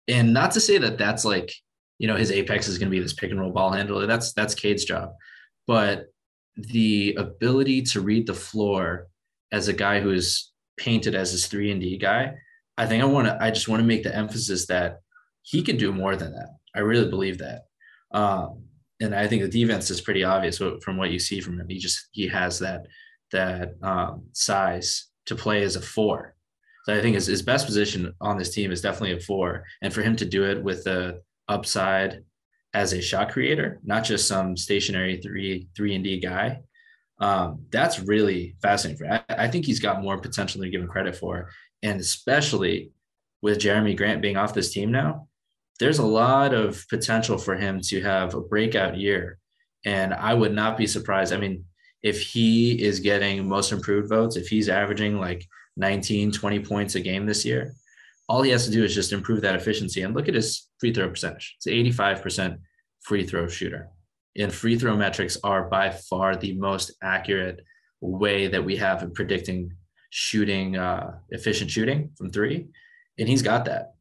and 0.08 0.34
not 0.34 0.52
to 0.52 0.60
say 0.60 0.78
that 0.78 0.98
that's 0.98 1.26
like 1.26 1.52
you 1.98 2.08
know 2.08 2.16
his 2.16 2.32
apex 2.32 2.68
is 2.68 2.78
going 2.78 2.90
to 2.90 2.96
be 2.96 3.02
this 3.02 3.14
pick 3.14 3.32
and 3.32 3.40
roll 3.40 3.52
ball 3.52 3.72
handler. 3.72 4.06
That's 4.06 4.34
that's 4.34 4.56
Cade's 4.56 4.86
job, 4.86 5.14
but 5.66 6.08
the 6.56 7.16
ability 7.18 7.84
to 7.84 8.02
read 8.02 8.26
the 8.26 8.34
floor 8.34 9.08
as 9.52 9.68
a 9.68 9.74
guy 9.74 10.00
who 10.00 10.12
is 10.12 10.52
painted 10.78 11.16
as 11.16 11.32
this 11.32 11.48
three 11.48 11.72
and 11.72 11.82
D 11.82 11.98
guy, 11.98 12.36
I 12.78 12.86
think 12.86 13.02
I 13.02 13.06
want 13.06 13.28
to. 13.28 13.38
I 13.42 13.52
just 13.52 13.68
want 13.68 13.82
to 13.82 13.88
make 13.88 14.04
the 14.04 14.16
emphasis 14.16 14.68
that 14.68 15.02
he 15.42 15.62
can 15.62 15.78
do 15.78 15.92
more 15.92 16.16
than 16.16 16.34
that. 16.34 16.50
I 16.76 16.80
really 16.80 17.10
believe 17.10 17.40
that. 17.40 17.64
Um, 18.12 18.64
and 19.00 19.14
I 19.14 19.28
think 19.28 19.44
the 19.44 19.50
defense 19.50 19.90
is 19.90 20.02
pretty 20.02 20.24
obvious 20.24 20.58
from 20.58 20.98
what 20.98 21.12
you 21.12 21.20
see 21.20 21.40
from 21.40 21.60
him. 21.60 21.68
He 21.70 21.78
just 21.78 22.08
he 22.12 22.28
has 22.28 22.60
that 22.60 22.88
that 23.32 23.74
um, 23.82 24.26
size 24.34 25.08
to 25.26 25.36
play 25.36 25.64
as 25.64 25.76
a 25.76 25.82
four. 25.82 26.36
So 26.86 26.96
I 26.96 27.02
think 27.02 27.16
his, 27.16 27.28
his 27.28 27.42
best 27.42 27.66
position 27.66 28.14
on 28.22 28.38
this 28.38 28.54
team 28.54 28.72
is 28.72 28.82
definitely 28.82 29.18
a 29.18 29.20
four, 29.20 29.66
and 29.82 29.94
for 29.94 30.02
him 30.02 30.16
to 30.16 30.26
do 30.26 30.46
it 30.46 30.64
with 30.64 30.84
the 30.84 31.22
upside 31.48 32.24
as 32.74 32.94
a 32.94 33.02
shot 33.02 33.32
creator, 33.32 33.80
not 33.84 34.04
just 34.04 34.28
some 34.28 34.56
stationary 34.56 35.20
three 35.22 35.68
three 35.76 35.96
and 35.96 36.04
D 36.04 36.20
guy. 36.20 36.62
Um, 37.20 37.66
that's 37.72 38.00
really 38.00 38.56
fascinating. 38.62 39.00
For 39.00 39.12
I, 39.12 39.46
I 39.46 39.48
think 39.48 39.66
he's 39.66 39.80
got 39.80 40.02
more 40.02 40.20
potential 40.20 40.62
than 40.62 40.72
given 40.72 40.88
credit 40.88 41.16
for, 41.16 41.50
and 41.84 42.00
especially 42.00 42.92
with 43.42 43.60
Jeremy 43.60 43.94
Grant 43.94 44.22
being 44.22 44.38
off 44.38 44.54
this 44.54 44.72
team 44.72 44.92
now, 44.92 45.28
there's 45.80 46.00
a 46.00 46.06
lot 46.06 46.54
of 46.54 46.84
potential 46.90 47.38
for 47.38 47.56
him 47.56 47.80
to 47.82 48.02
have 48.02 48.34
a 48.34 48.42
breakout 48.42 48.98
year. 48.98 49.40
And 49.86 50.14
I 50.14 50.34
would 50.34 50.54
not 50.54 50.78
be 50.78 50.88
surprised. 50.88 51.34
I 51.34 51.38
mean, 51.38 51.66
if 52.04 52.22
he 52.22 52.82
is 52.82 53.00
getting 53.00 53.48
most 53.48 53.72
improved 53.72 54.10
votes, 54.10 54.36
if 54.36 54.48
he's 54.48 54.70
averaging 54.70 55.20
like 55.20 55.46
19, 55.78 56.32
20 56.32 56.60
points 56.62 56.96
a 56.96 57.00
game 57.00 57.26
this 57.26 57.46
year, 57.46 57.74
all 58.28 58.42
he 58.42 58.52
has 58.52 58.66
to 58.66 58.72
do 58.72 58.84
is 58.84 58.94
just 58.94 59.14
improve 59.14 59.42
that 59.42 59.56
efficiency. 59.56 60.02
And 60.02 60.14
look 60.14 60.28
at 60.28 60.34
his 60.34 60.68
free 60.80 60.94
throw 60.94 61.10
percentage. 61.10 61.56
It's 61.58 61.68
85% 61.68 62.58
free 63.02 63.26
throw 63.26 63.48
shooter. 63.48 63.90
And 64.38 64.54
free 64.54 64.78
throw 64.78 64.96
metrics 64.96 65.38
are 65.44 65.70
by 65.70 65.90
far 65.90 66.36
the 66.36 66.54
most 66.54 66.92
accurate 67.02 67.62
way 68.02 68.48
that 68.48 68.64
we 68.64 68.76
have 68.78 69.02
in 69.02 69.12
predicting 69.12 69.72
shooting, 70.10 70.78
uh, 70.78 71.18
efficient 71.30 71.72
shooting 71.72 72.12
from 72.18 72.30
three. 72.30 72.68
And 73.18 73.28
he's 73.28 73.42
got 73.42 73.66
that. 73.66 73.94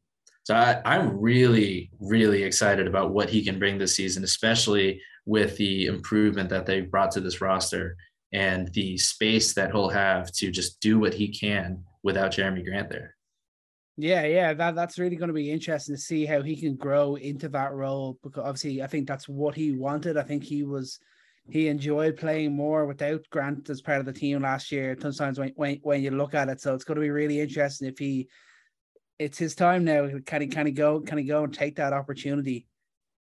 So 0.47 0.55
I, 0.55 0.81
I'm 0.85 1.19
really, 1.19 1.91
really 1.99 2.43
excited 2.43 2.87
about 2.87 3.11
what 3.11 3.29
he 3.29 3.43
can 3.43 3.59
bring 3.59 3.77
this 3.77 3.97
season, 3.97 4.23
especially 4.23 5.01
with 5.25 5.57
the 5.57 5.87
improvement 5.87 6.47
that 6.51 6.65
they've 6.65 6.89
brought 6.89 7.11
to 7.11 7.19
this 7.19 7.41
roster 7.41 7.97
and 8.31 8.71
the 8.71 8.97
space 8.97 9.53
that 9.55 9.71
he'll 9.71 9.89
have 9.89 10.31
to 10.31 10.49
just 10.49 10.79
do 10.79 10.99
what 10.99 11.13
he 11.13 11.27
can 11.27 11.83
without 12.01 12.31
Jerami 12.31 12.63
Grant 12.63 12.89
there. 12.89 13.13
Yeah, 13.97 14.25
yeah, 14.25 14.53
that 14.53 14.73
that's 14.73 14.97
really 14.97 15.17
going 15.17 15.27
to 15.27 15.33
be 15.33 15.51
interesting 15.51 15.95
to 15.95 16.01
see 16.01 16.25
how 16.25 16.41
he 16.41 16.55
can 16.55 16.77
grow 16.77 17.15
into 17.15 17.49
that 17.49 17.73
role 17.73 18.17
because 18.23 18.45
obviously 18.45 18.81
I 18.81 18.87
think 18.87 19.05
that's 19.05 19.27
what 19.27 19.53
he 19.53 19.73
wanted. 19.73 20.15
I 20.15 20.23
think 20.23 20.45
he 20.45 20.63
was 20.63 20.97
he 21.49 21.67
enjoyed 21.67 22.15
playing 22.15 22.55
more 22.55 22.85
without 22.85 23.25
Grant 23.31 23.69
as 23.69 23.81
part 23.81 23.99
of 23.99 24.05
the 24.05 24.13
team 24.13 24.43
last 24.43 24.71
year. 24.71 24.95
Sometimes 24.97 25.39
when 25.39 25.51
when, 25.57 25.79
when 25.83 26.01
you 26.01 26.11
look 26.11 26.33
at 26.33 26.47
it, 26.47 26.61
so 26.61 26.73
it's 26.73 26.85
going 26.85 26.95
to 26.95 27.01
be 27.01 27.09
really 27.09 27.41
interesting 27.41 27.89
if 27.89 27.99
he 27.99 28.29
it's 29.19 29.37
his 29.37 29.55
time 29.55 29.83
now. 29.83 30.09
Can 30.25 30.41
he 30.41 30.47
can 30.47 30.65
he 30.65 30.71
go 30.71 30.99
can 30.99 31.17
he 31.17 31.23
go 31.23 31.43
and 31.43 31.53
take 31.53 31.77
that 31.77 31.93
opportunity? 31.93 32.67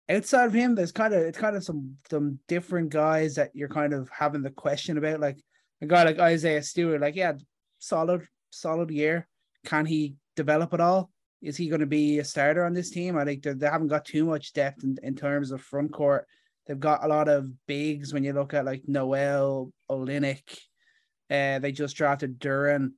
Outside 0.08 0.46
of 0.46 0.52
him, 0.52 0.74
there's 0.74 0.92
kind 0.92 1.14
of 1.14 1.22
it's 1.22 1.38
kind 1.38 1.56
of 1.56 1.64
some 1.64 1.96
some 2.10 2.38
different 2.48 2.90
guys 2.90 3.34
that 3.36 3.50
you're 3.54 3.68
kind 3.68 3.92
of 3.92 4.08
having 4.10 4.42
the 4.42 4.50
question 4.50 4.98
about, 4.98 5.20
like 5.20 5.38
a 5.82 5.86
guy 5.86 6.04
like 6.04 6.18
Isaiah 6.18 6.62
Stewart. 6.62 7.00
Like, 7.00 7.16
yeah, 7.16 7.34
solid 7.78 8.26
solid 8.50 8.90
year. 8.90 9.26
Can 9.64 9.86
he 9.86 10.14
develop 10.36 10.74
at 10.74 10.80
all? 10.80 11.10
Is 11.42 11.56
he 11.56 11.68
going 11.68 11.80
to 11.80 11.86
be 11.86 12.18
a 12.18 12.24
starter 12.24 12.64
on 12.64 12.72
this 12.72 12.90
team? 12.90 13.16
I 13.16 13.24
think 13.24 13.42
they 13.42 13.66
haven't 13.66 13.88
got 13.88 14.04
too 14.04 14.24
much 14.24 14.52
depth 14.52 14.84
in, 14.84 14.96
in 15.02 15.14
terms 15.14 15.50
of 15.50 15.60
front 15.60 15.92
court. 15.92 16.26
They've 16.66 16.78
got 16.78 17.04
a 17.04 17.08
lot 17.08 17.28
of 17.28 17.48
bigs 17.66 18.12
when 18.12 18.24
you 18.24 18.32
look 18.32 18.54
at 18.54 18.64
like 18.64 18.82
Noel, 18.86 19.70
Olynyk. 19.90 20.58
Uh, 21.30 21.58
they 21.58 21.72
just 21.72 21.96
drafted 21.96 22.38
Duren. 22.40 22.92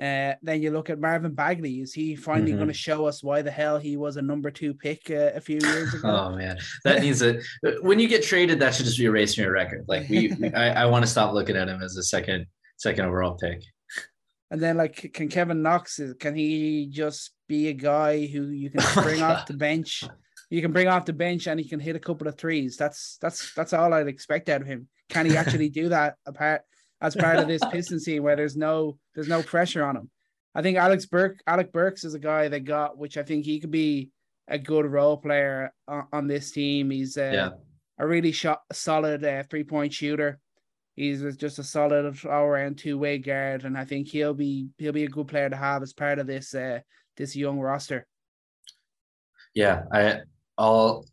Uh, 0.00 0.34
then 0.42 0.60
you 0.60 0.72
look 0.72 0.90
at 0.90 0.98
Marvin 0.98 1.34
Bagley. 1.34 1.80
Is 1.80 1.92
he 1.92 2.16
finally 2.16 2.50
mm-hmm. 2.50 2.58
going 2.58 2.68
to 2.68 2.74
show 2.74 3.06
us 3.06 3.22
why 3.22 3.42
the 3.42 3.50
hell 3.50 3.78
he 3.78 3.96
was 3.96 4.16
a 4.16 4.22
number 4.22 4.50
two 4.50 4.74
pick 4.74 5.08
uh, 5.08 5.30
a 5.34 5.40
few 5.40 5.60
years 5.60 5.94
ago? 5.94 6.08
oh 6.08 6.36
man, 6.36 6.58
that 6.84 7.00
needs 7.00 7.22
a. 7.22 7.40
When 7.80 8.00
you 8.00 8.08
get 8.08 8.24
traded, 8.24 8.58
that 8.58 8.74
should 8.74 8.86
just 8.86 8.98
be 8.98 9.04
erasing 9.04 9.44
your 9.44 9.52
record. 9.52 9.84
Like 9.86 10.08
we, 10.08 10.34
I, 10.54 10.82
I 10.82 10.86
want 10.86 11.04
to 11.04 11.10
stop 11.10 11.32
looking 11.32 11.56
at 11.56 11.68
him 11.68 11.80
as 11.80 11.96
a 11.96 12.02
second 12.02 12.46
second 12.76 13.04
overall 13.04 13.34
pick. 13.34 13.62
And 14.50 14.60
then 14.60 14.76
like, 14.76 15.12
can 15.14 15.28
Kevin 15.28 15.62
Knox 15.62 16.00
can 16.18 16.34
he 16.34 16.88
just 16.90 17.30
be 17.48 17.68
a 17.68 17.72
guy 17.72 18.26
who 18.26 18.48
you 18.48 18.70
can 18.70 18.80
oh 18.96 19.02
bring 19.02 19.22
off 19.22 19.46
the 19.46 19.54
bench? 19.54 20.04
You 20.50 20.60
can 20.60 20.72
bring 20.72 20.88
off 20.88 21.06
the 21.06 21.12
bench 21.12 21.46
and 21.46 21.58
he 21.58 21.68
can 21.68 21.80
hit 21.80 21.96
a 21.96 22.00
couple 22.00 22.26
of 22.26 22.36
threes. 22.36 22.76
That's 22.76 23.16
that's 23.20 23.54
that's 23.54 23.72
all 23.72 23.94
I'd 23.94 24.08
expect 24.08 24.48
out 24.48 24.60
of 24.60 24.66
him. 24.66 24.88
Can 25.08 25.26
he 25.26 25.36
actually 25.36 25.68
do 25.68 25.90
that 25.90 26.16
apart 26.26 26.62
as 27.04 27.14
part 27.14 27.36
of 27.38 27.46
this 27.46 27.62
Pistons 27.70 28.04
team 28.04 28.22
where 28.22 28.34
there's 28.34 28.56
no 28.56 28.98
there's 29.14 29.28
no 29.28 29.42
pressure 29.42 29.84
on 29.84 29.96
him? 29.96 30.10
I 30.54 30.62
think 30.62 30.78
Alex 30.78 31.06
Burke 31.06 31.40
Alec 31.46 31.72
Burks 31.72 32.04
is 32.04 32.14
a 32.14 32.18
guy 32.18 32.48
they 32.48 32.60
got, 32.60 32.96
which 32.96 33.16
I 33.16 33.22
think 33.22 33.44
he 33.44 33.60
could 33.60 33.70
be 33.70 34.10
a 34.48 34.58
good 34.58 34.86
role 34.86 35.16
player 35.16 35.72
on, 35.86 36.06
on 36.12 36.26
this 36.26 36.50
team. 36.50 36.90
He's 36.90 37.16
uh, 37.16 37.30
yeah. 37.32 37.50
a 37.98 38.06
really 38.06 38.32
shot 38.32 38.62
solid 38.72 39.24
uh, 39.24 39.42
three 39.50 39.64
point 39.64 39.92
shooter. 39.92 40.40
He's 40.96 41.36
just 41.36 41.58
a 41.58 41.64
solid 41.64 42.18
all 42.24 42.44
around 42.44 42.78
two 42.78 42.98
way 42.98 43.18
guard, 43.18 43.64
and 43.64 43.76
I 43.76 43.84
think 43.84 44.08
he'll 44.08 44.34
be 44.34 44.68
he'll 44.78 44.92
be 44.92 45.04
a 45.04 45.08
good 45.08 45.28
player 45.28 45.50
to 45.50 45.56
have 45.56 45.82
as 45.82 45.92
part 45.92 46.18
of 46.18 46.26
this 46.26 46.54
uh, 46.54 46.80
this 47.16 47.36
young 47.36 47.58
roster. 47.58 48.06
Yeah, 49.54 49.82
I 49.92 50.20
all 50.56 51.06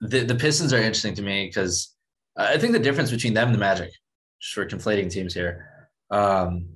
the 0.00 0.24
the 0.24 0.34
Pistons 0.34 0.72
are 0.72 0.78
interesting 0.78 1.14
to 1.14 1.22
me 1.22 1.46
because 1.46 1.94
I 2.36 2.56
think 2.56 2.72
the 2.72 2.78
difference 2.78 3.10
between 3.10 3.34
them 3.34 3.48
and 3.48 3.54
the 3.54 3.60
Magic, 3.60 3.90
for 4.42 4.66
conflating 4.66 5.10
teams 5.10 5.34
here, 5.34 5.88
um, 6.10 6.68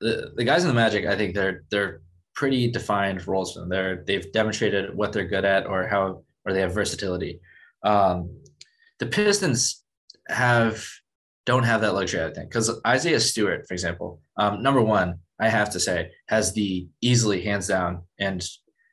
the 0.00 0.32
the 0.36 0.44
guys 0.44 0.62
in 0.62 0.68
the 0.68 0.74
Magic, 0.74 1.06
I 1.06 1.16
think 1.16 1.34
they're 1.34 1.64
they're 1.70 2.00
pretty 2.34 2.70
defined 2.70 3.26
roles 3.26 3.54
for 3.54 3.60
them. 3.60 3.68
They're 3.68 4.04
they've 4.04 4.30
demonstrated 4.32 4.94
what 4.94 5.12
they're 5.12 5.28
good 5.28 5.44
at 5.44 5.66
or 5.66 5.86
how 5.86 6.24
or 6.44 6.52
they 6.52 6.60
have 6.60 6.74
versatility. 6.74 7.40
Um, 7.82 8.40
the 8.98 9.06
Pistons 9.06 9.82
have 10.28 10.84
don't 11.46 11.64
have 11.64 11.82
that 11.82 11.94
luxury, 11.94 12.24
I 12.24 12.32
think, 12.32 12.48
because 12.48 12.70
Isaiah 12.86 13.20
Stewart, 13.20 13.66
for 13.68 13.74
example, 13.74 14.20
um, 14.38 14.62
number 14.62 14.80
one, 14.80 15.18
I 15.38 15.48
have 15.48 15.70
to 15.70 15.80
say, 15.80 16.10
has 16.28 16.52
the 16.52 16.88
easily 17.02 17.42
hands 17.42 17.66
down 17.66 18.02
and 18.18 18.42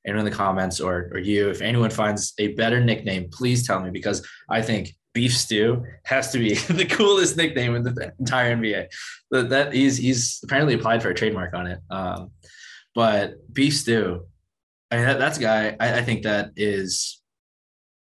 anyone 0.06 0.26
in 0.26 0.32
the 0.32 0.38
comments 0.38 0.80
or 0.80 1.10
or 1.14 1.20
you, 1.20 1.50
if 1.50 1.62
anyone 1.62 1.90
finds 1.92 2.34
a 2.40 2.54
better 2.56 2.84
nickname, 2.84 3.30
please 3.32 3.66
tell 3.66 3.82
me 3.82 3.90
because 3.90 4.26
I 4.50 4.62
think 4.62 4.96
Beef 5.14 5.36
Stew 5.36 5.86
has 6.04 6.32
to 6.32 6.40
be 6.40 6.54
the 6.70 6.86
coolest 6.86 7.38
nickname 7.38 7.76
in 7.76 7.84
the 7.84 8.14
entire 8.20 8.56
NBA. 8.56 8.88
That, 9.32 9.50
that 9.50 9.74
he's 9.74 9.98
he's 9.98 10.40
apparently 10.44 10.74
applied 10.74 11.02
for 11.02 11.10
a 11.10 11.16
trademark 11.16 11.54
on 11.54 11.68
it. 11.68 11.80
Um, 11.90 12.32
but 12.96 13.36
Beef 13.54 13.76
Stew, 13.76 14.26
I 14.90 14.98
mean 14.98 15.06
that, 15.06 15.20
that's 15.20 15.38
a 15.38 15.42
guy 15.42 15.76
I, 15.80 16.00
I 16.00 16.02
think 16.04 16.24
that 16.24 16.52
is 16.56 17.22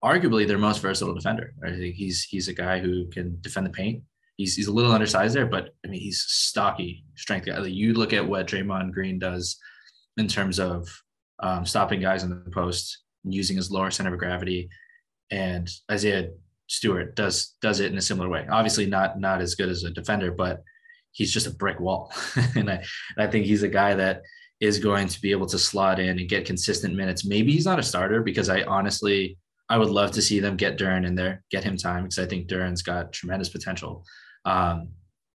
arguably 0.05 0.47
their 0.47 0.59
most 0.59 0.81
versatile 0.81 1.15
defender. 1.15 1.55
I 1.65 1.71
think 1.71 1.95
he's 1.95 2.25
he's 2.25 2.49
a 2.49 2.55
guy 2.55 2.79
who 2.79 3.09
can 3.09 3.39
defend 3.41 3.67
the 3.67 3.71
paint 3.71 4.03
he's 4.39 4.57
he's 4.57 4.69
a 4.69 4.73
little 4.73 4.93
undersized 4.93 5.37
there, 5.37 5.47
but 5.47 5.75
I 5.85 5.89
mean 5.89 6.01
he's 6.01 6.25
stocky 6.27 7.05
strength 7.15 7.45
guy. 7.45 7.59
Like 7.59 7.75
you 7.75 7.93
look 7.93 8.15
at 8.15 8.27
what 8.27 8.47
Draymond 8.47 8.93
Green 8.93 9.19
does 9.19 9.59
in 10.17 10.29
terms 10.29 10.59
of 10.59 10.89
um, 11.41 11.67
stopping 11.67 12.01
guys 12.01 12.23
in 12.23 12.31
the 12.31 12.51
post 12.51 13.03
using 13.25 13.57
his 13.57 13.71
lower 13.71 13.91
center 13.91 14.15
of 14.15 14.19
gravity, 14.19 14.71
and 15.31 15.69
Isaiah 15.91 16.31
Stewart 16.69 17.17
does 17.17 17.55
does 17.61 17.81
it 17.81 17.91
in 17.91 17.99
a 17.99 18.03
similar 18.03 18.29
way. 18.29 18.47
Obviously 18.51 18.87
not 18.87 19.19
not 19.19 19.41
as 19.41 19.55
good 19.55 19.69
as 19.69 19.85
a 19.85 19.91
defender, 19.91 20.31
but 20.31 20.63
he's 21.13 21.33
just 21.33 21.47
a 21.47 21.55
brick 21.55 21.81
wall, 21.81 22.13
and 22.55 22.71
I 22.71 22.85
I 23.19 23.27
think 23.27 23.47
he's 23.47 23.63
a 23.63 23.69
guy 23.69 23.95
that 23.95 24.23
is 24.61 24.79
going 24.79 25.09
to 25.09 25.21
be 25.21 25.31
able 25.31 25.47
to 25.47 25.59
slot 25.59 26.01
in 26.01 26.19
and 26.19 26.29
get 26.29 26.45
consistent 26.45 26.95
minutes. 26.95 27.25
Maybe 27.25 27.53
he's 27.53 27.65
not 27.65 27.79
a 27.79 27.83
starter 27.83 28.23
because 28.23 28.49
I 28.49 28.63
honestly 28.63 29.39
I 29.69 29.79
would 29.79 29.91
love 29.91 30.13
to 30.13 30.23
see 30.23 30.41
them 30.41 30.57
get 30.57 30.79
Duren 30.79 31.07
in 31.07 31.15
there, 31.15 31.43
get 31.51 31.65
him 31.65 31.77
time 31.77 32.05
because 32.05 32.19
I 32.19 32.27
think 32.27 32.49
Duren's 32.49 32.83
got 32.83 33.13
tremendous 33.13 33.51
potential. 33.51 34.05
Um, 34.45 34.89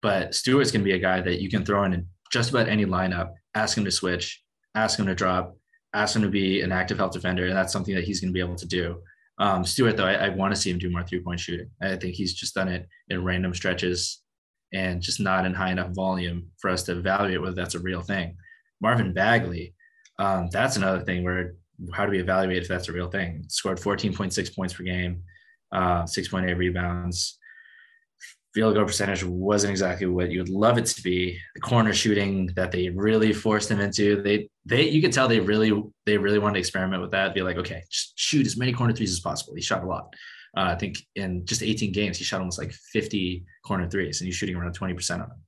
but 0.03 0.35
Stewart's 0.35 0.71
going 0.71 0.83
to 0.83 0.89
be 0.89 0.95
a 0.95 0.99
guy 0.99 1.21
that 1.21 1.41
you 1.41 1.51
can 1.51 1.65
throw 1.65 1.85
in, 1.85 1.93
in 1.93 2.07
just 2.33 2.51
about 2.51 2.69
any 2.69 2.87
lineup, 2.87 3.33
ask 3.55 3.77
him 3.77 3.85
to 3.85 3.91
switch, 3.91 4.43
ask 4.75 4.99
him 4.99 5.07
to 5.07 5.15
drop, 5.15 5.57
ask 5.93 6.15
him 6.15 6.23
to 6.23 6.29
be 6.29 6.63
an 6.63 6.73
active 6.73 6.97
health 6.97 7.13
defender. 7.13 7.47
And 7.47 7.57
that's 7.57 7.73
something 7.73 7.95
that 7.95 8.05
he's 8.05 8.21
going 8.21 8.31
to 8.31 8.35
be 8.35 8.41
able 8.41 8.57
to 8.57 8.69
do. 8.69 9.03
Um, 9.41 9.65
Stewart, 9.65 9.97
though, 9.97 10.07
I, 10.07 10.27
I 10.27 10.29
want 10.29 10.55
to 10.55 10.61
see 10.61 10.71
him 10.71 10.79
do 10.79 10.91
more 10.91 11.03
three 11.03 11.21
point 11.21 11.41
shooting. 11.41 11.71
I 11.83 11.97
think 11.97 12.15
he's 12.15 12.35
just 12.35 12.55
done 12.55 12.69
it 12.69 12.87
in 13.09 13.25
random 13.25 13.55
stretches 13.55 14.23
and 14.73 15.01
just 15.01 15.19
not 15.19 15.47
in 15.47 15.55
high 15.55 15.73
enough 15.73 15.91
volume 15.93 16.49
for 16.59 16.71
us 16.71 16.83
to 16.85 16.93
evaluate 16.93 17.41
whether 17.41 17.57
that's 17.57 17.75
a 17.75 17.81
real 17.81 18.03
thing. 18.03 18.37
Marvin 18.81 19.13
Bagley, 19.13 19.75
um, 20.19 20.49
that's 20.53 20.77
another 20.77 21.01
thing 21.01 21.25
where 21.25 21.55
how 21.95 22.05
do 22.05 22.13
we 22.13 22.21
evaluate 22.21 22.63
if 22.63 22.69
that's 22.69 22.89
a 22.89 22.93
real 22.93 23.09
thing? 23.09 23.45
Scored 23.49 23.79
14.6 23.79 24.55
points 24.55 24.75
per 24.75 24.85
game, 24.85 25.23
uh, 25.73 26.03
6.8 26.03 26.57
rebounds, 26.57 27.39
field 28.55 28.75
goal 28.75 28.85
percentage 28.85 29.25
wasn't 29.25 29.71
exactly 29.71 30.07
what 30.07 30.31
you'd 30.31 30.49
love 30.49 30.79
it 30.79 30.87
to 30.87 31.03
be. 31.03 31.39
The 31.55 31.61
corner 31.61 31.93
shooting 31.93 32.47
that 32.57 32.73
they 32.73 32.89
really 32.89 33.33
forced 33.33 33.71
him 33.71 33.81
into, 33.81 34.23
they 34.23 34.49
they 34.65 34.89
you 34.89 35.01
could 35.01 35.13
tell 35.13 35.29
they 35.29 35.41
really 35.41 35.83
they 36.07 36.19
really 36.19 36.39
wanted 36.39 36.55
to 36.55 36.61
experiment 36.61 37.03
with 37.03 37.13
that. 37.13 37.35
Be 37.35 37.43
like, 37.43 37.57
okay, 37.57 37.85
shoot 37.89 38.47
as 38.47 38.57
many 38.57 38.73
corner 38.73 38.93
threes 38.93 39.13
as 39.13 39.21
possible. 39.21 39.55
He 39.55 39.63
shot 39.63 39.85
a 39.85 39.87
lot. 39.87 40.15
Uh, 40.57 40.63
I 40.63 40.75
think 40.75 40.99
in 41.15 41.47
just 41.47 41.63
18 41.63 41.93
games, 41.93 42.19
he 42.19 42.25
shot 42.25 42.41
almost 42.41 42.59
like 42.59 42.73
50 42.73 43.45
corner 43.65 43.89
threes, 43.89 44.21
and 44.21 44.27
he's 44.27 44.35
shooting 44.35 44.57
around 44.57 44.77
20% 44.77 44.99
of 45.23 45.29
them. 45.29 45.43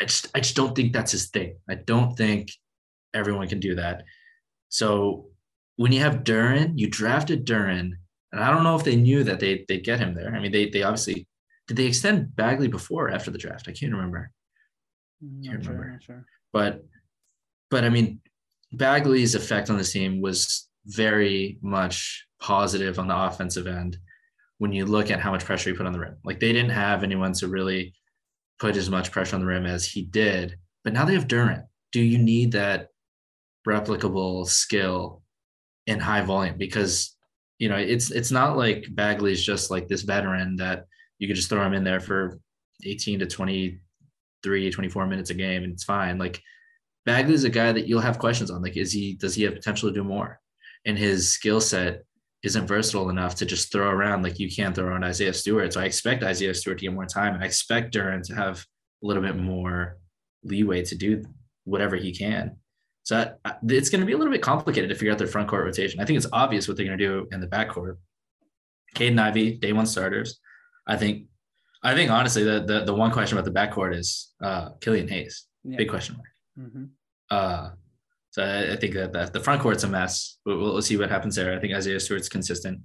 I 0.00 0.04
just 0.04 0.28
I 0.34 0.40
just 0.40 0.56
don't 0.56 0.74
think 0.74 0.92
that's 0.92 1.12
his 1.12 1.28
thing. 1.28 1.56
I 1.68 1.74
don't 1.74 2.16
think 2.16 2.50
everyone 3.12 3.48
can 3.48 3.60
do 3.60 3.74
that. 3.74 4.04
So 4.70 5.26
when 5.76 5.92
you 5.92 6.00
have 6.00 6.24
Duren, 6.24 6.78
you 6.78 6.88
drafted 6.88 7.46
Duren, 7.46 7.92
and 8.32 8.40
I 8.40 8.50
don't 8.50 8.64
know 8.64 8.76
if 8.76 8.84
they 8.84 8.96
knew 8.96 9.24
that 9.24 9.40
they 9.40 9.66
they 9.68 9.78
get 9.78 10.00
him 10.00 10.14
there. 10.14 10.34
I 10.34 10.40
mean, 10.40 10.52
they 10.52 10.70
they 10.70 10.82
obviously 10.82 11.26
did 11.70 11.76
they 11.76 11.86
extend 11.86 12.34
Bagley 12.34 12.66
before 12.66 13.06
or 13.06 13.10
after 13.12 13.30
the 13.30 13.38
draft? 13.38 13.68
I 13.68 13.72
can't 13.72 13.92
remember. 13.92 14.32
Mm, 15.24 15.44
can't 15.44 15.64
sure, 15.64 15.72
remember. 15.72 16.00
Sure. 16.02 16.26
But 16.52 16.84
but 17.70 17.84
I 17.84 17.90
mean, 17.90 18.20
Bagley's 18.72 19.36
effect 19.36 19.70
on 19.70 19.78
the 19.78 19.84
team 19.84 20.20
was 20.20 20.68
very 20.86 21.60
much 21.62 22.26
positive 22.40 22.98
on 22.98 23.06
the 23.06 23.16
offensive 23.16 23.68
end 23.68 23.98
when 24.58 24.72
you 24.72 24.84
look 24.84 25.12
at 25.12 25.20
how 25.20 25.30
much 25.30 25.44
pressure 25.44 25.70
he 25.70 25.76
put 25.76 25.86
on 25.86 25.92
the 25.92 26.00
rim. 26.00 26.16
Like 26.24 26.40
they 26.40 26.52
didn't 26.52 26.72
have 26.72 27.04
anyone 27.04 27.34
to 27.34 27.46
really 27.46 27.94
put 28.58 28.76
as 28.76 28.90
much 28.90 29.12
pressure 29.12 29.36
on 29.36 29.40
the 29.42 29.46
rim 29.46 29.64
as 29.64 29.86
he 29.86 30.02
did. 30.02 30.56
But 30.82 30.92
now 30.92 31.04
they 31.04 31.14
have 31.14 31.28
Duren. 31.28 31.66
Do 31.92 32.00
you 32.00 32.18
need 32.18 32.50
that 32.50 32.88
replicable 33.64 34.44
skill 34.48 35.22
in 35.86 36.00
high 36.00 36.22
volume? 36.22 36.58
Because 36.58 37.16
you 37.60 37.68
know 37.68 37.76
it's 37.76 38.10
it's 38.10 38.32
not 38.32 38.56
like 38.56 38.88
Bagley's 38.90 39.44
just 39.44 39.70
like 39.70 39.86
this 39.86 40.02
veteran 40.02 40.56
that 40.56 40.86
you 41.20 41.28
could 41.28 41.36
just 41.36 41.48
throw 41.48 41.64
him 41.64 41.74
in 41.74 41.84
there 41.84 42.00
for 42.00 42.40
18 42.84 43.20
to 43.20 43.26
23, 43.26 44.70
24 44.70 45.06
minutes 45.06 45.30
a 45.30 45.34
game, 45.34 45.62
and 45.62 45.72
it's 45.72 45.84
fine. 45.84 46.18
Like 46.18 46.42
Bagley 47.06 47.34
is 47.34 47.44
a 47.44 47.50
guy 47.50 47.70
that 47.70 47.86
you'll 47.86 48.00
have 48.00 48.18
questions 48.18 48.50
on. 48.50 48.62
Like, 48.62 48.76
is 48.76 48.90
he 48.90 49.14
does 49.14 49.34
he 49.34 49.44
have 49.44 49.54
potential 49.54 49.88
to 49.88 49.94
do 49.94 50.02
more? 50.02 50.40
And 50.86 50.98
his 50.98 51.30
skill 51.30 51.60
set 51.60 52.04
isn't 52.42 52.66
versatile 52.66 53.10
enough 53.10 53.34
to 53.36 53.44
just 53.46 53.70
throw 53.70 53.88
around 53.90 54.22
like 54.22 54.38
you 54.38 54.50
can 54.50 54.72
throw 54.72 54.86
around 54.86 55.04
Isaiah 55.04 55.34
Stewart. 55.34 55.74
So 55.74 55.80
I 55.80 55.84
expect 55.84 56.22
Isaiah 56.22 56.54
Stewart 56.54 56.78
to 56.78 56.86
get 56.86 56.94
more 56.94 57.04
time. 57.04 57.38
I 57.40 57.44
expect 57.44 57.94
Duren 57.94 58.22
to 58.24 58.34
have 58.34 58.64
a 59.02 59.06
little 59.06 59.22
bit 59.22 59.36
more 59.36 59.98
leeway 60.42 60.82
to 60.86 60.96
do 60.96 61.22
whatever 61.64 61.96
he 61.96 62.14
can. 62.14 62.56
So 63.02 63.34
it's 63.68 63.90
going 63.90 64.00
to 64.00 64.06
be 64.06 64.12
a 64.14 64.16
little 64.16 64.32
bit 64.32 64.40
complicated 64.40 64.88
to 64.88 64.94
figure 64.94 65.12
out 65.12 65.18
their 65.18 65.26
front 65.26 65.48
court 65.48 65.64
rotation. 65.64 66.00
I 66.00 66.06
think 66.06 66.16
it's 66.16 66.26
obvious 66.32 66.66
what 66.66 66.78
they're 66.78 66.86
going 66.86 66.98
to 66.98 67.04
do 67.04 67.28
in 67.30 67.40
the 67.40 67.46
back 67.46 67.68
court. 67.68 67.98
Caden 68.94 69.20
Ivey, 69.20 69.56
day 69.56 69.72
one 69.72 69.86
starters. 69.86 70.40
I 70.90 70.96
think, 70.96 71.26
I 71.82 71.94
think 71.94 72.10
honestly, 72.10 72.42
the 72.42 72.64
the, 72.66 72.84
the 72.84 72.94
one 72.94 73.10
question 73.10 73.38
about 73.38 73.50
the 73.50 73.58
backcourt 73.58 73.96
is 73.96 74.34
uh, 74.42 74.70
Killian 74.80 75.08
Hayes. 75.08 75.46
Yeah. 75.64 75.76
Big 75.76 75.88
question 75.88 76.16
mark. 76.16 76.28
Mm-hmm. 76.58 76.84
Uh, 77.30 77.70
so 78.30 78.42
I, 78.42 78.72
I, 78.72 78.76
think 78.76 78.94
that, 78.94 79.12
that 79.12 79.32
the 79.32 79.40
front 79.40 79.60
court's 79.62 79.84
a 79.84 79.88
mess. 79.88 80.38
We'll, 80.44 80.58
we'll, 80.58 80.82
see 80.82 80.96
what 80.96 81.10
happens 81.10 81.36
there. 81.36 81.56
I 81.56 81.60
think 81.60 81.74
Isaiah 81.74 82.00
Stewart's 82.00 82.28
consistent. 82.28 82.80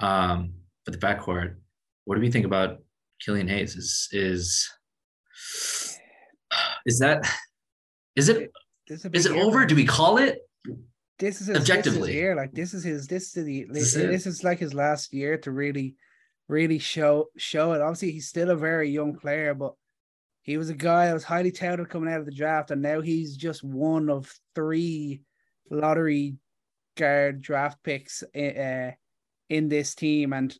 Um, 0.00 0.54
but 0.84 0.92
the 0.92 1.06
backcourt, 1.06 1.56
what 2.04 2.14
do 2.14 2.20
we 2.20 2.30
think 2.30 2.46
about 2.46 2.78
Killian 3.20 3.48
Hayes? 3.48 3.76
Is 3.76 4.08
is 4.12 4.70
is 6.86 6.98
that 6.98 7.26
is 8.14 8.28
it 8.28 8.50
is 8.88 9.26
it 9.26 9.32
over? 9.32 9.66
Do 9.66 9.74
we 9.74 9.84
call 9.84 10.18
it? 10.18 10.38
This 11.18 11.40
is 11.40 11.46
his, 11.48 11.56
objectively 11.56 12.00
this 12.00 12.08
is 12.10 12.14
year. 12.14 12.36
Like 12.36 12.52
this 12.52 12.74
is 12.74 12.84
his. 12.84 13.06
This 13.06 13.36
is 13.36 13.44
the. 13.44 13.66
This, 13.70 13.94
this 13.94 14.26
is 14.26 14.44
like 14.44 14.58
his 14.58 14.74
last 14.74 15.14
year 15.14 15.38
to 15.38 15.50
really, 15.50 15.96
really 16.48 16.78
show 16.78 17.26
show 17.36 17.72
it. 17.72 17.80
Obviously, 17.80 18.12
he's 18.12 18.28
still 18.28 18.50
a 18.50 18.56
very 18.56 18.90
young 18.90 19.16
player, 19.16 19.54
but 19.54 19.74
he 20.42 20.56
was 20.56 20.70
a 20.70 20.74
guy 20.74 21.06
that 21.06 21.14
was 21.14 21.24
highly 21.24 21.50
touted 21.50 21.88
coming 21.88 22.12
out 22.12 22.20
of 22.20 22.26
the 22.26 22.32
draft, 22.32 22.70
and 22.70 22.82
now 22.82 23.00
he's 23.00 23.36
just 23.36 23.64
one 23.64 24.08
of 24.08 24.32
three 24.54 25.22
lottery 25.70 26.36
guard 26.96 27.42
draft 27.42 27.82
picks 27.82 28.22
uh, 28.22 28.92
in 29.48 29.68
this 29.68 29.94
team. 29.94 30.32
And 30.32 30.56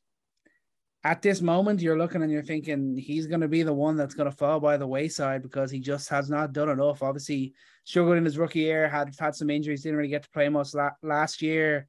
at 1.05 1.22
this 1.22 1.41
moment, 1.41 1.80
you're 1.80 1.99
looking 1.99 2.22
and 2.22 2.32
you're 2.32 2.43
thinking 2.43 2.97
he's 2.97 3.26
going 3.26 3.41
to 3.41 3.49
be 3.49 3.62
the 3.62 3.72
one 3.72 3.97
that's 3.97 4.14
going 4.14 4.30
to 4.30 4.37
fall 4.37 4.59
by 4.59 4.76
the 4.76 4.87
wayside 4.87 5.43
because 5.43 5.70
he 5.70 5.78
just 5.78 6.09
has 6.09 6.28
not 6.28 6.53
done 6.53 6.68
enough. 6.68 7.03
Obviously, 7.03 7.55
struggled 7.84 8.16
in 8.16 8.24
his 8.24 8.39
rookie 8.39 8.61
year, 8.61 8.89
had 8.89 9.14
had 9.18 9.34
some 9.34 9.51
injuries, 9.51 9.82
didn't 9.82 9.99
really 9.99 10.11
get 10.11 10.24
to 10.24 10.30
play 10.30 10.49
most 10.49 10.74
la- 10.74 10.91
last 11.03 11.43
year. 11.43 11.87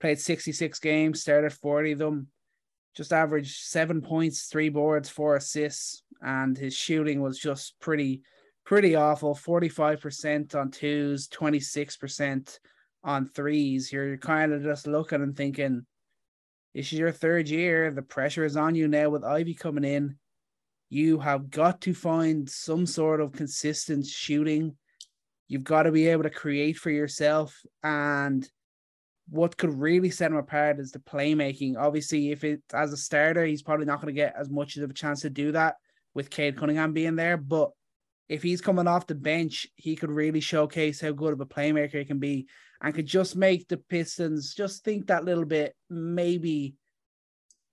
Played 0.00 0.20
66 0.20 0.78
games, 0.78 1.20
started 1.20 1.52
40 1.52 1.92
of 1.92 1.98
them, 1.98 2.28
just 3.00 3.14
averaged 3.14 3.62
seven 3.62 4.02
points, 4.02 4.48
three 4.48 4.68
boards, 4.68 5.08
four 5.08 5.36
assists 5.36 6.02
and 6.20 6.58
his 6.58 6.76
shooting 6.76 7.22
was 7.22 7.38
just 7.38 7.80
pretty 7.80 8.20
pretty 8.66 8.94
awful. 8.94 9.34
45% 9.34 10.54
on 10.54 10.70
twos 10.70 11.26
26% 11.28 12.58
on 13.02 13.24
threes. 13.24 13.90
You're 13.90 14.18
kind 14.18 14.52
of 14.52 14.62
just 14.62 14.86
looking 14.86 15.22
and 15.22 15.34
thinking 15.34 15.86
this 16.74 16.92
is 16.92 16.98
your 16.98 17.10
third 17.10 17.48
year. 17.48 17.90
The 17.90 18.02
pressure 18.02 18.44
is 18.44 18.58
on 18.58 18.74
you 18.74 18.86
now 18.86 19.08
with 19.08 19.24
Ivey 19.24 19.54
coming 19.54 19.84
in. 19.84 20.16
You 20.90 21.20
have 21.20 21.48
got 21.48 21.80
to 21.80 21.94
find 21.94 22.50
some 22.50 22.84
sort 22.84 23.22
of 23.22 23.32
consistent 23.32 24.04
shooting. 24.04 24.76
You've 25.48 25.64
got 25.64 25.84
to 25.84 25.90
be 25.90 26.08
able 26.08 26.24
to 26.24 26.30
create 26.30 26.76
for 26.76 26.90
yourself 26.90 27.58
and 27.82 28.46
what 29.30 29.56
could 29.56 29.72
really 29.72 30.10
set 30.10 30.30
him 30.30 30.36
apart 30.36 30.80
is 30.80 30.90
the 30.90 30.98
playmaking 30.98 31.76
obviously 31.78 32.32
if 32.32 32.42
it 32.42 32.60
as 32.74 32.92
a 32.92 32.96
starter 32.96 33.44
he's 33.44 33.62
probably 33.62 33.86
not 33.86 34.00
going 34.00 34.12
to 34.12 34.20
get 34.20 34.34
as 34.36 34.50
much 34.50 34.76
of 34.76 34.90
a 34.90 34.92
chance 34.94 35.20
to 35.20 35.30
do 35.30 35.52
that 35.52 35.76
with 36.14 36.30
Cade 36.30 36.56
Cunningham 36.56 36.92
being 36.92 37.16
there. 37.16 37.36
But 37.36 37.70
if 38.28 38.42
he's 38.42 38.60
coming 38.60 38.86
off 38.86 39.06
the 39.06 39.14
bench, 39.14 39.66
he 39.76 39.96
could 39.96 40.10
really 40.10 40.40
showcase 40.40 41.00
how 41.00 41.12
good 41.12 41.32
of 41.32 41.40
a 41.40 41.46
playmaker 41.46 41.98
he 41.98 42.04
can 42.04 42.18
be 42.18 42.46
and 42.80 42.94
could 42.94 43.06
just 43.06 43.36
make 43.36 43.68
the 43.68 43.76
Pistons 43.76 44.54
just 44.54 44.84
think 44.84 45.06
that 45.06 45.24
little 45.24 45.44
bit, 45.44 45.74
maybe, 45.88 46.74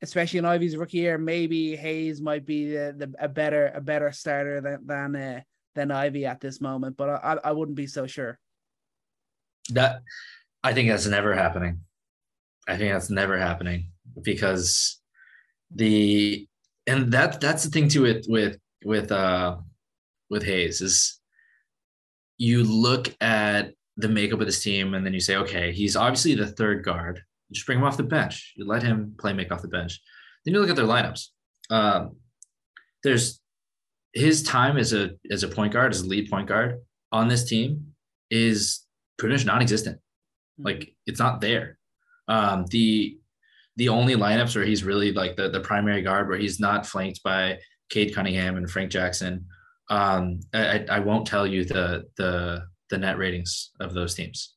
especially 0.01 0.39
in 0.39 0.45
Ivey's 0.45 0.76
rookie 0.76 0.97
year, 0.97 1.18
maybe 1.18 1.76
Hayes 1.76 2.22
might 2.22 2.45
be 2.45 2.72
the, 2.72 2.93
the 2.97 3.14
a 3.20 3.30
better 3.30 3.72
a 3.74 3.82
better 3.82 4.12
starter 4.12 4.62
than 4.62 4.86
than 4.86 5.16
uh, 5.16 5.41
than 5.76 5.91
Ivey 5.91 6.26
at 6.26 6.41
this 6.41 6.60
moment. 6.60 6.97
But 6.97 7.10
I 7.10 7.38
I 7.43 7.51
wouldn't 7.51 7.78
be 7.78 7.88
so 7.88 8.08
sure. 8.08 8.38
That 9.70 10.01
I 10.64 10.74
think 10.74 10.89
that's 10.89 11.08
never 11.08 11.34
happening. 11.34 11.82
I 12.68 12.78
think 12.78 12.93
that's 12.93 13.10
never 13.10 13.38
happening 13.38 13.91
because 14.22 14.99
the 15.74 16.47
and 16.86 17.12
that 17.14 17.39
that's 17.39 17.64
the 17.64 17.70
thing 17.70 17.89
too 17.89 18.01
with 18.01 18.26
with 18.28 18.58
with 18.84 19.12
uh 19.12 19.58
with 20.30 20.43
Hayes 20.43 20.82
is 20.82 21.20
you 22.38 22.64
look 22.64 23.14
at 23.22 23.74
the 23.97 24.10
makeup 24.10 24.39
of 24.39 24.45
this 24.45 24.62
team 24.62 24.93
and 24.93 25.05
then 25.05 25.14
you 25.14 25.20
say, 25.20 25.38
okay, 25.38 25.72
he's 25.72 25.95
obviously 25.95 26.36
the 26.36 26.45
third 26.45 26.84
guard. 26.84 27.22
You 27.49 27.55
just 27.55 27.66
bring 27.66 27.80
him 27.80 27.84
off 27.84 27.97
the 27.97 28.03
bench. 28.03 28.53
You 28.55 28.66
let 28.68 28.84
him 28.84 29.16
play 29.18 29.34
make 29.34 29.51
off 29.51 29.62
the 29.62 29.68
bench. 29.68 29.99
Then 30.45 30.53
you 30.53 30.60
look 30.60 30.70
at 30.70 30.76
their 30.76 30.86
lineups. 30.86 31.28
Um, 31.70 32.18
there's 33.03 33.41
his 34.14 34.43
time 34.43 34.78
as 34.78 34.93
a 34.93 35.12
as 35.32 35.43
a 35.43 35.47
point 35.47 35.74
guard, 35.74 35.93
as 35.93 36.01
a 36.01 36.08
lead 36.08 36.30
point 36.30 36.47
guard 36.47 36.80
on 37.12 37.28
this 37.28 37.45
team 37.45 37.93
is 38.30 38.86
pretty 39.18 39.34
much 39.34 39.45
non-existent. 39.45 39.99
Hmm. 40.58 40.66
Like 40.66 40.93
it's 41.05 41.20
not 41.20 41.41
there. 41.41 41.78
Um, 42.28 42.66
the 42.70 43.18
the 43.78 43.89
only 43.89 44.16
lineups 44.16 44.55
where 44.55 44.66
he's 44.66 44.84
really 44.84 45.12
like 45.12 45.36
the, 45.36 45.49
the 45.49 45.60
primary 45.60 46.01
guard 46.01 46.28
where 46.28 46.38
he's 46.38 46.60
not 46.60 46.86
flanked 46.86 47.22
by 47.24 47.60
Cade 47.89 48.14
Cunningham 48.14 48.58
and 48.58 48.70
Frank 48.70 48.91
Jackson. 48.91 49.45
Um, 49.89 50.39
I, 50.53 50.86
I 50.89 50.99
won't 50.99 51.28
tell 51.28 51.47
you 51.47 51.64
the 51.64 52.05
the 52.18 52.64
the 52.89 52.97
net 52.97 53.18
ratings 53.18 53.72
of 53.80 53.93
those 53.93 54.16
teams, 54.16 54.55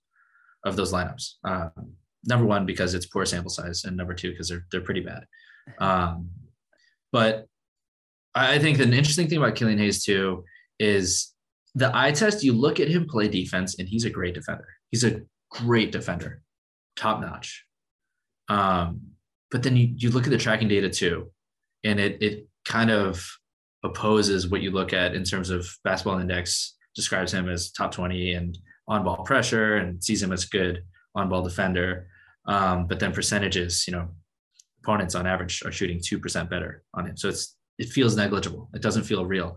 of 0.65 0.77
those 0.77 0.93
lineups. 0.93 1.35
Um, 1.45 1.95
number 2.25 2.47
one 2.47 2.67
because 2.67 2.95
it's 2.95 3.07
poor 3.07 3.25
sample 3.25 3.51
size, 3.51 3.85
and 3.85 3.97
number 3.97 4.15
two 4.15 4.31
because 4.31 4.49
they're 4.49 4.67
they're 4.71 4.81
pretty 4.81 5.01
bad. 5.03 5.25
Um, 5.79 6.31
but 7.13 7.47
I 8.35 8.59
think 8.59 8.79
the 8.79 8.85
interesting 8.85 9.29
thing 9.29 9.39
about 9.39 9.55
Killian 9.55 9.79
Hayes 9.79 10.03
too 10.03 10.45
is 10.81 11.33
the 11.77 11.95
eye 11.97 12.11
test. 12.11 12.43
You 12.43 12.55
look 12.55 12.81
at 12.81 12.89
him 12.89 13.07
play 13.09 13.29
defense, 13.29 13.79
and 13.79 13.89
he's 13.89 14.05
a 14.05 14.11
great 14.11 14.35
defender. 14.35 14.67
He's 14.91 15.05
a 15.05 15.21
great 15.51 15.93
defender, 15.93 16.43
top 16.97 17.21
notch. 17.21 17.65
Um, 18.49 19.01
but 19.51 19.63
then 19.63 19.77
you, 19.77 19.95
you 19.97 20.11
look 20.11 20.25
at 20.25 20.31
the 20.31 20.39
tracking 20.39 20.69
data 20.69 20.89
too, 20.89 21.31
and 21.85 21.99
it 21.99 22.23
it 22.23 22.47
kind 22.65 22.91
of 22.91 23.27
opposes 23.83 24.49
what 24.49 24.61
you 24.61 24.71
look 24.71 24.93
at 24.93 25.15
in 25.15 25.25
terms 25.25 25.51
of 25.51 25.67
basketball 25.85 26.19
index 26.19 26.77
describes 26.95 27.33
him 27.33 27.49
as 27.49 27.71
top 27.71 27.93
20 27.93 28.35
and 28.35 28.59
on 28.89 29.05
ball 29.05 29.23
pressure 29.25 29.77
and 29.77 30.03
sees 30.03 30.23
him 30.23 30.33
as 30.33 30.45
good 30.45 30.83
on 31.15 31.29
ball 31.29 31.43
defender. 31.43 32.09
Um, 32.47 32.87
but 32.87 32.99
then 32.99 33.13
percentages, 33.13 33.87
you 33.87 33.93
know, 33.93 34.09
opponents 34.83 35.15
on 35.15 35.27
average 35.27 35.63
are 35.65 35.73
shooting 35.73 35.99
2% 35.99 36.51
better 36.51 36.83
on 36.95 37.07
him. 37.07 37.17
So 37.17 37.29
it's, 37.29 37.57
it 37.79 37.89
feels 37.89 38.17
negligible. 38.17 38.69
It 38.75 38.83
doesn't 38.83 39.05
feel 39.05 39.25
real. 39.25 39.57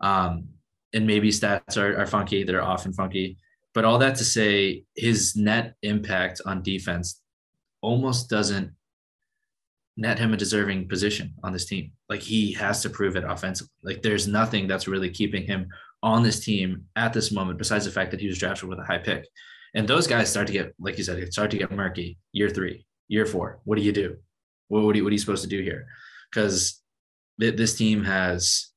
Um, 0.00 0.48
and 0.92 1.06
maybe 1.06 1.30
stats 1.30 1.76
are, 1.76 1.98
are 1.98 2.06
funky. 2.06 2.44
They're 2.44 2.62
often 2.62 2.92
funky, 2.92 3.38
but 3.74 3.84
all 3.84 3.98
that 3.98 4.16
to 4.16 4.24
say 4.24 4.84
his 4.96 5.36
net 5.36 5.74
impact 5.82 6.40
on 6.46 6.62
defense 6.62 7.20
almost 7.82 8.30
doesn't 8.30 8.70
net 9.96 10.18
him 10.18 10.32
a 10.32 10.36
deserving 10.36 10.88
position 10.88 11.34
on 11.42 11.52
this 11.52 11.66
team. 11.66 11.92
Like 12.08 12.20
he 12.20 12.52
has 12.54 12.82
to 12.82 12.90
prove 12.90 13.16
it 13.16 13.24
offensively. 13.24 13.72
Like 13.82 14.02
there's 14.02 14.26
nothing 14.26 14.66
that's 14.66 14.88
really 14.88 15.10
keeping 15.10 15.44
him 15.44 15.68
on 16.02 16.22
this 16.22 16.44
team 16.44 16.84
at 16.96 17.12
this 17.12 17.32
moment, 17.32 17.58
besides 17.58 17.84
the 17.84 17.90
fact 17.90 18.10
that 18.10 18.20
he 18.20 18.26
was 18.26 18.38
drafted 18.38 18.68
with 18.68 18.78
a 18.78 18.84
high 18.84 18.98
pick. 18.98 19.26
And 19.74 19.88
those 19.88 20.06
guys 20.06 20.30
start 20.30 20.46
to 20.46 20.52
get, 20.52 20.74
like 20.78 20.98
you 20.98 21.04
said, 21.04 21.32
start 21.32 21.50
to 21.50 21.58
get 21.58 21.72
murky 21.72 22.18
year 22.32 22.48
three, 22.48 22.86
year 23.08 23.26
four. 23.26 23.60
What 23.64 23.76
do 23.76 23.82
you 23.82 23.92
do? 23.92 24.16
What, 24.68 24.84
what, 24.84 24.94
are, 24.94 24.98
you, 24.98 25.04
what 25.04 25.10
are 25.10 25.12
you 25.12 25.18
supposed 25.18 25.42
to 25.42 25.48
do 25.48 25.62
here? 25.62 25.86
Because 26.30 26.80
th- 27.40 27.56
this 27.56 27.74
team 27.74 28.04
has 28.04 28.70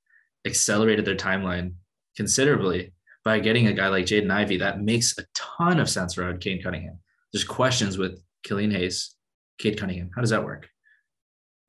accelerated 0.45 1.05
their 1.05 1.15
timeline 1.15 1.73
considerably 2.15 2.93
by 3.27 3.39
getting 3.39 3.67
a 3.67 3.73
guy 3.73 3.89
like 3.89 4.05
Jaden 4.05 4.31
Ivey. 4.31 4.55
That 4.55 4.81
makes 4.81 5.17
a 5.17 5.25
ton 5.35 5.81
of 5.81 5.89
sense 5.89 6.17
around 6.17 6.39
Cade 6.39 6.63
Cunningham. 6.63 6.97
There's 7.33 7.43
questions 7.43 7.97
with 7.97 8.21
Killian 8.43 8.71
Hayes, 8.71 9.15
Cade 9.57 9.77
Cunningham. 9.77 10.11
How 10.15 10.21
does 10.21 10.29
that 10.29 10.45
work? 10.45 10.69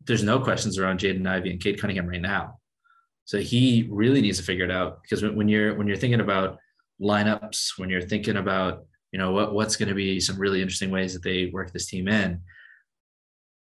There's 0.06 0.22
no 0.22 0.38
questions 0.38 0.78
around 0.78 1.00
Jaden 1.00 1.26
Ivey 1.26 1.50
and 1.50 1.60
Cade 1.60 1.80
Cunningham 1.80 2.06
right 2.06 2.20
now. 2.20 2.60
So 3.24 3.38
he 3.38 3.88
really 3.90 4.20
needs 4.20 4.38
to 4.38 4.44
figure 4.44 4.66
it 4.66 4.70
out 4.70 5.02
because 5.02 5.24
when 5.24 5.48
you're 5.48 5.74
when 5.74 5.88
you're 5.88 5.96
thinking 5.96 6.20
about 6.20 6.58
lineups, 7.02 7.76
when 7.76 7.90
you're 7.90 8.02
thinking 8.02 8.36
about 8.36 8.86
you 9.10 9.18
know 9.18 9.32
what 9.32 9.52
what's 9.52 9.74
going 9.74 9.88
to 9.88 9.96
be 9.96 10.20
some 10.20 10.38
really 10.38 10.62
interesting 10.62 10.92
ways 10.92 11.12
that 11.14 11.24
they 11.24 11.46
work 11.52 11.72
this 11.72 11.86
team 11.86 12.06
in, 12.06 12.40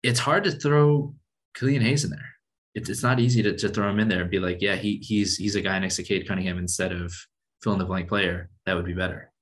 it's 0.03 0.18
hard 0.18 0.43
to 0.45 0.51
throw 0.51 1.14
Killian 1.55 1.83
Hayes 1.83 2.03
in 2.03 2.11
there. 2.11 2.35
It's, 2.74 2.91
it's 2.91 3.05
not 3.05 3.20
easy 3.20 3.41
to, 3.45 3.57
to 3.57 3.68
throw 3.68 3.89
him 3.89 4.01
in 4.01 4.09
there 4.09 4.22
and 4.22 4.31
be 4.31 4.41
like, 4.41 4.59
yeah, 4.61 4.74
he 4.74 4.97
he's 4.97 5.37
he's 5.37 5.55
a 5.55 5.62
guy 5.62 5.79
next 5.79 5.95
to 5.97 6.03
Cade 6.03 6.26
Cunningham 6.26 6.59
instead 6.59 6.91
of 6.91 7.14
fill 7.63 7.73
in 7.75 7.79
the 7.79 7.85
blank 7.85 8.09
player. 8.09 8.51
That 8.67 8.77
would 8.77 8.85
be 8.87 8.95
better, 8.95 9.33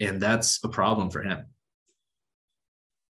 and 0.00 0.20
that's 0.20 0.62
a 0.64 0.68
problem 0.68 1.10
for 1.10 1.22
him. 1.22 1.46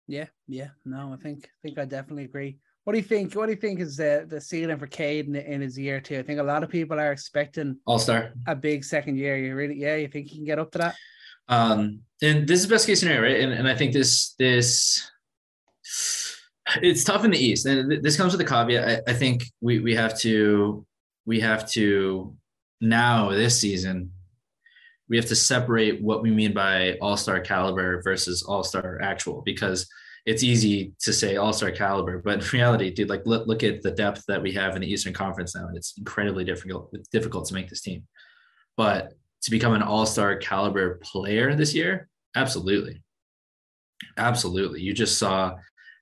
Yeah, 0.07 0.25
yeah, 0.47 0.69
no, 0.85 1.13
I 1.13 1.17
think 1.21 1.45
I 1.45 1.57
think 1.67 1.77
I 1.79 1.85
definitely 1.85 2.25
agree. 2.25 2.57
what 2.83 2.93
do 2.93 2.99
you 2.99 3.03
think? 3.05 3.33
What 3.33 3.45
do 3.45 3.51
you 3.51 3.57
think 3.59 3.79
is 3.79 3.97
the 3.97 4.25
the 4.27 4.41
ceiling 4.41 4.77
for 4.79 4.87
Cade 4.87 5.27
in, 5.27 5.35
in 5.35 5.61
his 5.61 5.77
year 5.77 5.99
two? 6.01 6.17
I 6.19 6.23
think 6.23 6.39
a 6.39 6.43
lot 6.43 6.63
of 6.63 6.69
people 6.69 6.99
are 6.99 7.11
expecting 7.11 7.77
All 7.85 7.99
star. 7.99 8.33
a 8.47 8.55
big 8.55 8.83
second 8.83 9.17
year. 9.17 9.37
You 9.37 9.55
really, 9.55 9.75
yeah, 9.75 9.95
you 9.95 10.07
think 10.07 10.27
he 10.27 10.37
can 10.37 10.45
get 10.45 10.59
up 10.59 10.71
to 10.71 10.77
that? 10.79 10.95
Um, 11.47 12.01
and 12.21 12.47
this 12.47 12.59
is 12.61 12.67
the 12.67 12.73
best 12.73 12.85
case 12.87 12.99
scenario, 12.99 13.21
right? 13.21 13.41
And, 13.41 13.53
and 13.53 13.67
I 13.67 13.75
think 13.75 13.93
this 13.93 14.33
this 14.39 15.09
it's 16.81 17.03
tough 17.03 17.25
in 17.25 17.31
the 17.31 17.37
East, 17.43 17.65
and 17.65 18.03
this 18.03 18.17
comes 18.17 18.31
with 18.31 18.41
a 18.41 18.45
caveat. 18.45 19.03
I, 19.07 19.11
I 19.11 19.13
think 19.15 19.45
we 19.61 19.79
we 19.79 19.95
have 19.95 20.17
to 20.19 20.85
we 21.25 21.39
have 21.39 21.69
to 21.71 22.35
now 22.81 23.29
this 23.29 23.59
season 23.59 24.11
we 25.09 25.17
have 25.17 25.25
to 25.25 25.35
separate 25.35 26.01
what 26.01 26.21
we 26.21 26.31
mean 26.31 26.53
by 26.53 26.93
all-star 27.01 27.39
caliber 27.39 28.01
versus 28.01 28.43
all-star 28.43 29.01
actual 29.01 29.41
because 29.41 29.87
it's 30.25 30.43
easy 30.43 30.93
to 30.99 31.11
say 31.11 31.37
all-star 31.37 31.71
caliber 31.71 32.19
but 32.19 32.41
in 32.43 32.49
reality 32.53 32.91
dude 32.91 33.09
like 33.09 33.25
look, 33.25 33.47
look 33.47 33.63
at 33.63 33.81
the 33.81 33.91
depth 33.91 34.23
that 34.27 34.41
we 34.41 34.51
have 34.51 34.75
in 34.75 34.81
the 34.81 34.91
eastern 34.91 35.13
conference 35.13 35.55
now 35.55 35.67
and 35.67 35.75
it's 35.75 35.97
incredibly 35.97 36.43
difficult 36.43 36.93
difficult 37.11 37.45
to 37.47 37.53
make 37.53 37.69
this 37.69 37.81
team. 37.81 38.03
But 38.77 39.13
to 39.43 39.51
become 39.51 39.73
an 39.73 39.81
all-star 39.81 40.37
caliber 40.37 40.99
player 41.01 41.55
this 41.55 41.73
year 41.73 42.07
absolutely. 42.35 43.01
Absolutely. 44.17 44.81
You 44.81 44.93
just 44.93 45.17
saw 45.17 45.55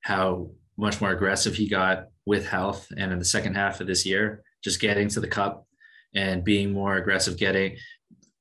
how 0.04 0.52
much 0.78 1.02
more 1.02 1.12
aggressive 1.12 1.56
he 1.56 1.68
got 1.68 2.06
with 2.26 2.48
health 2.48 2.88
and 2.96 3.12
in 3.12 3.20
the 3.20 3.26
second 3.26 3.56
half 3.56 3.82
of 3.82 3.88
this 3.88 4.06
year 4.06 4.44
just 4.64 4.80
getting 4.80 5.08
to 5.08 5.20
the 5.20 5.28
cup 5.28 5.66
and 6.14 6.44
being 6.44 6.72
more 6.72 6.98
aggressive 6.98 7.38
getting 7.38 7.78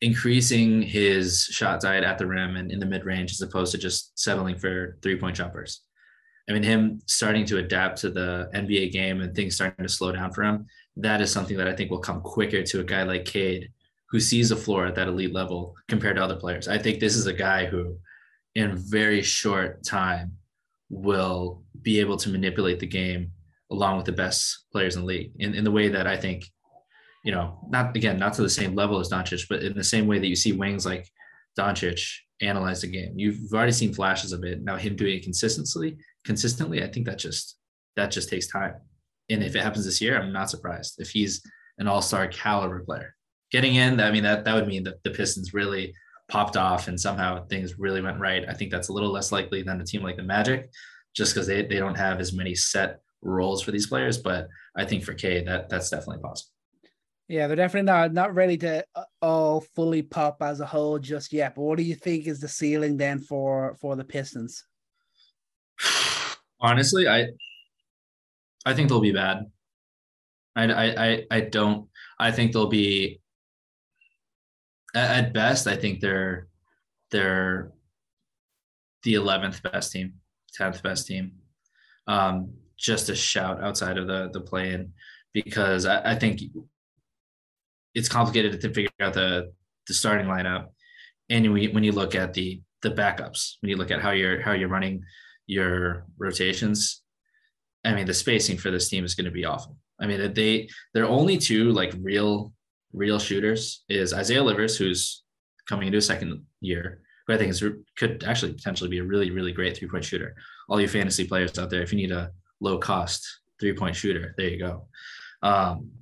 increasing 0.00 0.82
his 0.82 1.44
shot 1.44 1.80
diet 1.80 2.04
at 2.04 2.18
the 2.18 2.26
rim 2.26 2.56
and 2.56 2.70
in 2.70 2.78
the 2.78 2.86
mid 2.86 3.04
range 3.04 3.32
as 3.32 3.40
opposed 3.40 3.72
to 3.72 3.78
just 3.78 4.18
settling 4.18 4.56
for 4.56 4.98
three 5.02 5.18
point 5.18 5.36
jumpers. 5.36 5.82
I 6.48 6.52
mean, 6.52 6.62
him 6.62 7.00
starting 7.06 7.44
to 7.46 7.58
adapt 7.58 7.98
to 7.98 8.10
the 8.10 8.48
NBA 8.54 8.92
game 8.92 9.20
and 9.20 9.34
things 9.34 9.56
starting 9.56 9.84
to 9.84 9.92
slow 9.92 10.12
down 10.12 10.32
for 10.32 10.44
him, 10.44 10.66
that 10.96 11.20
is 11.20 11.32
something 11.32 11.56
that 11.56 11.66
I 11.66 11.74
think 11.74 11.90
will 11.90 11.98
come 11.98 12.20
quicker 12.20 12.62
to 12.62 12.80
a 12.80 12.84
guy 12.84 13.02
like 13.02 13.24
Cade, 13.24 13.70
who 14.10 14.20
sees 14.20 14.50
the 14.50 14.56
floor 14.56 14.86
at 14.86 14.94
that 14.94 15.08
elite 15.08 15.32
level 15.32 15.74
compared 15.88 16.16
to 16.16 16.22
other 16.22 16.36
players. 16.36 16.68
I 16.68 16.78
think 16.78 17.00
this 17.00 17.16
is 17.16 17.26
a 17.26 17.32
guy 17.32 17.66
who, 17.66 17.96
in 18.54 18.76
very 18.76 19.22
short 19.22 19.82
time, 19.82 20.36
will 20.88 21.62
be 21.82 21.98
able 21.98 22.16
to 22.18 22.28
manipulate 22.28 22.78
the 22.78 22.86
game 22.86 23.32
along 23.72 23.96
with 23.96 24.06
the 24.06 24.12
best 24.12 24.66
players 24.70 24.94
in 24.94 25.02
the 25.02 25.06
league 25.06 25.32
in, 25.40 25.54
in 25.54 25.64
the 25.64 25.70
way 25.70 25.88
that 25.88 26.06
I 26.06 26.16
think 26.16 26.48
you 27.26 27.32
know, 27.32 27.58
not 27.68 27.96
again, 27.96 28.20
not 28.20 28.34
to 28.34 28.42
the 28.42 28.48
same 28.48 28.76
level 28.76 29.00
as 29.00 29.10
Doncic, 29.10 29.48
but 29.48 29.64
in 29.64 29.76
the 29.76 29.82
same 29.82 30.06
way 30.06 30.20
that 30.20 30.28
you 30.28 30.36
see 30.36 30.52
wings 30.52 30.86
like 30.86 31.10
Doncic 31.58 32.08
analyze 32.40 32.82
the 32.82 32.86
game. 32.86 33.14
You've 33.16 33.52
already 33.52 33.72
seen 33.72 33.92
flashes 33.92 34.32
of 34.32 34.44
it. 34.44 34.62
Now 34.62 34.76
him 34.76 34.94
doing 34.94 35.16
it 35.16 35.24
consistently, 35.24 35.96
consistently, 36.24 36.84
I 36.84 36.86
think 36.86 37.04
that 37.06 37.18
just 37.18 37.58
that 37.96 38.12
just 38.12 38.28
takes 38.28 38.46
time. 38.46 38.74
And 39.28 39.42
if 39.42 39.56
it 39.56 39.62
happens 39.64 39.84
this 39.84 40.00
year, 40.00 40.16
I'm 40.16 40.32
not 40.32 40.50
surprised. 40.50 41.00
If 41.00 41.10
he's 41.10 41.42
an 41.78 41.88
all-star 41.88 42.28
caliber 42.28 42.84
player. 42.84 43.16
Getting 43.50 43.74
in, 43.74 43.98
I 44.00 44.12
mean 44.12 44.22
that 44.22 44.44
that 44.44 44.54
would 44.54 44.68
mean 44.68 44.84
that 44.84 45.02
the 45.02 45.10
Pistons 45.10 45.52
really 45.52 45.92
popped 46.28 46.56
off 46.56 46.86
and 46.86 47.00
somehow 47.00 47.44
things 47.46 47.76
really 47.76 48.02
went 48.02 48.20
right. 48.20 48.44
I 48.48 48.54
think 48.54 48.70
that's 48.70 48.88
a 48.88 48.92
little 48.92 49.10
less 49.10 49.32
likely 49.32 49.62
than 49.62 49.80
a 49.80 49.84
team 49.84 50.02
like 50.04 50.16
the 50.16 50.22
Magic, 50.22 50.70
just 51.16 51.34
because 51.34 51.48
they, 51.48 51.62
they 51.62 51.78
don't 51.78 51.96
have 51.96 52.20
as 52.20 52.32
many 52.32 52.54
set 52.54 53.00
roles 53.20 53.62
for 53.62 53.72
these 53.72 53.88
players. 53.88 54.16
But 54.16 54.46
I 54.76 54.84
think 54.84 55.02
for 55.02 55.14
K, 55.14 55.42
that 55.42 55.68
that's 55.68 55.90
definitely 55.90 56.22
possible. 56.22 56.52
Yeah, 57.28 57.48
they're 57.48 57.56
definitely 57.56 57.86
not 57.86 58.12
not 58.12 58.34
ready 58.34 58.56
to 58.58 58.84
uh, 58.94 59.04
all 59.20 59.60
fully 59.74 60.02
pop 60.02 60.42
as 60.42 60.60
a 60.60 60.66
whole 60.66 60.98
just 60.98 61.32
yet. 61.32 61.56
But 61.56 61.62
what 61.62 61.78
do 61.78 61.82
you 61.82 61.96
think 61.96 62.26
is 62.26 62.40
the 62.40 62.48
ceiling 62.48 62.96
then 62.96 63.18
for 63.18 63.76
for 63.80 63.96
the 63.96 64.04
Pistons? 64.04 64.64
Honestly, 66.60 67.08
I 67.08 67.28
I 68.64 68.74
think 68.74 68.88
they'll 68.88 69.00
be 69.00 69.12
bad. 69.12 69.50
I 70.54 70.72
I 70.72 71.26
I, 71.30 71.40
don't. 71.40 71.88
I 72.18 72.30
think 72.30 72.52
they'll 72.52 72.68
be 72.68 73.20
at 74.94 75.34
best. 75.34 75.66
I 75.66 75.76
think 75.76 76.00
they're 76.00 76.46
they're 77.10 77.72
the 79.02 79.14
eleventh 79.14 79.62
best 79.62 79.92
team, 79.92 80.14
tenth 80.54 80.82
best 80.82 81.06
team. 81.06 81.32
Um, 82.06 82.54
just 82.76 83.08
a 83.08 83.14
shout 83.16 83.62
outside 83.62 83.98
of 83.98 84.06
the 84.06 84.30
the 84.32 84.40
play 84.40 84.72
in 84.72 84.92
because 85.32 85.86
I, 85.86 86.12
I 86.12 86.14
think 86.14 86.40
it's 87.96 88.10
complicated 88.10 88.60
to 88.60 88.72
figure 88.72 88.90
out 89.00 89.14
the 89.14 89.52
the 89.88 89.94
starting 89.94 90.26
lineup. 90.26 90.66
And 91.30 91.52
we, 91.52 91.68
when 91.68 91.82
you 91.82 91.92
look 91.92 92.14
at 92.14 92.34
the 92.34 92.60
the 92.82 92.90
backups, 92.90 93.54
when 93.60 93.70
you 93.70 93.76
look 93.76 93.90
at 93.90 94.02
how 94.02 94.10
you're 94.10 94.40
how 94.42 94.52
you're 94.52 94.68
running 94.68 95.02
your 95.46 96.04
rotations, 96.18 97.02
I 97.84 97.94
mean 97.94 98.06
the 98.06 98.14
spacing 98.14 98.58
for 98.58 98.70
this 98.70 98.88
team 98.88 99.04
is 99.04 99.14
going 99.14 99.24
to 99.24 99.30
be 99.30 99.46
awful. 99.46 99.78
I 99.98 100.06
mean 100.06 100.34
they 100.34 100.68
they're 100.92 101.06
only 101.06 101.38
two 101.38 101.72
like 101.72 101.94
real 102.00 102.52
real 102.92 103.18
shooters 103.18 103.84
is 103.88 104.12
Isaiah 104.12 104.44
Livers, 104.44 104.76
who's 104.76 105.24
coming 105.66 105.86
into 105.86 105.98
a 105.98 106.02
second 106.02 106.44
year, 106.60 107.00
who 107.26 107.32
I 107.32 107.38
think 107.38 107.50
is 107.50 107.64
could 107.96 108.24
actually 108.24 108.52
potentially 108.52 108.90
be 108.90 108.98
a 108.98 109.04
really 109.04 109.30
really 109.30 109.52
great 109.52 109.74
three 109.74 109.88
point 109.88 110.04
shooter. 110.04 110.36
All 110.68 110.80
you 110.80 110.88
fantasy 110.88 111.26
players 111.26 111.58
out 111.58 111.70
there, 111.70 111.82
if 111.82 111.92
you 111.92 111.98
need 111.98 112.12
a 112.12 112.30
low 112.60 112.76
cost 112.76 113.26
three 113.58 113.72
point 113.72 113.96
shooter, 113.96 114.34
there 114.36 114.50
you 114.50 114.58
go. 114.58 114.88
Um, 115.42 115.92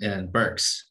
and 0.00 0.32
Burks, 0.32 0.90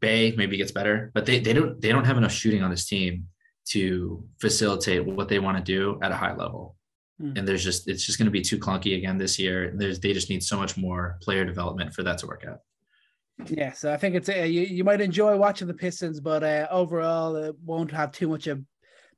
Bey 0.00 0.34
maybe 0.36 0.56
gets 0.56 0.72
better, 0.72 1.10
but 1.14 1.26
they, 1.26 1.38
they 1.40 1.52
don't 1.52 1.80
they 1.80 1.90
don't 1.90 2.04
have 2.04 2.18
enough 2.18 2.32
shooting 2.32 2.62
on 2.62 2.70
this 2.70 2.86
team 2.86 3.26
to 3.66 4.24
facilitate 4.40 5.04
what 5.04 5.28
they 5.28 5.38
want 5.38 5.56
to 5.56 5.62
do 5.62 5.98
at 6.02 6.10
a 6.10 6.16
high 6.16 6.34
level. 6.34 6.76
Mm. 7.20 7.38
And 7.38 7.48
there's 7.48 7.64
just 7.64 7.88
it's 7.88 8.04
just 8.04 8.18
going 8.18 8.26
to 8.26 8.32
be 8.32 8.42
too 8.42 8.58
clunky 8.58 8.96
again 8.96 9.18
this 9.18 9.38
year. 9.38 9.72
There's 9.74 10.00
they 10.00 10.12
just 10.12 10.30
need 10.30 10.42
so 10.42 10.56
much 10.56 10.76
more 10.76 11.18
player 11.22 11.44
development 11.44 11.94
for 11.94 12.02
that 12.02 12.18
to 12.18 12.26
work 12.26 12.44
out. 12.48 12.58
Yeah, 13.48 13.72
so 13.72 13.92
I 13.92 13.96
think 13.96 14.14
it's 14.14 14.28
uh, 14.28 14.34
you, 14.34 14.62
you 14.62 14.84
might 14.84 15.00
enjoy 15.00 15.36
watching 15.36 15.66
the 15.66 15.74
Pistons, 15.74 16.20
but 16.20 16.44
uh, 16.44 16.68
overall 16.70 17.34
it 17.36 17.56
won't 17.64 17.90
have 17.90 18.12
too 18.12 18.28
much 18.28 18.46
of 18.46 18.62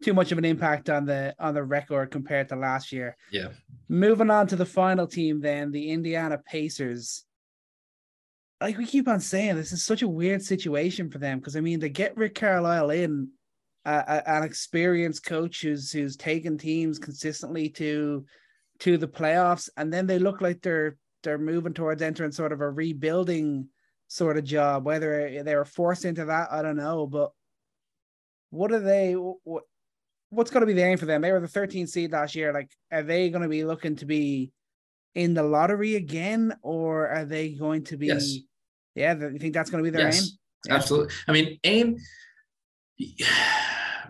too 0.03 0.15
much 0.15 0.33
of 0.33 0.39
an 0.39 0.45
impact 0.45 0.89
on 0.89 1.05
the 1.07 1.35
on 1.39 1.55
the 1.55 1.63
record 1.63 2.11
compared 2.11 2.49
to 2.49 2.57
last 2.57 2.93
year. 2.93 3.17
Yeah. 3.31 3.49
Moving 3.89 4.31
on 4.31 4.47
to 4.49 4.57
the 4.57 4.67
final 4.67 5.07
team, 5.07 5.41
then 5.41 5.71
the 5.71 5.91
Indiana 5.91 6.39
Pacers 6.39 7.25
like 8.61 8.79
we 8.79 8.87
keep 8.87 9.09
on 9.09 9.21
saying, 9.21 9.57
this 9.57 9.73
is 9.73 9.85
such 9.85 10.03
a 10.03 10.09
weird 10.09 10.43
situation 10.43 11.11
for 11.11 11.19
them 11.19 11.39
because 11.39 11.57
I 11.57 11.61
mean, 11.61 11.81
they 11.81 11.89
get 11.89 12.17
Rick 12.17 12.35
Carlisle 12.37 12.91
in, 12.91 13.29
uh, 13.85 14.21
an 14.27 14.43
experienced 14.43 15.25
coach 15.25 15.63
who's 15.63 15.93
who's 15.93 16.17
taken 16.17 16.59
teams 16.59 16.99
consistently 16.99 17.69
to 17.69 18.25
to 18.81 18.99
the 18.99 19.07
playoffs, 19.07 19.69
and 19.77 19.93
then 19.93 20.07
they 20.07 20.19
look 20.19 20.41
like 20.41 20.61
they're 20.61 20.97
they're 21.23 21.39
moving 21.39 21.73
towards 21.73 22.03
entering 22.03 22.33
sort 22.33 22.53
of 22.53 22.61
a 22.61 22.71
rebuilding 22.71 23.69
sort 24.09 24.39
of 24.39 24.45
job. 24.45 24.85
Whether 24.85 25.43
they 25.43 25.55
were 25.55 25.65
forced 25.65 26.05
into 26.05 26.25
that, 26.25 26.49
I 26.51 26.63
don't 26.63 26.77
know. 26.77 27.07
But 27.07 27.31
what 28.51 28.73
are 28.73 28.81
they? 28.81 29.13
What 29.13 29.63
what's 30.31 30.51
going 30.51 30.63
to 30.63 30.67
be 30.67 30.73
the 30.73 30.85
aim 30.85 30.99
for 30.99 31.07
them? 31.07 31.23
They 31.23 31.31
were 31.31 31.41
the 31.41 31.47
13th 31.47 31.89
seed 31.89 32.11
last 32.11 32.35
year. 32.35 32.53
Like, 32.53 32.71
are 32.91 33.05
they 33.05 33.31
going 33.31 33.43
to 33.43 33.49
be 33.49 33.65
looking 33.65 33.95
to 33.97 34.07
be 34.07 34.51
in 35.17 35.33
the 35.33 35.43
lottery 35.43 35.97
again, 35.97 36.55
or 36.63 37.09
are 37.09 37.25
they 37.25 37.49
going 37.49 37.83
to 37.85 37.97
be? 37.97 38.09
Yes. 38.09 38.37
Yeah, 38.95 39.15
you 39.15 39.39
think 39.39 39.55
that's 39.55 39.71
going 39.71 39.83
to 39.83 39.91
be 39.91 39.95
their 39.95 40.07
yes, 40.07 40.23
aim? 40.23 40.29
Yeah. 40.67 40.75
Absolutely. 40.75 41.15
I 41.27 41.33
mean, 41.33 41.59
aim. 41.65 41.97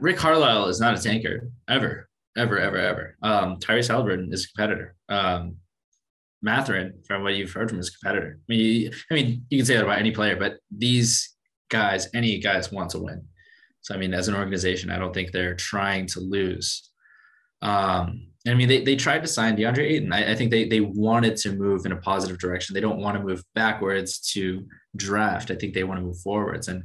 Rick 0.00 0.18
Carlisle 0.18 0.66
is 0.66 0.78
not 0.78 0.98
a 0.98 1.02
tanker 1.02 1.48
ever, 1.68 2.08
ever, 2.36 2.58
ever, 2.58 2.76
ever. 2.76 3.16
Um, 3.22 3.56
Tyrese 3.56 3.88
Haliburton 3.88 4.32
is 4.32 4.44
a 4.44 4.48
competitor. 4.48 4.94
Um, 5.08 5.56
Mathurin, 6.42 6.92
from 7.06 7.22
what 7.22 7.34
you've 7.34 7.52
heard 7.52 7.70
from 7.70 7.78
his 7.78 7.90
competitor. 7.90 8.38
I 8.38 8.52
mean, 8.52 8.90
I 9.10 9.14
mean, 9.14 9.46
you 9.48 9.58
can 9.58 9.66
say 9.66 9.76
that 9.76 9.84
about 9.84 9.98
any 9.98 10.10
player, 10.10 10.36
but 10.36 10.58
these 10.70 11.34
guys, 11.70 12.08
any 12.14 12.38
guys, 12.38 12.70
want 12.70 12.90
to 12.90 12.98
win. 12.98 13.24
So, 13.80 13.94
I 13.94 13.98
mean, 13.98 14.12
as 14.12 14.28
an 14.28 14.34
organization, 14.34 14.90
I 14.90 14.98
don't 14.98 15.14
think 15.14 15.32
they're 15.32 15.54
trying 15.54 16.06
to 16.08 16.20
lose. 16.20 16.90
Um, 17.62 18.28
I 18.46 18.54
mean, 18.54 18.68
they, 18.68 18.84
they 18.84 18.96
tried 18.96 19.22
to 19.22 19.28
sign 19.28 19.56
DeAndre 19.56 19.90
Ayton. 19.90 20.12
I, 20.12 20.32
I, 20.32 20.34
think 20.34 20.50
they 20.50 20.68
they 20.68 20.80
wanted 20.80 21.36
to 21.38 21.52
move 21.52 21.84
in 21.84 21.92
a 21.92 21.96
positive 21.96 22.38
direction. 22.38 22.74
They 22.74 22.80
don't 22.80 23.00
want 23.00 23.16
to 23.16 23.22
move 23.22 23.42
backwards 23.54 24.20
to 24.32 24.66
draft. 24.94 25.50
I 25.50 25.56
think 25.56 25.74
they 25.74 25.84
want 25.84 25.98
to 26.00 26.06
move 26.06 26.20
forwards. 26.20 26.68
And 26.68 26.84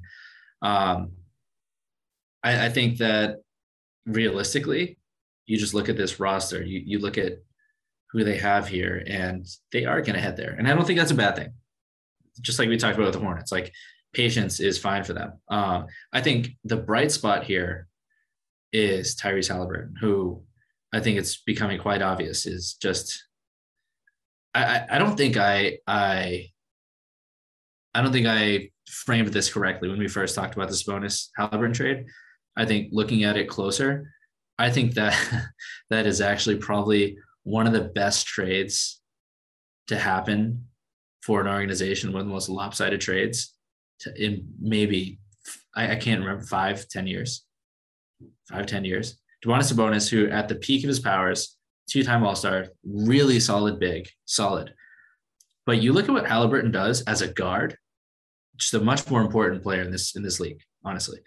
um, 0.62 1.12
I, 2.44 2.66
I 2.66 2.70
think 2.70 2.98
that 2.98 3.38
realistically, 4.06 4.98
you 5.46 5.58
just 5.58 5.74
look 5.74 5.90
at 5.90 5.98
this 5.98 6.20
roster, 6.20 6.64
you, 6.64 6.82
you 6.86 7.00
look 7.00 7.18
at 7.18 7.34
who 8.12 8.24
they 8.24 8.38
have 8.38 8.68
here, 8.68 9.04
and 9.08 9.46
they 9.72 9.86
are 9.86 10.02
going 10.02 10.16
to 10.16 10.22
head 10.22 10.38
there. 10.38 10.56
And 10.58 10.68
I 10.68 10.74
don't 10.74 10.86
think 10.86 11.00
that's 11.00 11.12
a 11.12 11.16
bad 11.16 11.36
thing. 11.36 11.54
Just 12.42 12.60
like 12.60 12.70
we 12.70 12.78
talked 12.78 12.96
about 12.96 13.06
with 13.06 13.14
the 13.14 13.20
Hornets, 13.20 13.52
like 13.52 13.72
patience 14.14 14.60
is 14.60 14.78
fine 14.78 15.04
for 15.04 15.14
them. 15.14 15.34
Um, 15.50 15.88
I 16.12 16.22
think 16.22 16.52
the 16.64 16.78
bright 16.78 17.12
spot 17.12 17.44
here 17.44 17.88
is 18.74 19.16
Tyrese 19.16 19.52
Haliburton, 19.52 19.94
who 20.00 20.44
I 20.94 21.00
think 21.00 21.18
it's 21.18 21.42
becoming 21.44 21.80
quite 21.80 22.02
obvious 22.02 22.46
is 22.46 22.74
just 22.82 23.24
I, 24.54 24.86
I 24.90 24.98
don't 24.98 25.16
think 25.16 25.38
I 25.38 25.78
I 25.88 26.50
I 27.94 28.02
don't 28.02 28.12
think 28.12 28.28
I 28.28 28.70
framed 28.88 29.30
this 29.30 29.52
correctly 29.52 29.90
when 29.90 30.00
we 30.00 30.08
first 30.08 30.36
talked 30.36 30.56
about 30.56 30.70
this 30.70 30.84
Sabonis 30.84 31.30
Haliburton 31.40 31.74
trade. 31.74 32.06
I 32.58 32.66
think 32.66 32.90
looking 32.92 33.24
at 33.24 33.38
it 33.38 33.48
closer, 33.48 34.12
I 34.60 34.70
think 34.70 34.94
that 34.96 35.18
that 35.90 36.06
is 36.06 36.20
actually 36.22 36.58
probably 36.58 37.18
one 37.44 37.68
of 37.68 37.74
the 37.74 37.82
best 37.82 38.28
trades 38.28 39.02
to 39.88 39.98
happen 39.98 40.66
for 41.24 41.42
an 41.42 41.48
organization 41.48 42.12
one 42.12 42.22
of 42.22 42.28
the 42.28 42.34
most 42.34 42.50
lopsided 42.50 43.00
trades 43.00 43.56
in 44.18 44.48
maybe 44.60 45.20
I, 45.76 45.92
I 45.92 45.96
can't 45.96 46.22
remember 46.22 46.44
five, 46.44 46.88
ten 46.88 47.08
years, 47.08 47.46
five, 48.50 48.66
ten 48.66 48.86
years. 48.86 49.21
Domantas 49.46 49.74
Sabonis, 49.74 50.10
who 50.10 50.30
at 50.30 50.48
the 50.48 50.56
peak 50.56 50.84
of 50.84 50.88
his 50.88 51.00
powers, 51.00 51.58
two-time 51.90 52.24
All-Star, 52.24 52.68
really 52.84 53.40
solid, 53.40 53.80
big, 53.80 54.08
solid. 54.26 54.74
But 55.66 55.82
you 55.82 55.94
look 55.94 56.08
at 56.08 56.14
what 56.14 56.26
Haliburton 56.26 56.72
does 56.72 57.02
as 57.04 57.22
a 57.22 57.32
guard, 57.32 57.78
just 58.58 58.74
a 58.74 58.80
much 58.80 59.10
more 59.10 59.22
important 59.22 59.64
player 59.64 59.82
in 59.82 59.92
this 59.92 60.16
in 60.16 60.24
this 60.24 60.40
league, 60.40 60.62
honestly. 60.84 61.20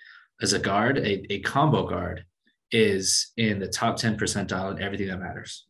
As 0.42 0.52
a 0.52 0.58
guard, 0.58 0.98
a, 0.98 1.32
a 1.32 1.40
combo 1.40 1.88
guard 1.88 2.24
is 2.70 3.32
in 3.36 3.58
the 3.58 3.68
top 3.68 3.96
10 3.96 4.16
percentile 4.16 4.76
in 4.76 4.82
everything 4.82 5.08
that 5.08 5.20
matters. 5.20 5.66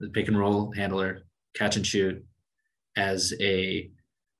The 0.00 0.08
pick 0.08 0.28
and 0.28 0.38
roll 0.38 0.72
handler, 0.72 1.22
catch 1.54 1.76
and 1.76 1.86
shoot, 1.86 2.24
as 2.96 3.34
a 3.40 3.90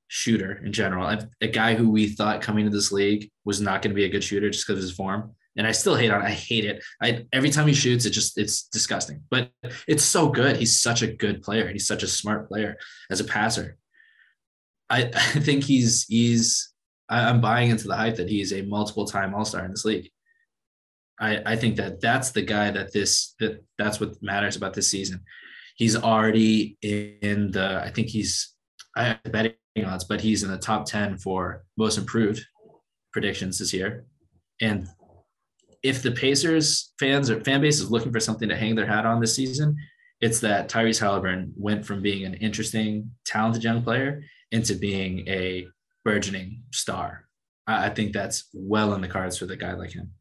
shooter 0.09 0.61
in 0.65 0.73
general. 0.73 1.19
A 1.41 1.49
guy 1.49 1.75
who 1.75 1.91
we 1.91 2.09
thought 2.09 2.43
coming 2.43 2.65
to 2.65 2.71
this 2.71 2.91
league 2.91 3.31
was 3.45 3.61
not 3.61 3.83
going 3.83 3.91
to 3.91 3.95
be 3.95 4.05
a 4.05 4.09
good 4.09 4.25
shooter 4.25 4.51
just 4.51 4.67
because 4.67 4.79
of 4.79 4.89
his 4.89 4.97
form. 4.97 5.35
And 5.61 5.67
I 5.67 5.73
still 5.73 5.95
hate 5.95 6.11
on. 6.11 6.23
I 6.23 6.31
hate 6.31 6.65
it. 6.65 6.83
I 7.03 7.27
every 7.35 7.51
time 7.51 7.67
he 7.67 7.75
shoots, 7.75 8.07
it 8.07 8.13
just 8.13 8.39
it's 8.39 8.63
disgusting. 8.69 9.25
But 9.31 9.51
it's 9.87 10.03
so 10.03 10.31
good. 10.31 10.57
He's 10.57 10.81
such 10.81 11.03
a 11.03 11.07
good 11.07 11.43
player. 11.43 11.71
He's 11.71 11.87
such 11.87 12.03
a 12.03 12.07
smart 12.07 12.49
player 12.49 12.79
as 13.11 13.21
a 13.21 13.25
passer. 13.25 13.77
I, 14.89 15.03
I 15.15 15.41
think 15.41 15.65
he's 15.65 16.07
he's 16.07 16.73
I'm 17.11 17.43
buying 17.43 17.69
into 17.69 17.89
the 17.89 17.95
hype 17.95 18.17
that 18.17 18.31
he's 18.31 18.55
a 18.55 18.63
multiple 18.63 19.05
time 19.05 19.35
All 19.35 19.45
Star 19.45 19.63
in 19.67 19.71
this 19.71 19.85
league. 19.85 20.11
I 21.21 21.43
I 21.45 21.57
think 21.57 21.77
that 21.77 22.01
that's 22.01 22.31
the 22.31 22.41
guy 22.41 22.71
that 22.71 22.95
this 22.95 23.35
that 23.41 23.63
that's 23.77 24.01
what 24.01 24.23
matters 24.23 24.57
about 24.57 24.73
this 24.73 24.91
season. 24.91 25.21
He's 25.77 25.95
already 25.95 26.79
in 26.81 27.51
the. 27.51 27.83
I 27.85 27.91
think 27.91 28.09
he's 28.09 28.55
I 28.97 29.05
have 29.05 29.23
betting 29.25 29.57
odds, 29.85 30.05
but 30.05 30.23
he's 30.23 30.43
in 30.43 30.51
the 30.51 30.57
top 30.57 30.87
ten 30.87 31.19
for 31.19 31.67
most 31.77 31.99
improved 31.99 32.47
predictions 33.13 33.59
this 33.59 33.75
year. 33.75 34.07
And 34.63 34.89
if 35.83 36.03
the 36.03 36.13
Pacers 36.13 36.93
fans 36.99 37.31
or 37.31 37.43
fan 37.43 37.61
base 37.61 37.81
is 37.81 37.91
looking 37.91 38.13
for 38.13 38.21
something 38.21 38.49
to 38.49 38.57
hang 38.57 38.75
their 38.75 38.87
hat 38.87 39.07
on 39.07 39.21
this 39.21 39.35
season, 39.35 39.77
it's 40.21 40.41
that 40.41 40.69
Tyrese 40.69 41.01
Haliburton 41.01 41.53
went 41.57 41.87
from 41.87 42.03
being 42.03 42.25
an 42.25 42.35
interesting, 42.35 43.11
talented 43.25 43.65
young 43.65 43.83
player 43.83 44.23
into 44.53 44.75
being 44.75 45.27
a 45.29 45.67
burgeoning 46.05 46.63
star. 46.73 47.27
I, 47.67 47.87
I 47.87 47.89
think 47.91 48.13
that's 48.13 48.49
well 48.53 48.93
in 48.95 49.01
the 49.01 49.09
cards 49.09 49.39
for 49.39 49.47
the 49.47 49.57
guy 49.57 49.73
like 49.73 49.93
him. 49.93 50.13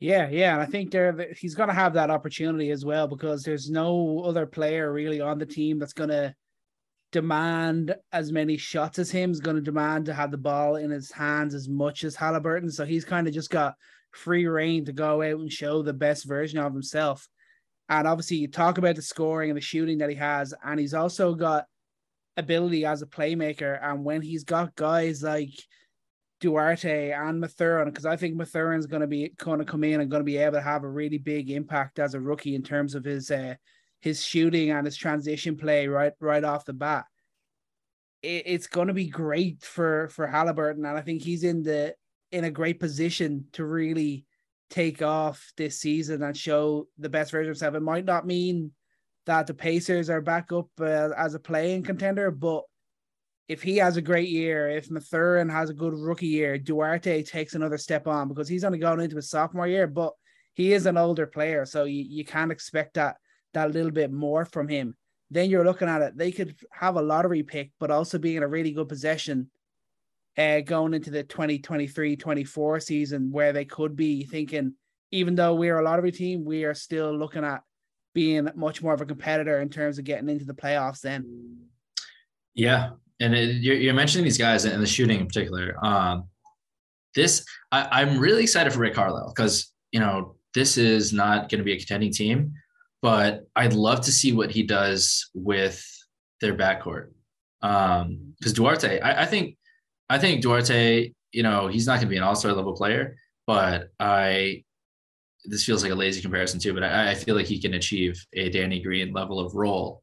Yeah, 0.00 0.28
yeah, 0.28 0.52
and 0.52 0.62
I 0.62 0.66
think 0.66 0.92
there 0.92 1.32
he's 1.36 1.56
going 1.56 1.68
to 1.68 1.74
have 1.74 1.94
that 1.94 2.10
opportunity 2.10 2.70
as 2.70 2.84
well 2.84 3.08
because 3.08 3.42
there's 3.42 3.68
no 3.68 4.22
other 4.24 4.46
player 4.46 4.92
really 4.92 5.20
on 5.20 5.38
the 5.38 5.46
team 5.46 5.78
that's 5.78 5.92
going 5.92 6.10
to 6.10 6.34
demand 7.10 7.96
as 8.12 8.30
many 8.30 8.56
shots 8.56 9.00
as 9.00 9.10
him. 9.10 9.32
Is 9.32 9.40
going 9.40 9.56
to 9.56 9.62
demand 9.62 10.06
to 10.06 10.14
have 10.14 10.30
the 10.30 10.38
ball 10.38 10.76
in 10.76 10.90
his 10.90 11.10
hands 11.10 11.52
as 11.52 11.68
much 11.68 12.04
as 12.04 12.16
Haliburton. 12.16 12.70
So 12.72 12.84
he's 12.84 13.04
kind 13.04 13.26
of 13.26 13.34
just 13.34 13.50
got 13.50 13.74
free 14.12 14.46
reign 14.46 14.84
to 14.86 14.92
go 14.92 15.22
out 15.22 15.40
and 15.40 15.52
show 15.52 15.82
the 15.82 15.92
best 15.92 16.26
version 16.26 16.58
of 16.58 16.72
himself. 16.72 17.28
And 17.88 18.06
obviously, 18.06 18.38
you 18.38 18.48
talk 18.48 18.78
about 18.78 18.96
the 18.96 19.02
scoring 19.02 19.50
and 19.50 19.56
the 19.56 19.62
shooting 19.62 19.98
that 19.98 20.10
he 20.10 20.16
has, 20.16 20.52
and 20.64 20.78
he's 20.78 20.94
also 20.94 21.34
got 21.34 21.64
ability 22.36 22.84
as 22.84 23.02
a 23.02 23.06
playmaker. 23.06 23.78
And 23.82 24.04
when 24.04 24.22
he's 24.22 24.44
got 24.44 24.74
guys 24.76 25.22
like 25.22 25.52
Duarte 26.40 27.10
and 27.10 27.40
Mathurin, 27.40 27.88
because 27.88 28.06
I 28.06 28.16
think 28.16 28.36
Mathurin's 28.36 28.86
going 28.86 29.00
to 29.00 29.06
be 29.06 29.32
going 29.38 29.58
to 29.58 29.64
come 29.64 29.84
in 29.84 30.00
and 30.00 30.10
going 30.10 30.20
to 30.20 30.24
be 30.24 30.36
able 30.36 30.52
to 30.52 30.62
have 30.62 30.84
a 30.84 30.88
really 30.88 31.18
big 31.18 31.50
impact 31.50 31.98
as 31.98 32.14
a 32.14 32.20
rookie 32.20 32.54
in 32.54 32.62
terms 32.62 32.94
of 32.94 33.04
his 33.04 33.30
uh, 33.30 33.54
his 34.00 34.24
shooting 34.24 34.70
and 34.70 34.86
his 34.86 34.96
transition 34.96 35.56
play 35.56 35.88
right 35.88 36.12
right 36.20 36.44
off 36.44 36.64
the 36.64 36.72
bat. 36.72 37.06
It, 38.22 38.44
it's 38.46 38.66
going 38.66 38.88
to 38.88 38.94
be 38.94 39.08
great 39.08 39.62
for 39.62 40.08
for 40.10 40.28
Haliburton, 40.28 40.86
and 40.86 40.98
I 40.98 41.00
think 41.00 41.22
he's 41.22 41.42
in 41.42 41.62
the 41.62 41.94
in 42.30 42.44
a 42.44 42.50
great 42.50 42.80
position 42.80 43.46
to 43.52 43.64
really 43.64 44.24
take 44.70 45.02
off 45.02 45.52
this 45.56 45.80
season 45.80 46.22
and 46.22 46.36
show 46.36 46.86
the 46.98 47.08
best 47.08 47.30
version 47.30 47.50
of 47.50 47.56
himself. 47.56 47.74
It 47.74 47.80
might 47.80 48.04
not 48.04 48.26
mean 48.26 48.72
that 49.26 49.46
the 49.46 49.54
Pacers 49.54 50.10
are 50.10 50.20
back 50.20 50.52
up 50.52 50.68
uh, 50.80 51.10
as 51.16 51.34
a 51.34 51.38
playing 51.38 51.82
contender, 51.84 52.30
but 52.30 52.64
if 53.48 53.62
he 53.62 53.78
has 53.78 53.96
a 53.96 54.02
great 54.02 54.28
year, 54.28 54.68
if 54.68 54.90
Mathurin 54.90 55.48
has 55.48 55.70
a 55.70 55.74
good 55.74 55.94
rookie 55.94 56.26
year, 56.26 56.58
Duarte 56.58 57.22
takes 57.22 57.54
another 57.54 57.78
step 57.78 58.06
on 58.06 58.28
because 58.28 58.48
he's 58.48 58.64
only 58.64 58.78
going 58.78 59.00
into 59.00 59.16
his 59.16 59.30
sophomore 59.30 59.66
year, 59.66 59.86
but 59.86 60.12
he 60.54 60.72
is 60.72 60.86
an 60.86 60.98
older 60.98 61.26
player, 61.26 61.64
so 61.64 61.84
you, 61.84 62.04
you 62.06 62.24
can't 62.24 62.52
expect 62.52 62.94
that 62.94 63.16
that 63.54 63.72
little 63.72 63.90
bit 63.90 64.12
more 64.12 64.44
from 64.44 64.68
him. 64.68 64.94
Then 65.30 65.48
you're 65.48 65.64
looking 65.64 65.88
at 65.88 66.02
it, 66.02 66.16
they 66.16 66.32
could 66.32 66.54
have 66.72 66.96
a 66.96 67.02
lottery 67.02 67.42
pick, 67.42 67.70
but 67.78 67.90
also 67.90 68.18
be 68.18 68.36
in 68.36 68.42
a 68.42 68.48
really 68.48 68.72
good 68.72 68.88
possession 68.88 69.50
uh, 70.38 70.60
going 70.60 70.94
into 70.94 71.10
the 71.10 71.24
2023-24 71.24 72.82
season 72.82 73.32
where 73.32 73.52
they 73.52 73.64
could 73.64 73.96
be 73.96 74.24
thinking, 74.24 74.74
even 75.10 75.34
though 75.34 75.54
we're 75.54 75.78
a 75.78 75.82
lottery 75.82 76.12
team, 76.12 76.44
we 76.44 76.64
are 76.64 76.74
still 76.74 77.12
looking 77.12 77.44
at 77.44 77.62
being 78.14 78.48
much 78.54 78.82
more 78.82 78.94
of 78.94 79.00
a 79.00 79.06
competitor 79.06 79.60
in 79.60 79.68
terms 79.68 79.98
of 79.98 80.04
getting 80.04 80.28
into 80.28 80.44
the 80.44 80.54
playoffs 80.54 81.00
then. 81.00 81.58
Yeah, 82.54 82.90
and 83.20 83.34
it, 83.34 83.56
you're, 83.56 83.76
you're, 83.76 83.94
mentioning 83.94 84.24
these 84.24 84.38
guys 84.38 84.64
and 84.64 84.82
the 84.82 84.86
shooting 84.86 85.20
in 85.20 85.26
particular. 85.26 85.76
Um, 85.84 86.24
this 87.14 87.44
I, 87.72 88.02
am 88.02 88.18
really 88.18 88.42
excited 88.42 88.72
for 88.72 88.80
Rick 88.80 88.94
Carlisle 88.94 89.32
because 89.34 89.72
you 89.92 90.00
know 90.00 90.36
this 90.54 90.76
is 90.76 91.12
not 91.12 91.48
going 91.48 91.58
to 91.58 91.64
be 91.64 91.72
a 91.72 91.78
contending 91.78 92.12
team, 92.12 92.52
but 93.02 93.46
I'd 93.56 93.72
love 93.72 94.00
to 94.02 94.12
see 94.12 94.32
what 94.32 94.50
he 94.50 94.62
does 94.62 95.30
with 95.34 95.84
their 96.40 96.54
backcourt. 96.54 97.10
Because 97.60 98.02
um, 98.02 98.54
Duarte, 98.54 99.00
I, 99.00 99.22
I, 99.22 99.26
think 99.26 99.57
I 100.10 100.18
think 100.18 100.42
Duarte, 100.42 101.12
you 101.32 101.42
know, 101.42 101.68
he's 101.68 101.86
not 101.86 101.94
going 101.94 102.06
to 102.06 102.10
be 102.10 102.16
an 102.16 102.22
All 102.22 102.34
Star 102.34 102.52
level 102.52 102.74
player, 102.74 103.16
but 103.46 103.90
I 104.00 104.64
this 105.44 105.64
feels 105.64 105.82
like 105.82 105.92
a 105.92 105.94
lazy 105.94 106.20
comparison 106.20 106.60
too, 106.60 106.74
but 106.74 106.82
I, 106.82 107.12
I 107.12 107.14
feel 107.14 107.34
like 107.34 107.46
he 107.46 107.60
can 107.60 107.74
achieve 107.74 108.24
a 108.34 108.50
Danny 108.50 108.80
Green 108.80 109.12
level 109.12 109.40
of 109.40 109.54
role 109.54 110.02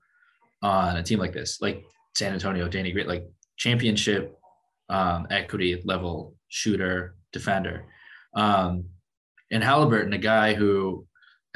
on 0.61 0.97
a 0.97 1.03
team 1.03 1.19
like 1.19 1.33
this. 1.33 1.61
Like 1.61 1.83
San 2.15 2.33
Antonio, 2.33 2.67
Danny 2.67 2.91
Green, 2.91 3.07
like 3.07 3.25
championship 3.57 4.37
um, 4.89 5.27
equity 5.29 5.81
level 5.85 6.35
shooter, 6.47 7.15
defender. 7.31 7.85
Um, 8.33 8.85
and 9.51 9.63
Haliburton, 9.63 10.15
a 10.15 10.19
guy 10.19 10.53
who 10.53 11.05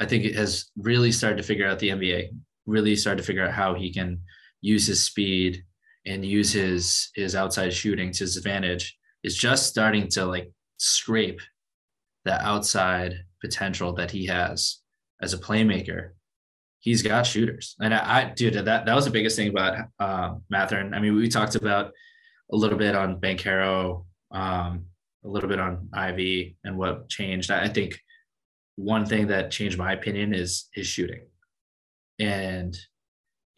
I 0.00 0.06
think 0.06 0.32
has 0.34 0.70
really 0.76 1.12
started 1.12 1.36
to 1.36 1.42
figure 1.42 1.66
out 1.66 1.78
the 1.78 1.90
NBA, 1.90 2.28
really 2.66 2.96
started 2.96 3.18
to 3.18 3.26
figure 3.26 3.44
out 3.44 3.52
how 3.52 3.74
he 3.74 3.92
can 3.92 4.20
use 4.60 4.86
his 4.86 5.04
speed 5.04 5.64
and 6.06 6.24
use 6.24 6.52
his 6.52 7.10
his 7.14 7.34
outside 7.34 7.72
shooting 7.72 8.12
to 8.12 8.24
his 8.24 8.36
advantage, 8.36 8.96
is 9.22 9.36
just 9.36 9.66
starting 9.66 10.08
to 10.08 10.24
like 10.24 10.50
scrape 10.78 11.40
the 12.24 12.40
outside 12.44 13.14
potential 13.40 13.94
that 13.94 14.10
he 14.10 14.26
has 14.26 14.80
as 15.22 15.32
a 15.32 15.38
playmaker 15.38 16.10
he's 16.80 17.02
got 17.02 17.26
shooters. 17.26 17.76
And 17.80 17.94
I, 17.94 18.20
I 18.20 18.24
dude, 18.34 18.54
that 18.54 18.86
that 18.86 18.94
was 18.94 19.04
the 19.04 19.10
biggest 19.10 19.36
thing 19.36 19.48
about 19.48 19.86
uh, 19.98 20.34
Mathurin. 20.48 20.94
I 20.94 21.00
mean, 21.00 21.14
we 21.14 21.28
talked 21.28 21.54
about 21.54 21.92
a 22.52 22.56
little 22.56 22.78
bit 22.78 22.96
on 22.96 23.20
Banchero, 23.20 24.04
um, 24.32 24.86
a 25.24 25.28
little 25.28 25.48
bit 25.48 25.60
on 25.60 25.88
Ivey, 25.92 26.56
and 26.64 26.76
what 26.76 27.08
changed. 27.08 27.50
I 27.50 27.68
think 27.68 27.98
one 28.76 29.06
thing 29.06 29.28
that 29.28 29.50
changed 29.50 29.78
my 29.78 29.92
opinion 29.92 30.34
is 30.34 30.68
his 30.74 30.86
shooting, 30.86 31.26
and 32.18 32.76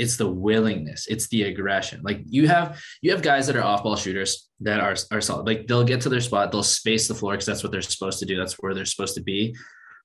it's 0.02 0.16
the 0.16 0.28
willingness, 0.28 1.06
it's 1.06 1.28
the 1.28 1.44
aggression. 1.44 2.00
Like 2.02 2.22
you 2.26 2.48
have 2.48 2.82
you 3.02 3.12
have 3.12 3.22
guys 3.22 3.46
that 3.46 3.56
are 3.56 3.62
off 3.62 3.84
ball 3.84 3.96
shooters 3.96 4.48
that 4.60 4.80
are 4.80 4.96
are 5.12 5.20
solid. 5.20 5.46
Like 5.46 5.68
they'll 5.68 5.84
get 5.84 6.00
to 6.02 6.08
their 6.08 6.20
spot, 6.20 6.50
they'll 6.50 6.64
space 6.64 7.06
the 7.06 7.14
floor 7.14 7.34
because 7.34 7.46
that's 7.46 7.62
what 7.62 7.70
they're 7.70 7.82
supposed 7.82 8.18
to 8.18 8.26
do. 8.26 8.36
That's 8.36 8.54
where 8.54 8.74
they're 8.74 8.84
supposed 8.84 9.14
to 9.14 9.22
be. 9.22 9.54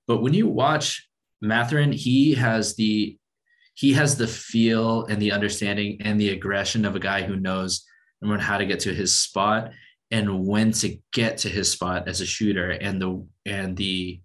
But 0.07 0.21
when 0.21 0.35
you 0.35 0.47
watch 0.47 1.07
Mathurin, 1.41 1.91
he 1.91 2.35
has 2.35 2.75
the 2.75 3.17
he 3.73 3.93
has 3.93 4.17
the 4.17 4.27
feel 4.27 5.05
and 5.05 5.19
the 5.21 5.31
understanding 5.31 5.97
and 6.01 6.19
the 6.19 6.29
aggression 6.29 6.85
of 6.85 6.95
a 6.95 6.99
guy 6.99 7.23
who 7.23 7.35
knows 7.35 7.83
number 8.21 8.37
how 8.37 8.57
to 8.57 8.65
get 8.65 8.79
to 8.81 8.93
his 8.93 9.17
spot 9.17 9.71
and 10.11 10.45
when 10.45 10.71
to 10.71 10.97
get 11.11 11.37
to 11.39 11.49
his 11.49 11.71
spot 11.71 12.07
as 12.07 12.21
a 12.21 12.25
shooter 12.25 12.71
and 12.71 13.01
the 13.01 13.27
and 13.45 13.75
the 13.75 14.21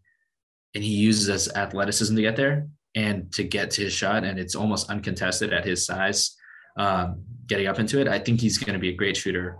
and 0.74 0.84
he 0.84 0.90
uses 0.90 1.26
his 1.26 1.54
athleticism 1.54 2.14
to 2.14 2.22
get 2.22 2.36
there 2.36 2.68
and 2.94 3.32
to 3.32 3.42
get 3.42 3.70
to 3.70 3.82
his 3.82 3.92
shot 3.92 4.24
and 4.24 4.38
it's 4.38 4.54
almost 4.54 4.90
uncontested 4.90 5.52
at 5.52 5.64
his 5.64 5.84
size 5.84 6.36
um, 6.76 7.22
getting 7.46 7.66
up 7.66 7.78
into 7.78 8.00
it 8.00 8.08
i 8.08 8.18
think 8.18 8.40
he's 8.40 8.58
going 8.58 8.74
to 8.74 8.78
be 8.78 8.90
a 8.90 8.96
great 8.96 9.16
shooter 9.16 9.56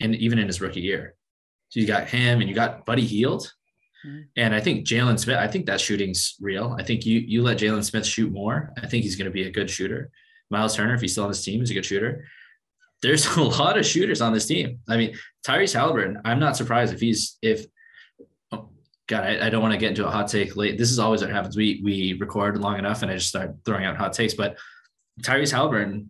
and 0.00 0.14
even 0.16 0.38
in 0.38 0.46
his 0.46 0.60
rookie 0.60 0.80
year 0.80 1.14
so 1.68 1.80
you 1.80 1.86
got 1.86 2.08
him 2.08 2.40
and 2.40 2.48
you 2.48 2.54
got 2.54 2.86
buddy 2.86 3.04
Hield 3.04 3.52
Mm-hmm. 4.06 4.20
And 4.36 4.54
I 4.54 4.60
think 4.60 4.86
Jalen 4.86 5.18
Smith, 5.18 5.38
I 5.38 5.48
think 5.48 5.66
that 5.66 5.80
shooting's 5.80 6.36
real. 6.40 6.76
I 6.78 6.82
think 6.82 7.06
you 7.06 7.20
you 7.20 7.42
let 7.42 7.58
Jalen 7.58 7.84
Smith 7.84 8.06
shoot 8.06 8.32
more. 8.32 8.72
I 8.82 8.86
think 8.86 9.04
he's 9.04 9.16
going 9.16 9.26
to 9.26 9.32
be 9.32 9.46
a 9.46 9.50
good 9.50 9.70
shooter. 9.70 10.10
Miles 10.50 10.76
Turner, 10.76 10.94
if 10.94 11.00
he's 11.00 11.12
still 11.12 11.24
on 11.24 11.30
this 11.30 11.44
team, 11.44 11.62
is 11.62 11.70
a 11.70 11.74
good 11.74 11.84
shooter. 11.84 12.26
There's 13.02 13.26
a 13.36 13.42
lot 13.42 13.78
of 13.78 13.86
shooters 13.86 14.20
on 14.20 14.32
this 14.32 14.46
team. 14.46 14.80
I 14.88 14.96
mean, 14.96 15.16
Tyrese 15.46 15.78
Haliburton, 15.78 16.20
I'm 16.24 16.40
not 16.40 16.56
surprised 16.56 16.92
if 16.92 17.00
he's 17.00 17.38
if 17.42 17.66
God, 19.08 19.24
I, 19.24 19.46
I 19.46 19.50
don't 19.50 19.62
want 19.62 19.72
to 19.72 19.78
get 19.78 19.90
into 19.90 20.06
a 20.06 20.10
hot 20.10 20.28
take 20.28 20.56
late. 20.56 20.78
This 20.78 20.90
is 20.90 20.98
always 20.98 21.20
what 21.20 21.30
happens. 21.30 21.56
We 21.56 21.80
we 21.84 22.14
record 22.14 22.58
long 22.58 22.78
enough 22.78 23.02
and 23.02 23.10
I 23.10 23.14
just 23.14 23.28
start 23.28 23.54
throwing 23.64 23.84
out 23.84 23.96
hot 23.96 24.12
takes. 24.12 24.34
But 24.34 24.56
Tyrese 25.22 25.52
Haliburton, 25.52 26.08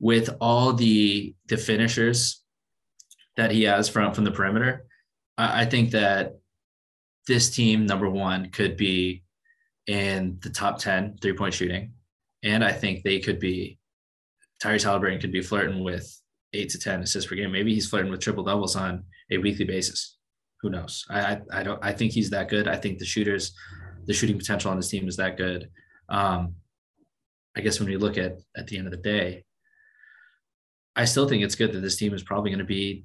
with 0.00 0.30
all 0.40 0.72
the 0.72 1.34
the 1.48 1.56
finishers 1.56 2.42
that 3.36 3.50
he 3.50 3.64
has 3.64 3.88
from 3.88 4.14
from 4.14 4.24
the 4.24 4.30
perimeter, 4.30 4.86
I, 5.36 5.62
I 5.62 5.64
think 5.64 5.90
that 5.90 6.38
this 7.26 7.50
team 7.50 7.86
number 7.86 8.08
one 8.08 8.50
could 8.50 8.76
be 8.76 9.24
in 9.86 10.38
the 10.42 10.50
top 10.50 10.78
10 10.78 11.18
three 11.20 11.32
point 11.32 11.54
shooting. 11.54 11.92
And 12.42 12.64
I 12.64 12.72
think 12.72 13.02
they 13.02 13.18
could 13.18 13.40
be 13.40 13.78
Tyrese 14.62 14.84
Haliburton 14.84 15.20
could 15.20 15.32
be 15.32 15.42
flirting 15.42 15.82
with 15.82 16.20
eight 16.52 16.70
to 16.70 16.78
10 16.78 17.02
assists 17.02 17.28
per 17.28 17.36
game. 17.36 17.52
Maybe 17.52 17.74
he's 17.74 17.88
flirting 17.88 18.10
with 18.10 18.20
triple 18.20 18.44
doubles 18.44 18.76
on 18.76 19.04
a 19.30 19.38
weekly 19.38 19.64
basis. 19.64 20.15
Who 20.66 20.72
knows? 20.72 21.04
I, 21.08 21.38
I, 21.52 21.62
don't, 21.62 21.78
I 21.80 21.92
think 21.92 22.10
he's 22.10 22.30
that 22.30 22.48
good. 22.48 22.66
I 22.66 22.74
think 22.74 22.98
the 22.98 23.04
shooters, 23.04 23.54
the 24.06 24.12
shooting 24.12 24.36
potential 24.36 24.68
on 24.68 24.76
this 24.76 24.88
team 24.88 25.06
is 25.06 25.16
that 25.16 25.36
good. 25.36 25.70
Um, 26.08 26.56
I 27.56 27.60
guess 27.60 27.78
when 27.78 27.88
we 27.88 27.96
look 27.96 28.18
at, 28.18 28.40
at 28.56 28.66
the 28.66 28.76
end 28.76 28.88
of 28.88 28.90
the 28.90 28.96
day, 28.96 29.44
I 30.96 31.04
still 31.04 31.28
think 31.28 31.44
it's 31.44 31.54
good 31.54 31.70
that 31.72 31.82
this 31.82 31.96
team 31.96 32.14
is 32.14 32.24
probably 32.24 32.50
going 32.50 32.58
to 32.58 32.64
be 32.64 33.04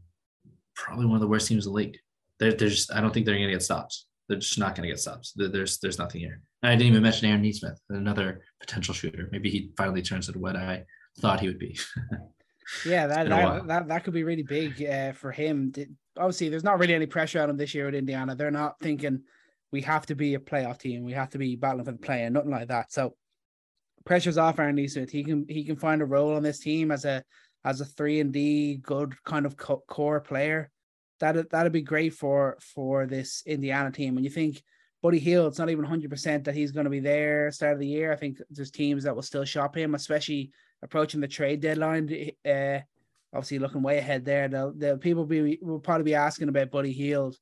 probably 0.76 1.06
one 1.06 1.18
of 1.18 1.22
the 1.22 1.28
worst 1.28 1.50
teams 1.50 1.68
in 1.68 1.72
the 1.72 1.76
league. 1.78 1.98
They're, 2.40 2.54
they're 2.54 2.70
just, 2.70 2.92
I 2.92 3.00
don't 3.00 3.14
think 3.14 3.28
they're 3.28 3.36
going 3.36 3.48
to 3.48 3.54
get 3.54 3.62
stops. 3.62 4.08
They're 4.28 4.40
just 4.40 4.58
not 4.58 4.74
going 4.74 4.90
to 4.90 4.92
get 4.92 5.00
stops. 5.00 5.32
There's, 5.36 5.78
there's 5.78 6.00
nothing 6.00 6.22
here. 6.22 6.42
And 6.64 6.72
I 6.72 6.76
didn't 6.76 6.94
even 6.94 7.04
mention 7.04 7.30
Aaron 7.30 7.44
Nesmith, 7.44 7.80
another 7.92 8.42
potential 8.60 8.96
shooter. 8.96 9.30
Maybe 9.32 9.52
he 9.52 9.72
finally 9.78 10.02
turns 10.02 10.30
into 10.30 10.40
what 10.40 10.56
I 10.56 10.84
thought 11.20 11.42
he 11.42 11.48
would 11.48 11.60
be. 11.60 11.78
yeah, 12.86 13.08
that 13.08 13.30
that, 13.30 13.68
that, 13.68 13.88
that 13.88 14.04
could 14.04 14.14
be 14.14 14.24
really 14.24 14.44
big 14.44 14.84
uh, 14.84 15.14
for 15.14 15.32
him. 15.32 15.74
Obviously, 16.18 16.50
there's 16.50 16.64
not 16.64 16.80
really 16.80 16.94
any 16.94 17.06
pressure 17.06 17.42
on 17.42 17.50
him 17.50 17.58
this 17.58 17.74
year 17.74 17.86
with 17.86 17.96
Indiana. 17.96 18.36
They're 18.36 18.52
not 18.52 18.80
thinking 18.80 19.24
we 19.72 19.82
have 19.82 20.06
to 20.08 20.16
be 20.16 20.36
a 20.36 20.40
playoff 20.40 20.80
team. 20.80 21.04
We 21.04 21.14
have 21.14 21.30
to 21.32 21.38
be 21.38 21.56
battling 21.56 21.86
for 21.86 21.92
the 21.92 21.98
play-in 21.98 22.34
nothing 22.34 22.52
like 22.52 22.68
that. 22.68 22.92
So 22.92 23.16
pressure's 24.06 24.38
off 24.38 24.60
Aaron 24.60 24.76
Nesmith. 24.76 25.10
He 25.10 25.24
can 25.24 25.46
he 25.48 25.64
can 25.64 25.76
find 25.76 26.02
a 26.02 26.06
role 26.06 26.36
on 26.36 26.44
this 26.44 26.60
team 26.60 26.92
as 26.92 27.06
a 27.06 27.24
as 27.64 27.82
a 27.82 27.86
three 27.86 28.20
and 28.20 28.32
D 28.32 28.76
good 28.76 29.14
kind 29.24 29.46
of 29.46 29.58
core 29.58 30.22
player. 30.22 30.70
That 31.20 31.50
that'd 31.50 31.72
be 31.72 31.82
great 31.82 32.14
for 32.14 32.58
for 32.62 33.06
this 33.06 33.44
Indiana 33.46 33.92
team. 33.92 34.18
And 34.18 34.26
you 34.26 34.32
think 34.32 34.62
Buddy 35.02 35.20
Hield, 35.20 35.48
it's 35.48 35.60
not 35.60 35.70
even 35.70 35.86
100% 35.86 36.44
that 36.44 36.54
he's 36.54 36.72
going 36.72 36.84
to 36.84 36.90
be 36.90 37.00
there 37.00 37.52
start 37.52 37.74
of 37.74 37.80
the 37.80 37.88
year. 37.88 38.12
I 38.12 38.16
think 38.16 38.38
there's 38.50 38.72
teams 38.72 39.04
that 39.04 39.16
will 39.16 39.24
still 39.24 39.46
shop 39.46 39.76
him, 39.76 39.96
especially 39.96 40.52
approaching 40.84 41.22
the 41.22 41.28
trade 41.28 41.62
deadline. 41.62 42.32
Uh, 42.46 42.80
obviously, 43.34 43.60
looking 43.60 43.84
way 43.84 43.98
ahead 43.98 44.26
there. 44.26 44.48
They'll 44.48 44.98
people 44.98 45.26
be 45.26 45.60
will 45.62 45.80
probably 45.80 46.06
be 46.06 46.16
asking 46.16 46.50
about 46.50 46.72
Buddy 46.72 46.92
Hield 46.92 47.38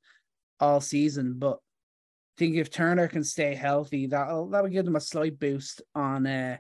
all 0.59 0.81
season, 0.81 1.35
but 1.37 1.57
I 1.57 2.35
think 2.37 2.55
if 2.55 2.69
Turner 2.69 3.07
can 3.07 3.23
stay 3.23 3.55
healthy, 3.55 4.07
that'll 4.07 4.49
that'll 4.49 4.69
give 4.69 4.85
them 4.85 4.95
a 4.95 5.01
slight 5.01 5.39
boost 5.39 5.81
on 5.95 6.27
uh 6.27 6.57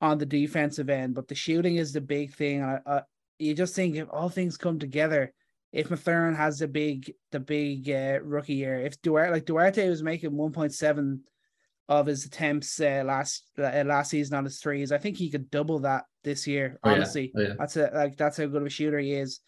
on 0.00 0.18
the 0.18 0.26
defensive 0.26 0.90
end. 0.90 1.14
But 1.14 1.28
the 1.28 1.34
shooting 1.34 1.76
is 1.76 1.92
the 1.92 2.00
big 2.00 2.34
thing. 2.34 2.62
I, 2.62 2.78
I, 2.86 3.02
you 3.38 3.54
just 3.54 3.74
think 3.74 3.96
if 3.96 4.08
all 4.10 4.28
things 4.28 4.56
come 4.56 4.78
together, 4.78 5.32
if 5.72 5.90
Mathurin 5.90 6.34
has 6.34 6.58
the 6.58 6.68
big 6.68 7.12
the 7.32 7.40
big 7.40 7.88
uh, 7.88 8.18
rookie 8.22 8.54
year, 8.54 8.80
if 8.80 9.00
Duarte 9.02 9.32
like 9.32 9.44
Duarte 9.44 9.88
was 9.88 10.02
making 10.02 10.36
one 10.36 10.52
point 10.52 10.74
seven 10.74 11.22
of 11.90 12.06
his 12.06 12.24
attempts 12.24 12.80
uh, 12.80 13.02
last 13.04 13.42
uh, 13.58 13.82
last 13.84 14.10
season 14.10 14.36
on 14.36 14.44
his 14.44 14.60
threes, 14.60 14.92
I 14.92 14.98
think 14.98 15.16
he 15.16 15.28
could 15.28 15.50
double 15.50 15.80
that 15.80 16.04
this 16.24 16.46
year. 16.46 16.78
Honestly, 16.84 17.32
oh, 17.36 17.40
yeah. 17.40 17.46
Oh, 17.46 17.50
yeah. 17.50 17.56
that's 17.58 17.76
a 17.76 17.90
like 17.92 18.16
that's 18.16 18.36
how 18.38 18.46
good 18.46 18.62
of 18.62 18.66
a 18.66 18.70
shooter 18.70 18.98
he 18.98 19.12
is. 19.12 19.40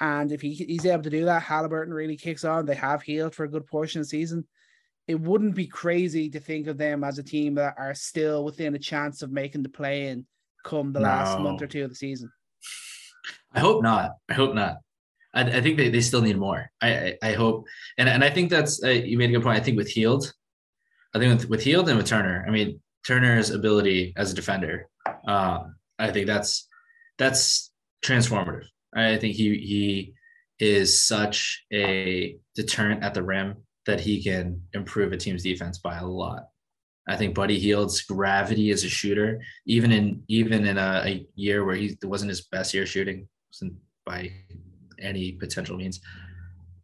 And 0.00 0.30
if 0.30 0.40
he, 0.40 0.54
he's 0.54 0.86
able 0.86 1.02
to 1.04 1.10
do 1.10 1.24
that, 1.24 1.42
Haliburton 1.42 1.92
really 1.92 2.16
kicks 2.16 2.44
on. 2.44 2.66
They 2.66 2.74
have 2.74 3.02
Hield 3.02 3.34
for 3.34 3.44
a 3.44 3.50
good 3.50 3.66
portion 3.66 4.00
of 4.00 4.06
the 4.06 4.10
season. 4.10 4.46
It 5.08 5.20
wouldn't 5.20 5.54
be 5.54 5.66
crazy 5.66 6.28
to 6.30 6.40
think 6.40 6.66
of 6.66 6.78
them 6.78 7.02
as 7.02 7.18
a 7.18 7.22
team 7.22 7.54
that 7.54 7.74
are 7.78 7.94
still 7.94 8.44
within 8.44 8.74
a 8.74 8.78
chance 8.78 9.22
of 9.22 9.32
making 9.32 9.62
the 9.62 9.68
play-in 9.68 10.26
come 10.64 10.92
the 10.92 11.00
no. 11.00 11.06
last 11.06 11.40
month 11.40 11.62
or 11.62 11.66
two 11.66 11.82
of 11.82 11.90
the 11.90 11.96
season. 11.96 12.30
I 13.52 13.60
hope 13.60 13.82
not. 13.82 14.12
I 14.28 14.34
hope 14.34 14.54
not. 14.54 14.76
I, 15.34 15.42
I 15.42 15.60
think 15.60 15.76
they, 15.76 15.88
they 15.88 16.00
still 16.00 16.22
need 16.22 16.36
more. 16.36 16.70
I, 16.80 16.90
I, 16.90 17.18
I 17.22 17.32
hope, 17.32 17.64
and 17.96 18.08
and 18.08 18.22
I 18.22 18.30
think 18.30 18.50
that's 18.50 18.82
uh, 18.84 18.88
you 18.88 19.18
made 19.18 19.30
a 19.30 19.32
good 19.32 19.42
point. 19.42 19.58
I 19.58 19.62
think 19.62 19.76
with 19.76 19.88
Hield, 19.88 20.32
I 21.14 21.18
think 21.18 21.40
with 21.40 21.48
with 21.48 21.62
Hield 21.62 21.88
and 21.88 21.96
with 21.96 22.06
Turner. 22.06 22.44
I 22.46 22.50
mean 22.50 22.80
Turner's 23.06 23.50
ability 23.50 24.12
as 24.16 24.32
a 24.32 24.34
defender. 24.34 24.88
Um, 25.26 25.76
I 25.98 26.10
think 26.10 26.26
that's 26.26 26.68
that's 27.18 27.72
transformative. 28.04 28.66
I 28.94 29.16
think 29.16 29.34
he 29.34 29.56
he 29.58 30.14
is 30.58 31.02
such 31.02 31.64
a 31.72 32.36
deterrent 32.54 33.02
at 33.02 33.14
the 33.14 33.22
rim 33.22 33.56
that 33.86 34.00
he 34.00 34.22
can 34.22 34.60
improve 34.74 35.12
a 35.12 35.16
team's 35.16 35.42
defense 35.42 35.78
by 35.78 35.96
a 35.96 36.06
lot. 36.06 36.48
I 37.08 37.16
think 37.16 37.34
Buddy 37.34 37.58
Hield's 37.58 38.02
gravity 38.02 38.70
as 38.70 38.84
a 38.84 38.88
shooter, 38.88 39.40
even 39.66 39.92
in 39.92 40.22
even 40.28 40.66
in 40.66 40.76
a, 40.76 41.02
a 41.06 41.26
year 41.34 41.64
where 41.64 41.74
he 41.76 41.96
wasn't 42.02 42.28
his 42.28 42.42
best 42.42 42.74
year 42.74 42.84
shooting, 42.84 43.28
by 44.04 44.30
any 45.00 45.32
potential 45.32 45.76
means. 45.76 46.00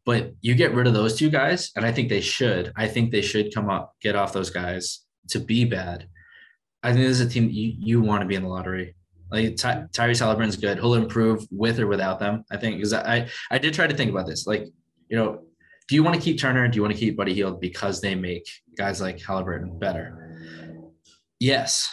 But 0.07 0.35
you 0.43 0.55
get 0.55 0.75
rid 0.75 0.87
of 0.87 0.93
those 0.93 1.17
two 1.17 1.31
guys, 1.31 1.71
and 1.77 1.85
I 1.85 1.93
think 1.93 2.09
they 2.09 2.21
should. 2.21 2.73
I 2.77 2.89
think 2.89 3.11
they 3.11 3.23
should 3.23 3.55
come 3.55 3.71
up, 3.71 3.95
get 4.03 4.17
off 4.17 4.35
those 4.35 4.51
guys 4.51 5.01
to 5.31 5.41
be 5.41 5.65
bad. 5.65 6.09
I 6.83 6.93
think 6.93 7.07
this 7.07 7.21
is 7.21 7.27
a 7.27 7.29
team 7.29 7.49
you, 7.51 7.73
you 7.79 8.03
want 8.03 8.21
to 8.21 8.27
be 8.27 8.35
in 8.35 8.43
the 8.43 8.49
lottery. 8.49 8.95
Like 9.31 9.57
Ty- 9.57 9.87
Tyrese 9.93 10.21
Haliburton's 10.21 10.57
good. 10.57 10.79
He'll 10.79 10.95
improve 10.95 11.47
with 11.51 11.81
or 11.81 11.87
without 11.87 12.21
them. 12.21 12.45
I 12.51 12.59
think 12.59 12.77
because 12.77 12.93
I 12.93 13.29
I 13.51 13.59
did 13.59 13.73
try 13.73 13.87
to 13.87 13.95
think 13.97 14.11
about 14.11 14.27
this. 14.27 14.47
Like 14.47 14.67
you 15.09 15.17
know, 15.17 15.41
do 15.89 15.95
you 15.95 16.03
want 16.03 16.17
to 16.17 16.21
keep 16.21 16.39
Turner? 16.39 16.69
Do 16.69 16.77
you 16.77 16.83
want 16.83 16.95
to 16.95 17.01
keep 17.01 17.17
Buddy 17.17 17.35
Hield 17.35 17.61
because 17.61 18.01
they 18.01 18.15
make 18.15 18.47
guys 18.77 19.01
like 19.01 19.19
Haliburton 19.19 19.79
better? 19.79 20.93
Yes, 21.41 21.91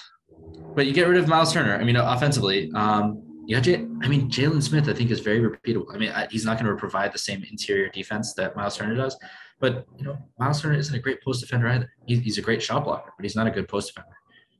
but 0.76 0.86
you 0.86 0.94
get 0.94 1.08
rid 1.08 1.18
of 1.18 1.28
Miles 1.28 1.54
Turner. 1.54 1.76
I 1.76 1.84
mean, 1.84 1.96
offensively, 1.96 2.70
um, 2.76 3.31
you 3.46 3.56
got 3.56 3.64
Jay, 3.64 3.76
I 4.02 4.08
mean, 4.08 4.30
Jalen 4.30 4.62
Smith, 4.62 4.88
I 4.88 4.94
think 4.94 5.12
is 5.12 5.20
very 5.20 5.40
repeatable. 5.40 5.94
I 5.94 5.98
mean, 5.98 6.12
I, 6.12 6.28
he's 6.30 6.46
not 6.46 6.60
going 6.60 6.70
to 6.70 6.78
provide 6.78 7.14
the 7.14 7.18
same 7.18 7.44
interior 7.50 7.90
defense 7.90 8.34
that 8.34 8.56
Miles 8.56 8.78
Turner 8.78 8.96
does, 8.96 9.18
but 9.60 9.86
you 9.98 10.06
know, 10.06 10.18
Miles 10.40 10.62
Turner 10.62 10.78
isn't 10.78 10.96
a 10.96 11.00
great 11.00 11.24
post 11.24 11.42
defender 11.42 11.68
either. 11.68 11.92
He's, 12.06 12.20
he's 12.20 12.38
a 12.38 12.42
great 12.42 12.62
shot 12.62 12.84
blocker, 12.84 13.12
but 13.18 13.24
he's 13.24 13.36
not 13.36 13.48
a 13.48 13.52
good 13.52 13.68
post 13.68 13.94
defender. 13.94 14.16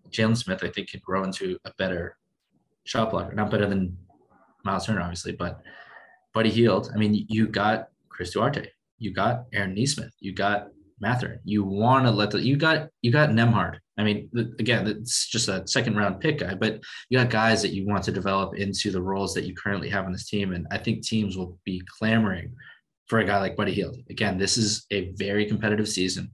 Jalen 0.10 0.38
Smith, 0.38 0.64
I 0.64 0.70
think, 0.70 0.90
can 0.90 1.02
grow 1.04 1.24
into 1.24 1.58
a 1.66 1.72
better 1.78 2.18
shot 2.84 3.12
blocker, 3.12 3.34
not 3.34 3.52
better 3.52 3.68
than 3.68 3.98
Miles 4.64 4.86
Turner, 4.86 5.02
obviously, 5.02 5.34
but 5.34 5.62
Buddy 6.34 6.50
Hield. 6.50 6.92
I 6.94 6.98
mean, 6.98 7.26
you 7.30 7.48
got 7.48 7.90
Chris 8.10 8.32
Duarte, 8.32 8.68
you 8.98 9.14
got 9.14 9.46
Aaron 9.54 9.74
Nesmith, 9.74 10.14
you 10.20 10.34
got 10.34 10.68
Mathurin. 11.02 11.40
You 11.44 11.64
want 11.64 12.06
to 12.06 12.12
let 12.12 12.32
the 12.32 12.40
you 12.40 12.56
got 12.56 12.90
you 13.02 13.12
got 13.12 13.30
Nembhard. 13.30 13.80
I 13.98 14.04
mean, 14.04 14.30
again, 14.60 14.88
it's 14.88 15.28
just 15.28 15.48
a 15.48 15.68
second 15.68 15.96
round 15.96 16.22
pick 16.22 16.40
guy, 16.40 16.56
but 16.56 16.80
you 17.10 17.18
got 17.18 17.30
guys 17.30 17.62
that 17.62 17.74
you 17.74 17.86
want 17.86 18.04
to 18.06 18.12
develop 18.12 18.56
into 18.56 18.92
the 18.92 19.02
roles 19.02 19.34
that 19.34 19.46
you 19.46 19.54
currently 19.54 19.90
have 19.90 20.06
on 20.06 20.12
this 20.12 20.30
team, 20.30 20.54
and 20.54 20.66
I 20.72 20.78
think 20.78 21.06
teams 21.06 21.38
will 21.38 21.60
be 21.66 21.84
clamoring 22.00 22.54
for 23.08 23.20
a 23.20 23.26
guy 23.26 23.40
like 23.40 23.58
Buddy 23.58 23.74
Hield. 23.74 23.98
Again, 24.10 24.38
this 24.38 24.58
is 24.58 24.86
a 24.92 25.12
very 25.16 25.46
competitive 25.46 25.90
season. 25.90 26.34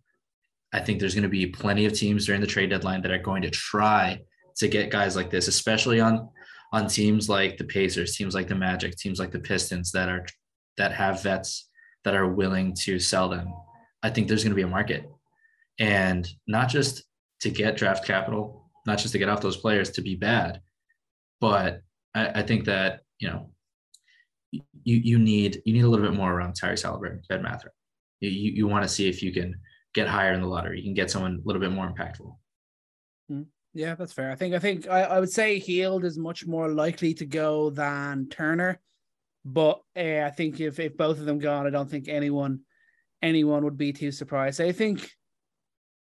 I 0.74 0.80
think 0.80 0.99
there's 0.99 1.15
going 1.15 1.24
to 1.24 1.30
be 1.30 1.47
plenty 1.47 1.86
of 1.86 1.93
teams 1.93 2.26
during 2.26 2.41
the 2.41 2.47
trade 2.47 2.70
deadline 2.70 3.01
that 3.01 3.11
are 3.11 3.18
going 3.18 3.41
to 3.41 3.49
try 3.49 4.22
to 4.57 4.68
get 4.68 4.91
guys 4.91 5.15
like 5.15 5.30
this, 5.30 5.47
especially 5.47 5.99
on 5.99 6.30
on 6.74 6.88
teams 6.88 7.30
like 7.30 7.57
the 7.57 7.63
Pacers, 7.63 8.15
teams 8.15 8.36
like 8.36 8.47
the 8.47 8.55
Magic, 8.55 8.95
teams 8.97 9.20
like 9.20 9.32
the 9.32 9.39
Pistons 9.39 9.91
that 9.93 10.09
are 10.09 10.26
that 10.78 10.91
have 10.91 11.24
vets 11.24 11.70
that 12.03 12.15
are 12.15 12.28
willing 12.28 12.74
to 12.74 12.99
sell 12.99 13.28
them 13.28 13.53
I 14.04 14.10
think 14.10 14.28
there's 14.28 14.43
going 14.43 14.52
to 14.52 14.56
be 14.56 14.62
a 14.62 14.68
market, 14.68 15.10
and 15.80 16.28
not 16.48 16.70
just 16.70 17.04
to 17.41 17.50
get 17.50 17.78
draft 17.78 18.06
capital, 18.06 18.70
not 18.86 18.98
just 18.98 19.12
to 19.14 19.20
get 19.20 19.30
off 19.30 19.41
those 19.41 19.58
players 19.58 19.91
to 19.91 20.02
be 20.02 20.16
bad, 20.16 20.62
but 21.39 21.82
I, 22.16 22.39
I 22.39 22.41
think 22.41 22.66
that 22.66 23.02
you 23.20 23.30
know 23.30 23.52
you 24.52 24.62
you 24.98 25.20
need 25.20 25.62
you 25.66 25.74
need 25.74 25.84
a 25.84 25.89
little 25.89 26.06
bit 26.06 26.18
more 26.18 26.34
around 26.34 26.54
Tyrese 26.54 26.84
Haliburton, 26.84 27.22
Ben 27.28 27.41
Mather. 27.41 27.74
You 28.20 28.30
you 28.30 28.68
want 28.68 28.84
to 28.84 28.89
see 28.89 29.08
if 29.08 29.22
you 29.22 29.32
can 29.32 29.56
get 29.93 30.08
higher 30.08 30.34
in 30.34 30.41
the 30.41 30.48
lottery. 30.48 30.78
You 30.78 30.84
can 30.84 30.93
get 30.93 31.12
someone 31.12 31.41
a 31.43 31.48
little 31.48 31.62
bit 31.62 31.72
more 31.72 31.91
impactful. 31.91 32.36
Hmm. 33.30 33.43
Yeah, 33.74 33.95
that's 33.95 34.14
fair. 34.14 34.32
I 34.32 34.36
think 34.36 34.56
I 34.56 34.60
think 34.60 34.88
I, 34.88 35.04
I 35.04 35.20
would 35.20 35.32
say 35.32 35.60
Hield 35.60 36.06
is 36.06 36.18
much 36.18 36.45
more 36.45 36.70
likely 36.70 37.14
to 37.16 37.26
go 37.26 37.70
than 37.70 38.28
Turner, 38.30 38.80
but 39.45 39.82
uh, 39.95 40.22
I 40.26 40.32
think 40.32 40.60
if 40.60 40.80
if 40.80 40.98
both 40.98 41.20
of 41.20 41.26
them 41.26 41.39
gone, 41.39 41.68
I 41.68 41.70
don't 41.70 41.89
think 41.89 42.08
anyone 42.08 42.62
anyone 43.28 43.63
would 43.63 43.78
be 43.78 43.93
too 43.93 44.11
surprised. 44.11 44.61
I 44.61 44.71
think 44.71 45.09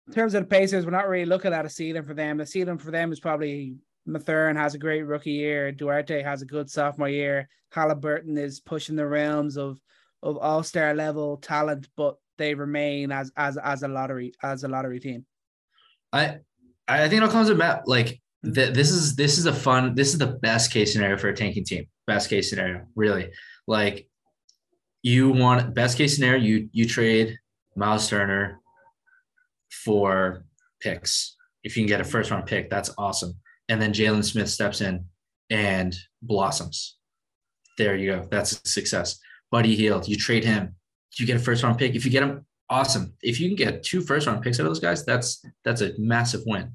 in 0.08 0.14
terms 0.14 0.34
of 0.34 0.44
the 0.44 0.50
Pacers, 0.50 0.86
we're 0.86 0.92
not 0.92 1.08
really 1.08 1.26
looking 1.26 1.54
at 1.54 1.66
a 1.66 1.70
ceiling 1.70 2.04
for 2.04 2.14
them. 2.14 2.38
The 2.38 2.46
ceiling 2.46 2.78
for 2.78 2.92
them 2.92 3.12
is 3.12 3.20
probably 3.20 3.76
Mathurin 4.06 4.56
has 4.56 4.74
a 4.74 4.80
great 4.80 5.04
rookie 5.04 5.32
year. 5.32 5.72
Duarte 5.72 6.22
has 6.22 6.42
a 6.42 6.46
good 6.46 6.70
sophomore 6.70 7.10
year. 7.10 7.48
Haliburton 7.74 8.38
is 8.38 8.60
pushing 8.60 8.96
the 8.96 9.08
realms 9.08 9.58
of 9.58 9.80
of 10.24 10.38
all 10.38 10.64
star 10.64 10.94
level 10.94 11.38
talent, 11.38 11.88
but 11.96 12.18
they 12.38 12.54
remain 12.54 13.12
as 13.12 13.32
as 13.38 13.58
as 13.58 13.84
a 13.84 13.88
lottery 13.88 14.34
as 14.44 14.64
a 14.64 14.68
lottery 14.68 15.00
team. 15.00 15.26
I 16.12 16.40
I 16.88 17.08
think 17.08 17.22
it 17.22 17.24
all 17.24 17.32
comes 17.32 17.50
about 17.50 17.88
like 17.88 18.20
th- 18.44 18.74
this 18.74 18.92
is 18.92 19.16
this 19.16 19.38
is 19.38 19.46
a 19.46 19.54
fun 19.54 19.96
this 19.96 20.10
is 20.10 20.18
the 20.18 20.28
best 20.42 20.72
case 20.72 20.94
scenario 20.94 21.18
for 21.18 21.30
a 21.30 21.36
tanking 21.36 21.64
team. 21.64 21.86
Best 22.08 22.30
case 22.30 22.50
scenario, 22.50 22.86
really. 22.96 23.32
Like 23.68 24.08
you 25.04 25.30
want 25.30 25.74
best 25.74 25.98
case 25.98 26.16
scenario, 26.16 26.42
you 26.42 26.70
you 26.72 26.88
trade 26.88 27.38
Miles 27.76 28.10
Turner 28.10 28.60
for 29.72 30.46
picks. 30.82 31.36
If 31.64 31.76
you 31.76 31.84
can 31.84 31.88
get 31.88 32.02
a 32.02 32.04
first 32.04 32.32
round 32.32 32.46
pick, 32.46 32.70
that's 32.70 32.92
awesome. 32.98 33.34
And 33.70 33.82
then 33.82 33.94
Jalen 33.94 34.24
Smith 34.24 34.50
steps 34.50 34.82
in 34.82 35.06
and 35.50 35.96
blossoms. 36.22 36.98
There 37.78 37.96
you 37.96 38.12
go. 38.12 38.28
That's 38.30 38.54
a 38.54 38.68
success. 38.68 39.20
Buddy 39.50 39.76
Hield, 39.76 40.08
you 40.08 40.16
trade 40.16 40.44
him, 40.44 40.76
you 41.18 41.26
get 41.26 41.38
a 41.38 41.40
first 41.40 41.64
round 41.64 41.78
pick. 41.78 41.96
If 41.96 42.06
you 42.06 42.12
get 42.12 42.24
him, 42.24 42.46
awesome. 42.70 43.14
If 43.22 43.40
you 43.40 43.50
can 43.50 43.56
get 43.56 43.84
two 43.84 44.02
first 44.02 44.28
round 44.28 44.42
picks 44.42 44.60
out 44.60 44.66
of 44.66 44.70
those 44.70 44.80
guys, 44.80 45.06
that's 45.06 45.44
that's 45.64 45.82
a 45.82 45.94
massive 45.98 46.42
win. 46.46 46.72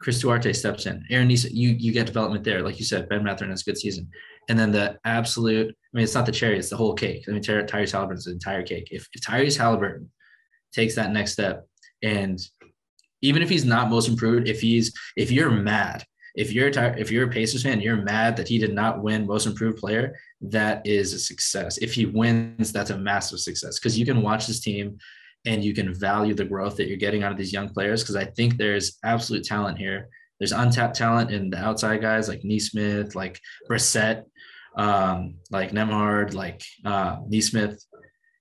Chris 0.00 0.20
Duarte 0.20 0.52
steps 0.52 0.86
in. 0.86 1.04
Aaron 1.10 1.28
Nisa, 1.28 1.52
you 1.54 1.70
you 1.70 1.92
get 1.92 2.06
development 2.06 2.44
there. 2.44 2.62
Like 2.62 2.78
you 2.78 2.84
said, 2.84 3.08
Ben 3.08 3.24
Mathurin 3.24 3.50
has 3.50 3.62
a 3.62 3.64
good 3.64 3.78
season. 3.78 4.08
And 4.48 4.58
then 4.58 4.72
the 4.72 4.98
absolute, 5.04 5.76
I 5.98 6.00
mean, 6.00 6.04
it's 6.04 6.14
not 6.14 6.26
the 6.26 6.32
cherry, 6.32 6.58
it's 6.58 6.70
the 6.70 6.76
whole 6.76 6.94
cake. 6.94 7.24
I 7.26 7.32
mean, 7.32 7.42
Ty- 7.42 7.64
Tyrese 7.64 7.92
Haliburton's 7.92 8.26
the 8.26 8.32
entire 8.32 8.62
cake. 8.62 8.88
If, 8.90 9.08
if 9.12 9.20
Tyrese 9.20 9.58
Haliburton 9.58 10.06
takes 10.72 10.94
that 10.94 11.12
next 11.12 11.32
step, 11.32 11.66
and 12.02 12.38
even 13.22 13.42
if 13.42 13.48
he's 13.48 13.64
not 13.64 13.90
most 13.90 14.08
improved, 14.08 14.48
if 14.48 14.60
he's 14.60 14.92
if 15.16 15.32
you're 15.32 15.50
mad, 15.50 16.04
if 16.36 16.52
you're 16.52 16.68
if 16.68 17.10
you're 17.10 17.26
a 17.26 17.32
Pacers 17.32 17.64
fan, 17.64 17.80
you're 17.80 17.96
mad 17.96 18.36
that 18.36 18.46
he 18.46 18.58
did 18.58 18.72
not 18.72 19.02
win 19.02 19.26
most 19.26 19.46
improved 19.46 19.78
player. 19.78 20.16
That 20.40 20.86
is 20.86 21.12
a 21.12 21.18
success. 21.18 21.78
If 21.78 21.94
he 21.94 22.06
wins, 22.06 22.70
that's 22.70 22.90
a 22.90 22.98
massive 22.98 23.40
success 23.40 23.80
because 23.80 23.98
you 23.98 24.06
can 24.06 24.22
watch 24.22 24.46
this 24.46 24.60
team 24.60 24.98
and 25.46 25.64
you 25.64 25.74
can 25.74 25.92
value 25.92 26.34
the 26.34 26.44
growth 26.44 26.76
that 26.76 26.86
you're 26.86 26.96
getting 26.96 27.24
out 27.24 27.32
of 27.32 27.38
these 27.38 27.52
young 27.52 27.70
players. 27.70 28.02
Because 28.02 28.14
I 28.14 28.26
think 28.26 28.56
there's 28.56 28.98
absolute 29.04 29.44
talent 29.44 29.78
here. 29.78 30.08
There's 30.38 30.52
untapped 30.52 30.94
talent 30.94 31.32
in 31.32 31.50
the 31.50 31.58
outside 31.58 32.00
guys 32.00 32.28
like 32.28 32.44
Nesmith, 32.44 33.16
like 33.16 33.40
Brissett, 33.68 34.22
um, 34.76 35.34
like 35.50 35.72
Nembhard, 35.72 36.34
like 36.34 36.62
uh, 36.84 37.18
Nesmith. 37.28 37.84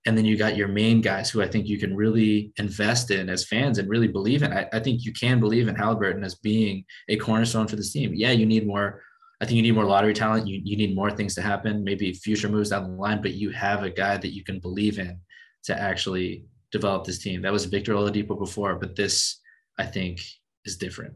And 0.05 0.17
then 0.17 0.23
you 0.23 0.37
got 0.37 0.55
your 0.55 0.69
main 0.69 1.01
guys 1.01 1.29
who 1.29 1.41
I 1.41 1.47
think 1.49 1.67
you 1.67 1.77
can 1.77 1.93
really 1.93 2.53
invest 2.57 3.11
in 3.11 3.29
as 3.29 3.45
fans 3.45 3.77
and 3.77 3.89
really 3.89 4.07
believe 4.07 4.41
in. 4.41 4.53
I, 4.53 4.65
I 4.71 4.79
think 4.79 5.03
you 5.03 5.11
can 5.11 5.39
believe 5.39 5.67
in 5.67 5.75
Haliburton 5.75 6.23
as 6.23 6.35
being 6.35 6.85
a 7.09 7.17
cornerstone 7.17 7.67
for 7.67 7.75
this 7.75 7.91
team. 7.91 8.13
Yeah, 8.13 8.31
you 8.31 8.45
need 8.45 8.65
more. 8.65 9.01
I 9.41 9.45
think 9.45 9.57
you 9.57 9.61
need 9.61 9.75
more 9.75 9.85
lottery 9.85 10.13
talent. 10.13 10.47
You, 10.47 10.61
you 10.63 10.77
need 10.77 10.95
more 10.95 11.11
things 11.11 11.35
to 11.35 11.41
happen, 11.41 11.83
maybe 11.83 12.13
future 12.13 12.47
moves 12.49 12.69
down 12.69 12.83
the 12.83 12.95
line, 12.95 13.21
but 13.21 13.33
you 13.33 13.51
have 13.51 13.83
a 13.83 13.89
guy 13.89 14.17
that 14.17 14.33
you 14.33 14.43
can 14.43 14.59
believe 14.59 14.97
in 14.97 15.19
to 15.65 15.79
actually 15.79 16.45
develop 16.71 17.03
this 17.03 17.19
team. 17.19 17.41
That 17.41 17.51
was 17.51 17.65
Victor 17.65 17.93
Oladipo 17.93 18.39
before, 18.39 18.75
but 18.75 18.95
this 18.95 19.41
I 19.77 19.85
think 19.85 20.21
is 20.65 20.77
different. 20.77 21.13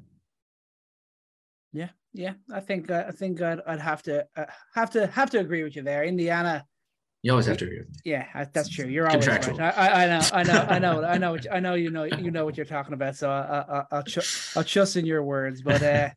Yeah, 1.74 1.90
yeah, 2.14 2.34
I 2.54 2.60
think 2.60 2.90
uh, 2.90 3.06
I 3.08 3.12
think 3.12 3.42
I'd, 3.42 3.60
I'd 3.66 3.80
have 3.80 4.04
to 4.04 4.26
uh, 4.36 4.46
have 4.76 4.92
to 4.92 5.08
have 5.08 5.30
to 5.32 5.40
agree 5.40 5.64
with 5.64 5.76
you 5.76 5.84
there. 5.84 6.04
Indiana. 6.04 6.66
You 7.24 7.32
always 7.32 7.46
have 7.46 7.58
to 7.58 7.66
agree. 7.66 7.84
Yeah, 8.04 8.26
that's 8.52 8.68
true. 8.68 8.88
You're 8.88 9.08
always 9.08 9.28
right. 9.28 9.60
I, 9.60 10.06
I, 10.06 10.08
know, 10.08 10.28
I 10.34 10.42
know, 10.42 10.66
I 10.68 10.80
know, 10.80 11.04
I 11.04 11.18
know, 11.20 11.38
I 11.52 11.60
know. 11.60 11.74
You 11.76 11.92
know, 11.92 12.04
you 12.04 12.32
know 12.32 12.46
what 12.46 12.58
you're 12.58 12.66
talking 12.66 12.94
about. 12.96 13.16
So 13.16 13.30
I, 13.30 13.84
I, 13.92 13.96
will 13.98 14.04
ch- 14.04 14.58
I'll 14.58 14.64
trust 14.64 14.96
in 14.96 15.06
your 15.06 15.22
words. 15.22 15.62
But 15.62 15.84
uh, 15.84 16.10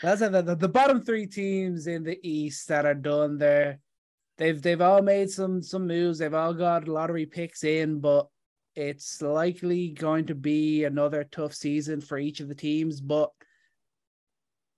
that's 0.00 0.20
the, 0.20 0.42
the 0.42 0.56
the 0.56 0.68
bottom 0.68 1.02
three 1.02 1.26
teams 1.26 1.86
in 1.86 2.02
the 2.02 2.18
East 2.26 2.68
that 2.68 2.86
are 2.86 2.94
done 2.94 3.36
there. 3.36 3.78
They've 4.38 4.60
they've 4.60 4.80
all 4.80 5.02
made 5.02 5.30
some 5.30 5.62
some 5.62 5.86
moves. 5.86 6.18
They've 6.18 6.32
all 6.32 6.54
got 6.54 6.88
lottery 6.88 7.26
picks 7.26 7.62
in, 7.62 8.00
but 8.00 8.26
it's 8.74 9.20
likely 9.20 9.90
going 9.90 10.26
to 10.26 10.34
be 10.34 10.84
another 10.84 11.24
tough 11.24 11.52
season 11.52 12.00
for 12.00 12.16
each 12.16 12.40
of 12.40 12.48
the 12.48 12.54
teams, 12.54 13.00
but 13.00 13.30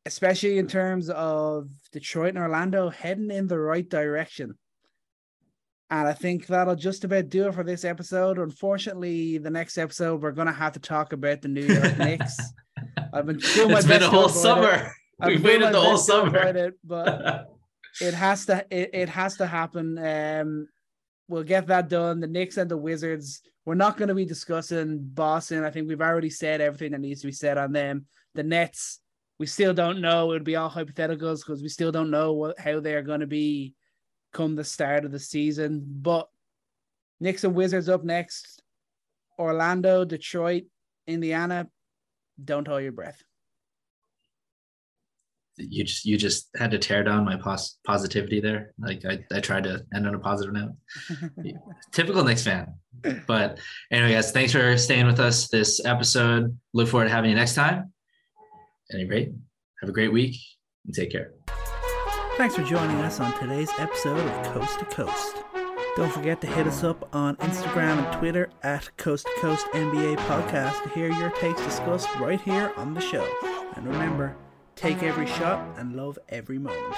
especially 0.06 0.58
in 0.58 0.66
terms 0.66 1.10
of 1.10 1.68
Detroit 1.92 2.30
and 2.30 2.38
Orlando 2.38 2.90
heading 2.90 3.30
in 3.30 3.46
the 3.46 3.58
right 3.58 3.88
direction. 3.88 4.56
And 5.90 6.06
I 6.06 6.12
think 6.12 6.46
that'll 6.46 6.76
just 6.76 7.04
about 7.04 7.28
do 7.28 7.48
it 7.48 7.54
for 7.54 7.64
this 7.64 7.84
episode. 7.84 8.38
Unfortunately, 8.38 9.38
the 9.38 9.50
next 9.50 9.76
episode 9.76 10.22
we're 10.22 10.30
gonna 10.30 10.52
have 10.52 10.74
to 10.74 10.80
talk 10.80 11.12
about 11.12 11.42
the 11.42 11.48
New 11.48 11.66
York 11.66 11.98
Knicks. 11.98 12.38
I've 13.12 13.26
been 13.26 13.38
doing 13.38 13.70
it's 13.72 13.86
been 13.86 14.02
a 14.02 14.08
whole 14.08 14.28
summer. 14.28 14.92
We've 15.24 15.42
waited 15.42 15.72
the 15.72 15.80
whole 15.80 15.98
summer, 15.98 16.38
it, 16.38 16.74
but 16.84 17.48
it 18.00 18.14
has 18.14 18.46
to. 18.46 18.64
It, 18.70 18.90
it 18.94 19.08
has 19.08 19.36
to 19.36 19.46
happen. 19.46 19.98
Um, 19.98 20.68
we'll 21.28 21.42
get 21.42 21.66
that 21.66 21.88
done. 21.88 22.20
The 22.20 22.26
Knicks 22.26 22.56
and 22.56 22.70
the 22.70 22.76
Wizards. 22.76 23.42
We're 23.66 23.74
not 23.74 23.98
going 23.98 24.08
to 24.08 24.14
be 24.14 24.24
discussing 24.24 24.98
Boston. 25.00 25.64
I 25.64 25.70
think 25.70 25.88
we've 25.88 26.00
already 26.00 26.30
said 26.30 26.60
everything 26.60 26.92
that 26.92 27.00
needs 27.00 27.20
to 27.20 27.26
be 27.26 27.32
said 27.32 27.58
on 27.58 27.72
them. 27.72 28.06
The 28.34 28.42
Nets, 28.42 29.00
we 29.40 29.46
still 29.46 29.74
don't 29.74 30.00
know. 30.00 30.30
It 30.30 30.34
would 30.34 30.44
be 30.44 30.54
all 30.54 30.70
hypotheticals 30.70 31.38
because 31.38 31.62
we 31.62 31.68
still 31.68 31.90
don't 31.90 32.10
know 32.10 32.34
what, 32.34 32.60
how 32.60 32.78
they're 32.78 33.02
going 33.02 33.20
to 33.20 33.26
be 33.26 33.74
come 34.32 34.54
the 34.54 34.62
start 34.62 35.04
of 35.04 35.10
the 35.10 35.18
season. 35.18 35.82
But 35.84 36.28
Knicks 37.18 37.42
and 37.42 37.54
Wizards 37.54 37.88
up 37.88 38.04
next. 38.04 38.62
Orlando, 39.38 40.04
Detroit, 40.04 40.64
Indiana. 41.06 41.68
Don't 42.44 42.68
hold 42.68 42.82
your 42.82 42.92
breath 42.92 43.20
you 45.68 45.84
just 45.84 46.04
you 46.04 46.16
just 46.16 46.48
had 46.56 46.70
to 46.70 46.78
tear 46.78 47.04
down 47.04 47.24
my 47.24 47.36
pos- 47.36 47.78
positivity 47.84 48.40
there. 48.40 48.72
Like 48.78 49.04
I, 49.04 49.18
I 49.32 49.40
tried 49.40 49.64
to 49.64 49.84
end 49.94 50.06
on 50.06 50.14
a 50.14 50.18
positive 50.18 50.54
note. 50.54 50.72
Typical 51.92 52.24
Knicks 52.24 52.44
fan. 52.44 52.74
But 53.26 53.58
anyway, 53.90 54.12
guys, 54.12 54.32
thanks 54.32 54.52
for 54.52 54.76
staying 54.76 55.06
with 55.06 55.20
us 55.20 55.48
this 55.48 55.84
episode. 55.84 56.56
Look 56.72 56.88
forward 56.88 57.04
to 57.04 57.10
having 57.10 57.30
you 57.30 57.36
next 57.36 57.54
time. 57.54 57.92
Any 58.92 59.04
rate, 59.04 59.32
have 59.80 59.90
a 59.90 59.92
great 59.92 60.12
week 60.12 60.36
and 60.86 60.94
take 60.94 61.10
care. 61.12 61.32
Thanks 62.36 62.54
for 62.54 62.62
joining 62.62 62.96
us 62.98 63.20
on 63.20 63.38
today's 63.38 63.70
episode 63.78 64.18
of 64.18 64.54
Coast 64.54 64.78
to 64.78 64.84
Coast. 64.86 65.36
Don't 65.96 66.12
forget 66.12 66.40
to 66.40 66.46
hit 66.46 66.66
us 66.66 66.84
up 66.84 67.14
on 67.14 67.36
Instagram 67.36 68.04
and 68.04 68.18
Twitter 68.18 68.48
at 68.62 68.96
Coast 68.96 69.26
to 69.26 69.40
Coast 69.40 69.66
NBA 69.72 70.16
Podcast 70.18 70.82
to 70.84 70.88
hear 70.90 71.10
your 71.10 71.30
takes 71.30 71.60
discussed 71.62 72.08
right 72.16 72.40
here 72.40 72.72
on 72.76 72.94
the 72.94 73.00
show. 73.00 73.28
And 73.76 73.86
remember, 73.86 74.36
Take 74.80 75.02
every 75.02 75.26
shot 75.26 75.78
and 75.78 75.94
love 75.94 76.18
every 76.30 76.58
moment. 76.58 76.96